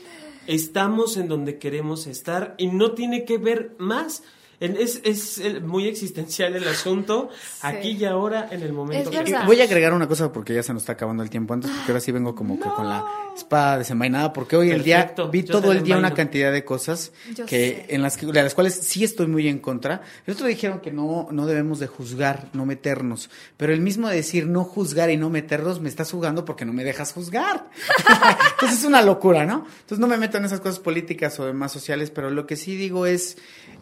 Estamos 0.47 1.17
en 1.17 1.27
donde 1.27 1.59
queremos 1.59 2.07
estar 2.07 2.55
y 2.57 2.69
no 2.69 2.93
tiene 2.93 3.25
que 3.25 3.37
ver 3.39 3.75
más. 3.79 4.23
En- 4.61 4.77
Es, 4.77 5.01
es 5.05 5.39
el- 5.39 5.63
muy 5.63 5.87
existencial 5.87 6.55
el 6.57 6.67
asunto, 6.69 7.29
aquí 7.63 7.91
y 7.91 8.05
ahora, 8.05 8.49
en 8.51 8.63
el 8.63 8.73
momento 8.73 9.11
Es 9.11 9.23
que. 9.25 9.37
Voy 9.47 9.61
a 9.61 9.65
agregar 9.65 9.93
una 9.93 10.09
cosa 10.09 10.33
porque 10.33 10.55
ya 10.55 10.63
se 10.63 10.73
nos 10.73 10.83
está 10.83 10.93
acabando 10.93 11.23
el 11.23 11.31
tiempo 11.31 11.55
antes, 11.55 11.71
porque 11.71 11.93
ahora 11.93 12.01
sí 12.01 12.13
vengo 12.13 12.35
como 12.35 12.59
que 12.59 12.69
con 12.71 12.89
la 12.89 13.05
espada 13.37 13.79
desenvainada, 13.79 14.33
porque 14.33 14.57
hoy 14.57 14.71
el 14.71 14.83
día 14.83 15.15
vi 15.31 15.43
yo 15.45 15.61
todo 15.61 15.73
el 15.73 15.83
día 15.83 15.97
una 15.99 16.15
cantidad 16.15 16.51
de 16.53 16.65
cosas 16.65 17.13
Yo 17.35 17.45
que 17.45 17.85
sé. 17.87 17.95
en 17.95 18.01
las 18.03 18.17
que 18.17 18.25
de 18.27 18.43
las 18.43 18.55
cuales 18.55 18.75
sí 18.75 19.05
estoy 19.05 19.27
muy 19.27 19.47
en 19.49 19.59
contra. 19.59 20.01
El 20.27 20.35
otro 20.35 20.47
dijeron 20.47 20.81
que 20.81 20.91
no 20.91 21.29
no 21.31 21.47
debemos 21.47 21.79
de 21.79 21.87
juzgar, 21.87 22.49
no 22.55 22.65
meternos, 22.65 23.29
pero 23.59 23.73
el 23.75 23.81
mismo 23.81 24.09
decir 24.09 24.47
no 24.47 24.65
juzgar 24.65 25.11
y 25.11 25.17
no 25.19 25.29
meternos 25.29 25.81
me 25.81 25.89
estás 25.91 26.11
jugando 26.11 26.45
porque 26.47 26.65
no 26.65 26.73
me 26.73 26.83
dejas 26.85 27.13
juzgar. 27.13 27.69
Entonces 28.53 28.79
es 28.81 28.85
una 28.85 29.03
locura, 29.03 29.45
¿no? 29.45 29.67
Entonces 29.81 29.99
no 29.99 30.07
me 30.07 30.17
meto 30.17 30.39
en 30.39 30.45
esas 30.47 30.61
cosas 30.61 30.79
políticas 30.81 31.39
o 31.41 31.45
demás 31.47 31.73
sociales, 31.73 32.11
pero 32.11 32.31
lo 32.31 32.47
que 32.47 32.57
sí 32.57 32.77
digo 32.77 33.07
es 33.07 33.37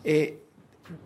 eh, 0.05 0.41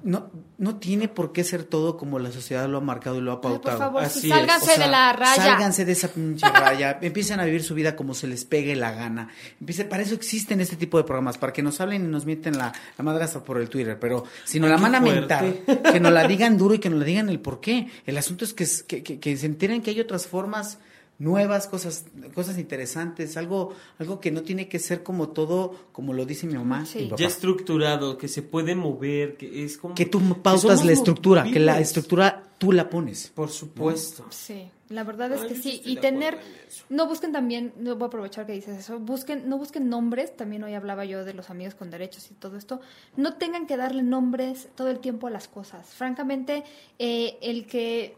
no, 0.03 0.31
no 0.59 0.77
tiene 0.77 1.07
por 1.09 1.33
qué 1.33 1.45
ser 1.45 1.63
todo 1.65 1.97
como 1.97 2.19
la 2.19 2.33
sociedad 2.33 2.69
lo 2.69 2.79
ha 2.79 2.81
marcado 2.81 3.19
y 3.19 3.21
lo 3.21 3.31
ha 3.31 3.35
Ay, 3.37 3.41
pautado. 3.43 3.79
por 3.79 3.87
favor, 3.87 4.03
Así 4.03 4.29
es. 4.29 4.35
sálganse 4.35 4.73
O 4.73 4.75
sea, 4.75 4.85
de 4.85 4.91
la 4.91 5.13
raya. 5.13 5.35
Sálganse 5.45 5.85
de 5.85 5.93
esa 5.93 6.09
pinche 6.09 6.49
raya. 6.53 6.99
Empiecen 7.01 7.39
a 7.41 7.45
vivir 7.45 7.63
su 7.63 7.75
vida 7.75 7.95
como 7.95 8.15
se 8.15 8.27
les 8.27 8.45
pegue 8.45 8.75
la 8.75 8.91
gana. 8.93 9.29
Empiecen, 9.61 9.89
para 9.89 10.03
eso 10.03 10.15
existen 10.15 10.61
este 10.61 10.77
tipo 10.77 10.99
de 10.99 11.05
programas, 11.05 11.39
para 11.39 11.53
que 11.53 11.63
nos 11.63 11.81
hablen 11.81 12.05
y 12.05 12.09
nos 12.09 12.27
mienten 12.27 12.59
la, 12.59 12.73
la 12.97 13.05
madre 13.05 13.23
hasta 13.25 13.45
por 13.45 13.61
el 13.61 13.69
Twitter. 13.69 13.99
Pero 14.01 14.25
si 14.45 14.59
nos 14.59 14.69
Ay, 14.71 14.77
la 14.77 14.83
van 14.83 14.95
a 14.97 15.01
mentar, 15.01 15.45
que 15.93 16.01
nos 16.01 16.13
la 16.13 16.27
digan 16.27 16.59
duro 16.59 16.75
y 16.75 16.79
que 16.81 16.91
nos 16.91 16.99
la 16.99 17.05
digan 17.05 17.29
el 17.29 17.39
por 17.41 17.61
qué. 17.61 17.89
El 18.05 18.19
asunto 18.19 18.45
es 18.45 18.55
que, 18.55 18.65
es- 18.65 18.83
que, 18.83 19.03
que- 19.03 19.21
que 19.21 19.37
se 19.37 19.47
enteren 19.47 19.81
que 19.83 19.91
hay 19.91 20.01
otras 20.01 20.27
formas 20.27 20.79
nuevas, 21.19 21.67
cosas, 21.67 22.05
cosas 22.35 22.59
interesantes, 22.59 23.37
algo, 23.37 23.75
algo 23.99 24.21
que 24.21 24.31
no 24.31 24.43
tiene 24.43 24.69
que 24.69 24.79
ser 24.79 25.03
como 25.03 25.31
todo, 25.31 25.75
como 25.93 26.13
lo 26.13 26.25
dice 26.25 26.47
mi 26.47 26.55
mamá 26.55 26.87
Sí. 26.87 26.99
y 26.99 27.03
mi 27.03 27.09
papá. 27.11 27.21
ya 27.21 27.27
estructurado, 27.27 28.17
que 28.19 28.29
se 28.29 28.43
puede 28.43 28.77
mover, 28.77 29.37
que 29.37 29.65
es 29.65 29.79
como... 29.79 29.95
Que 29.95 30.07
tú 30.07 30.21
pautas 30.43 30.85
la 30.85 30.93
estructura, 30.93 31.45
que 31.45 31.59
la 31.59 31.81
estructura 31.81 32.45
tú 32.59 32.73
la 32.73 32.89
pones. 32.89 33.33
Por 33.35 33.51
supuesto. 33.51 34.27
Sí, 34.31 34.69
la 34.89 35.03
verdad 35.05 35.33
es 35.33 35.43
Ay, 35.43 35.49
que 35.49 35.55
sí. 35.57 35.83
Y 35.85 35.97
tener, 35.97 36.39
no 36.89 37.07
busquen 37.07 37.33
también, 37.33 37.73
no 37.79 37.95
voy 37.97 38.05
a 38.05 38.07
aprovechar 38.07 38.47
que 38.47 38.53
dices 38.53 38.79
eso, 38.79 39.01
busquen, 39.01 39.49
no 39.49 39.59
busquen 39.59 39.89
nombres, 39.89 40.37
también 40.37 40.63
hoy 40.63 40.75
hablaba 40.75 41.05
yo 41.05 41.25
de 41.25 41.35
los 41.35 41.51
amigos 41.51 41.75
con 41.75 41.91
derechos 41.91 42.31
y 42.31 42.35
todo 42.35 42.57
esto, 42.57 42.81
no 43.17 43.35
tengan 43.35 43.67
que 43.67 43.77
darle 43.77 44.03
nombres 44.03 44.69
todo 44.77 44.89
el 44.89 45.01
tiempo 45.01 45.27
a 45.27 45.31
las 45.31 45.49
cosas. 45.49 45.87
Francamente, 45.87 46.63
eh, 46.99 47.39
el 47.43 47.67
que 47.67 48.17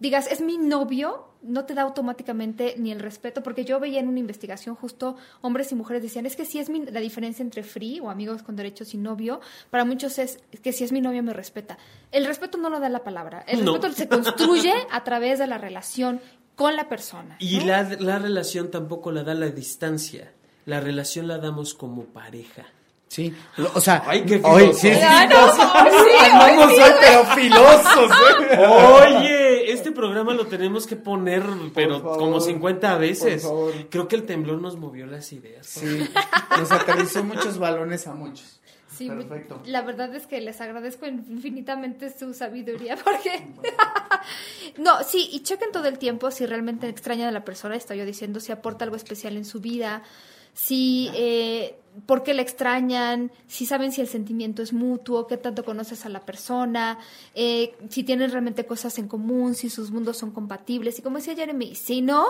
digas, 0.00 0.30
es 0.30 0.40
mi 0.40 0.58
novio, 0.58 1.26
no 1.44 1.64
te 1.64 1.74
da 1.74 1.82
automáticamente 1.82 2.74
ni 2.78 2.90
el 2.92 3.00
respeto, 3.00 3.42
porque 3.42 3.64
yo 3.64 3.78
veía 3.80 4.00
en 4.00 4.08
una 4.08 4.18
investigación 4.18 4.74
justo 4.74 5.16
hombres 5.42 5.70
y 5.72 5.74
mujeres 5.74 6.02
decían, 6.02 6.26
es 6.26 6.36
que 6.36 6.44
si 6.44 6.58
es 6.58 6.68
mi, 6.70 6.84
la 6.86 7.00
diferencia 7.00 7.42
entre 7.42 7.62
free 7.62 8.00
o 8.00 8.10
amigos 8.10 8.42
con 8.42 8.56
derechos 8.56 8.94
y 8.94 8.96
novio, 8.96 9.40
para 9.70 9.84
muchos 9.84 10.18
es 10.18 10.38
que 10.62 10.72
si 10.72 10.84
es 10.84 10.92
mi 10.92 11.00
novio 11.00 11.22
me 11.22 11.32
respeta. 11.32 11.78
El 12.12 12.26
respeto 12.26 12.58
no 12.58 12.70
lo 12.70 12.80
da 12.80 12.88
la 12.88 13.04
palabra, 13.04 13.44
el 13.46 13.64
No. 13.64 13.72
respeto 13.74 13.92
se 13.94 14.08
construye 14.08 14.72
a 14.90 15.04
través 15.04 15.38
de 15.38 15.46
la 15.46 15.58
relación 15.58 16.20
con 16.56 16.76
la 16.76 16.88
persona. 16.88 17.36
Y 17.40 17.58
¿no? 17.58 17.66
la, 17.66 17.82
la 17.98 18.18
relación 18.18 18.70
tampoco 18.70 19.12
la 19.12 19.22
da 19.22 19.34
la 19.34 19.46
distancia. 19.48 20.32
La 20.66 20.80
relación 20.80 21.28
la 21.28 21.38
damos 21.38 21.74
como 21.74 22.04
pareja. 22.04 22.64
Sí, 23.08 23.34
lo- 23.58 23.70
o 23.74 23.80
sea, 23.80 24.02
Ay, 24.06 24.24
qué 24.24 24.40
hoy 24.42 24.72
sí, 24.72 24.92
sí, 24.92 25.00
no, 25.00 25.26
no, 25.26 25.52
sí, 25.52 25.60
hoy 26.40 26.74
sí. 26.74 26.80
hoy, 26.80 26.90
pero 27.00 27.24
filosos, 27.26 28.10
¿eh? 28.50 28.66
Oye, 28.66 29.43
programa 29.94 30.34
lo 30.34 30.46
tenemos 30.46 30.86
que 30.86 30.96
poner, 30.96 31.42
pero 31.74 32.00
favor, 32.00 32.18
como 32.18 32.40
50 32.40 32.98
veces. 32.98 33.42
por 33.42 33.50
favor. 33.50 33.88
Creo 33.88 34.08
que 34.08 34.16
el 34.16 34.24
temblor 34.24 34.60
nos 34.60 34.76
movió 34.76 35.06
las 35.06 35.32
ideas. 35.32 35.66
Sí, 35.66 36.06
nos 36.58 36.70
aterrizó 36.70 37.24
muchos 37.24 37.58
balones 37.58 38.06
a 38.06 38.14
muchos. 38.14 38.60
Sí, 38.96 39.08
Perfecto. 39.08 39.60
la 39.66 39.82
verdad 39.82 40.14
es 40.14 40.28
que 40.28 40.40
les 40.40 40.60
agradezco 40.60 41.06
infinitamente 41.06 42.16
su 42.16 42.32
sabiduría 42.32 42.96
porque 43.04 43.44
no, 44.78 45.02
sí, 45.02 45.28
y 45.32 45.42
chequen 45.42 45.72
todo 45.72 45.86
el 45.88 45.98
tiempo 45.98 46.30
si 46.30 46.46
realmente 46.46 46.88
extrañan 46.88 47.28
a 47.28 47.32
la 47.32 47.44
persona, 47.44 47.74
estoy 47.74 47.98
yo 47.98 48.06
diciendo, 48.06 48.38
si 48.38 48.52
aporta 48.52 48.84
algo 48.84 48.96
especial 48.96 49.36
en 49.36 49.44
su 49.44 49.60
vida, 49.60 50.04
si 50.54 51.10
eh, 51.14 51.76
por 52.06 52.22
qué 52.22 52.34
la 52.34 52.42
extrañan, 52.42 53.30
si 53.46 53.66
saben 53.66 53.92
si 53.92 54.00
el 54.00 54.08
sentimiento 54.08 54.62
es 54.62 54.72
mutuo, 54.72 55.26
qué 55.26 55.36
tanto 55.36 55.64
conoces 55.64 56.06
a 56.06 56.08
la 56.08 56.20
persona, 56.20 56.98
eh, 57.34 57.74
si 57.88 58.02
tienen 58.04 58.30
realmente 58.30 58.64
cosas 58.64 58.98
en 58.98 59.08
común, 59.08 59.54
si 59.54 59.68
sus 59.68 59.90
mundos 59.90 60.16
son 60.16 60.30
compatibles, 60.30 60.98
y 60.98 61.02
como 61.02 61.18
decía 61.18 61.34
Jeremy, 61.34 61.74
si 61.74 62.00
no, 62.00 62.24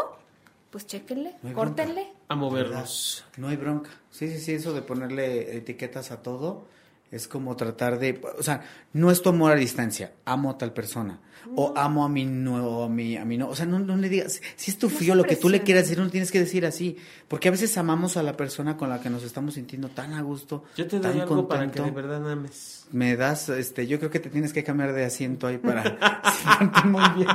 pues 0.71 0.87
No 0.93 1.49
hay 1.49 1.55
córtenle. 1.55 2.09
A 2.27 2.35
movernos. 2.35 3.25
No 3.37 3.47
hay 3.49 3.57
bronca. 3.57 3.91
Sí, 4.11 4.29
sí, 4.29 4.41
sí, 4.41 4.53
eso 4.53 4.73
de 4.73 4.83
ponerle 4.83 5.57
etiquetas 5.57 6.11
a 6.11 6.21
todo 6.21 6.67
Es 7.15 7.29
como 7.29 7.55
tratar 7.55 8.01
de, 8.01 8.21
o 8.37 8.43
sea, 8.43 8.63
no 8.93 9.13
es 9.13 9.23
tu 9.23 9.29
amor 9.29 9.53
a 9.53 9.55
distancia, 9.55 10.15
amo 10.25 10.51
a 10.51 10.59
tal 10.59 10.73
persona. 10.73 11.21
O 11.55 11.73
amo 11.77 12.05
a 12.05 12.09
mi 12.09 12.25
no, 12.25 12.83
a 12.83 12.89
mi, 12.89 13.17
a 13.17 13.25
mi 13.25 13.39
no. 13.39 13.49
O 13.49 13.55
sea, 13.55 13.67
no, 13.67 13.79
no 13.79 13.97
le 13.97 14.09
digas, 14.09 14.41
si 14.57 14.73
es 14.73 14.79
tu 14.79 14.89
No 14.89 14.97
frío 14.97 15.15
lo 15.15 15.23
que 15.23 15.37
tú 15.37 15.49
le 15.49 15.61
quieras 15.61 15.85
decir, 15.85 15.99
no 15.99 16.11
tienes 16.11 16.33
que 16.33 16.41
decir 16.41 16.67
así. 16.67 16.97
Porque 17.29 17.47
a 17.47 17.51
veces 17.53 17.79
amamos 17.79 18.17
a 18.17 18.25
la 18.25 18.37
persona 18.37 18.77
con 18.77 18.89
la 18.89 19.01
que 19.01 19.11
nos 19.11 19.23
estamos 19.23 19.55
sintiendo 19.55 19.89
tan 19.91 20.15
a 20.15 20.23
gusto. 20.23 20.65
Yo 20.77 20.89
te 20.89 20.99
tan 20.99 21.13
doy 21.13 21.21
algo 21.21 21.47
para 21.47 21.71
que 21.71 21.83
de 21.83 21.91
verdad 21.93 22.29
ames. 22.33 22.87
Me 22.91 23.15
das, 23.15 23.49
este, 23.49 23.87
yo 23.87 23.99
creo 23.99 24.11
que 24.11 24.19
te 24.19 24.31
tienes 24.31 24.53
que 24.53 24.65
cambiar 24.65 24.93
de 24.93 25.05
asiento 25.05 25.47
ahí 25.47 25.59
para 25.59 25.85
sentirte 26.59 26.89
muy 26.89 27.05
bien. 27.15 27.29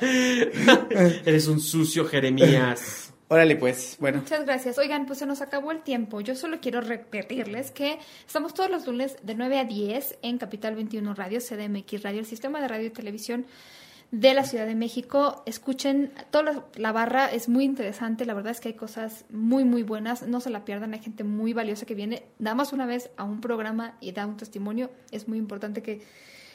Eres 1.26 1.46
un 1.46 1.60
sucio 1.60 2.06
Jeremías. 2.06 3.09
Órale, 3.32 3.54
pues, 3.54 3.96
bueno. 4.00 4.18
Muchas 4.18 4.44
gracias. 4.44 4.76
Oigan, 4.76 5.06
pues 5.06 5.20
se 5.20 5.26
nos 5.26 5.40
acabó 5.40 5.70
el 5.70 5.82
tiempo. 5.82 6.20
Yo 6.20 6.34
solo 6.34 6.58
quiero 6.60 6.80
repetirles 6.80 7.70
que 7.70 8.00
estamos 8.26 8.54
todos 8.54 8.68
los 8.68 8.88
lunes 8.88 9.18
de 9.22 9.36
9 9.36 9.60
a 9.60 9.64
10 9.64 10.18
en 10.22 10.36
Capital 10.36 10.74
21 10.74 11.14
Radio, 11.14 11.38
CDMX 11.38 12.02
Radio, 12.02 12.18
el 12.18 12.26
sistema 12.26 12.60
de 12.60 12.66
radio 12.66 12.88
y 12.88 12.90
televisión 12.90 13.46
de 14.10 14.34
la 14.34 14.42
Ciudad 14.42 14.66
de 14.66 14.74
México. 14.74 15.44
Escuchen, 15.46 16.12
toda 16.32 16.64
la, 16.74 16.90
barra 16.90 17.26
es 17.26 17.48
muy 17.48 17.62
interesante. 17.62 18.26
La 18.26 18.34
verdad 18.34 18.50
es 18.50 18.58
que 18.58 18.70
hay 18.70 18.74
cosas 18.74 19.24
muy, 19.30 19.62
muy 19.62 19.84
buenas. 19.84 20.26
No 20.26 20.40
se 20.40 20.50
la 20.50 20.64
pierdan. 20.64 20.92
Hay 20.94 21.00
gente 21.00 21.22
muy 21.22 21.52
valiosa 21.52 21.86
que 21.86 21.94
viene 21.94 22.24
nada 22.40 22.56
más 22.56 22.72
una 22.72 22.84
vez 22.84 23.10
a 23.16 23.22
un 23.22 23.40
programa 23.40 23.96
y 24.00 24.10
da 24.10 24.26
un 24.26 24.38
testimonio. 24.38 24.90
Es 25.12 25.28
muy 25.28 25.38
importante 25.38 25.84
que 25.84 26.02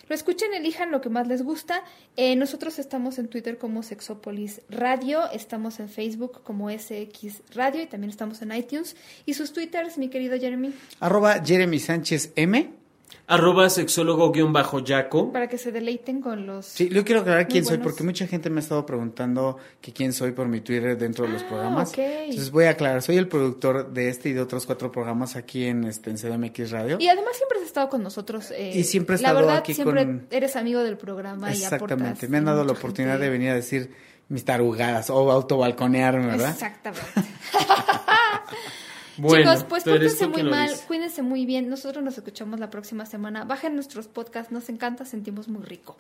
lo 0.08 0.16
escuchen, 0.16 0.54
elijan 0.54 0.92
lo 0.92 1.02
que 1.02 1.10
más 1.10 1.28
les 1.28 1.44
gusta. 1.44 1.84
Eh, 2.16 2.36
nosotros 2.36 2.80
estamos 2.80 3.18
en 3.18 3.28
Twitter 3.28 3.58
como 3.58 3.84
Sexópolis 3.84 4.62
Radio, 4.70 5.30
estamos 5.32 5.80
en 5.80 5.90
Facebook 5.90 6.44
como 6.44 6.70
SX 6.70 7.42
Radio 7.54 7.82
y 7.82 7.88
también 7.88 8.10
estamos 8.10 8.42
en 8.42 8.52
iTunes. 8.52 8.96
¿Y 9.26 9.34
sus 9.34 9.54
Twitters, 9.54 9.98
mi 9.98 10.10
querido 10.10 10.38
Jeremy? 10.40 10.74
Arroba 11.00 11.42
Jeremy 11.44 11.80
Sánchez 11.80 12.32
M. 12.36 12.85
Arroba 13.28 13.70
sexólogo-yaco. 13.70 15.32
Para 15.32 15.48
que 15.48 15.58
se 15.58 15.72
deleiten 15.72 16.22
con 16.22 16.46
los... 16.46 16.66
Sí, 16.68 16.90
yo 16.90 17.04
quiero 17.04 17.22
aclarar 17.22 17.48
quién 17.48 17.66
soy 17.66 17.80
porque 17.80 18.04
mucha 18.04 18.28
gente 18.28 18.50
me 18.52 18.58
ha 18.60 18.64
estado 18.64 18.86
preguntando 18.86 19.58
que 19.82 19.92
quién 19.94 20.14
soy 20.14 20.32
por 20.32 20.48
mi 20.48 20.62
Twitter 20.62 20.96
dentro 20.98 21.26
de 21.26 21.32
los 21.34 21.42
Ah, 21.44 21.48
programas. 21.48 21.90
ok. 21.90 21.98
Entonces 21.98 22.52
voy 22.52 22.66
a 22.66 22.70
aclarar, 22.72 23.02
soy 23.02 23.18
el 23.18 23.28
productor 23.28 23.92
de 23.92 24.10
este 24.10 24.30
y 24.30 24.34
de 24.34 24.42
otros 24.42 24.66
cuatro 24.68 24.92
programas 24.92 25.36
aquí 25.36 25.66
en, 25.66 25.86
este, 25.86 26.12
en 26.12 26.18
CDMX 26.18 26.70
Radio. 26.70 26.98
Y 27.00 27.08
además 27.08 27.36
siempre 27.36 27.58
has 27.60 27.66
estado 27.66 27.90
con 27.90 28.04
nosotros. 28.04 28.52
eh, 28.52 28.72
Y 28.76 28.84
siempre 28.84 29.16
he 29.16 29.20
La 29.22 29.30
estado 29.30 29.40
verdad, 29.46 29.58
aquí 29.58 29.74
siempre 29.74 30.06
con- 30.06 30.28
eres 30.30 30.56
amigo 30.56 30.84
del 30.84 30.98
programa 30.98 31.50
y. 31.50 31.54
Exactamente, 31.54 32.28
me 32.28 32.38
han 32.38 32.46
dado 32.46 32.64
la 32.64 32.74
oportunidad 32.74 33.14
gente- 33.14 33.26
de 33.26 33.32
venir 33.32 33.50
a 33.50 33.56
decir 33.56 33.92
mis 34.30 34.46
tarugadas 34.46 35.10
o 35.10 35.32
autobalconearme, 35.32 36.28
¿verdad? 36.28 36.52
Exactamente. 36.52 37.04
Bueno, 39.18 39.52
Chicos, 39.52 39.66
pues 39.70 39.84
pórtense 39.84 40.28
muy 40.28 40.44
mal, 40.44 40.70
dice. 40.70 40.86
cuídense 40.88 41.22
muy 41.22 41.46
bien. 41.46 41.70
Nosotros 41.70 42.04
nos 42.04 42.18
escuchamos 42.18 42.60
la 42.60 42.70
próxima 42.70 43.06
semana. 43.06 43.46
Bajen 43.46 43.76
nuestros 43.76 44.08
podcasts, 44.08 44.52
nos 44.52 44.70
encanta, 44.70 45.06
sentimos 45.06 45.48
muy 45.48 45.64
rico. 45.64 45.96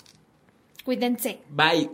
Cuídense. 0.83 1.39
Bye. 1.49 1.89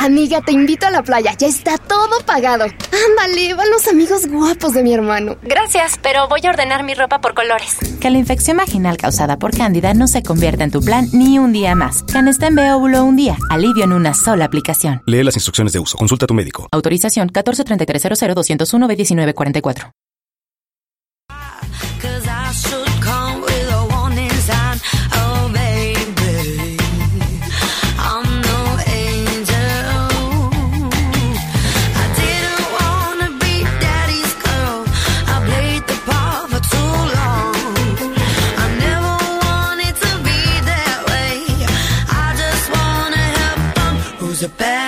Amiga, 0.00 0.40
te 0.40 0.52
invito 0.52 0.86
a 0.86 0.90
la 0.90 1.02
playa. 1.02 1.34
Ya 1.36 1.46
está 1.46 1.76
todo 1.76 2.24
pagado. 2.24 2.64
Ándale, 2.64 3.52
van 3.52 3.70
los 3.70 3.86
amigos 3.86 4.26
guapos 4.28 4.72
de 4.72 4.82
mi 4.82 4.94
hermano. 4.94 5.36
Gracias, 5.42 6.00
pero 6.02 6.26
voy 6.26 6.40
a 6.46 6.48
ordenar 6.48 6.84
mi 6.84 6.94
ropa 6.94 7.20
por 7.20 7.34
colores. 7.34 7.76
Que 8.00 8.08
la 8.08 8.16
infección 8.16 8.56
vaginal 8.56 8.96
causada 8.96 9.38
por 9.38 9.54
cándida 9.54 9.92
no 9.92 10.08
se 10.08 10.22
convierta 10.22 10.64
en 10.64 10.70
tu 10.70 10.80
plan 10.80 11.06
ni 11.12 11.38
un 11.38 11.52
día 11.52 11.74
más. 11.74 12.02
Canesten 12.04 12.54
B 12.54 12.72
óvulo 12.72 13.04
un 13.04 13.16
día. 13.16 13.36
Alivio 13.50 13.84
en 13.84 13.92
una 13.92 14.14
sola 14.14 14.46
aplicación. 14.46 15.02
Lee 15.04 15.22
las 15.22 15.36
instrucciones 15.36 15.74
de 15.74 15.80
uso. 15.80 15.98
Consulta 15.98 16.24
a 16.24 16.28
tu 16.28 16.32
médico. 16.32 16.66
Autorización 16.72 17.28
143300 17.28 18.20
b 18.88 18.96
1944 18.96 19.92
a 44.42 44.48
bad 44.48 44.79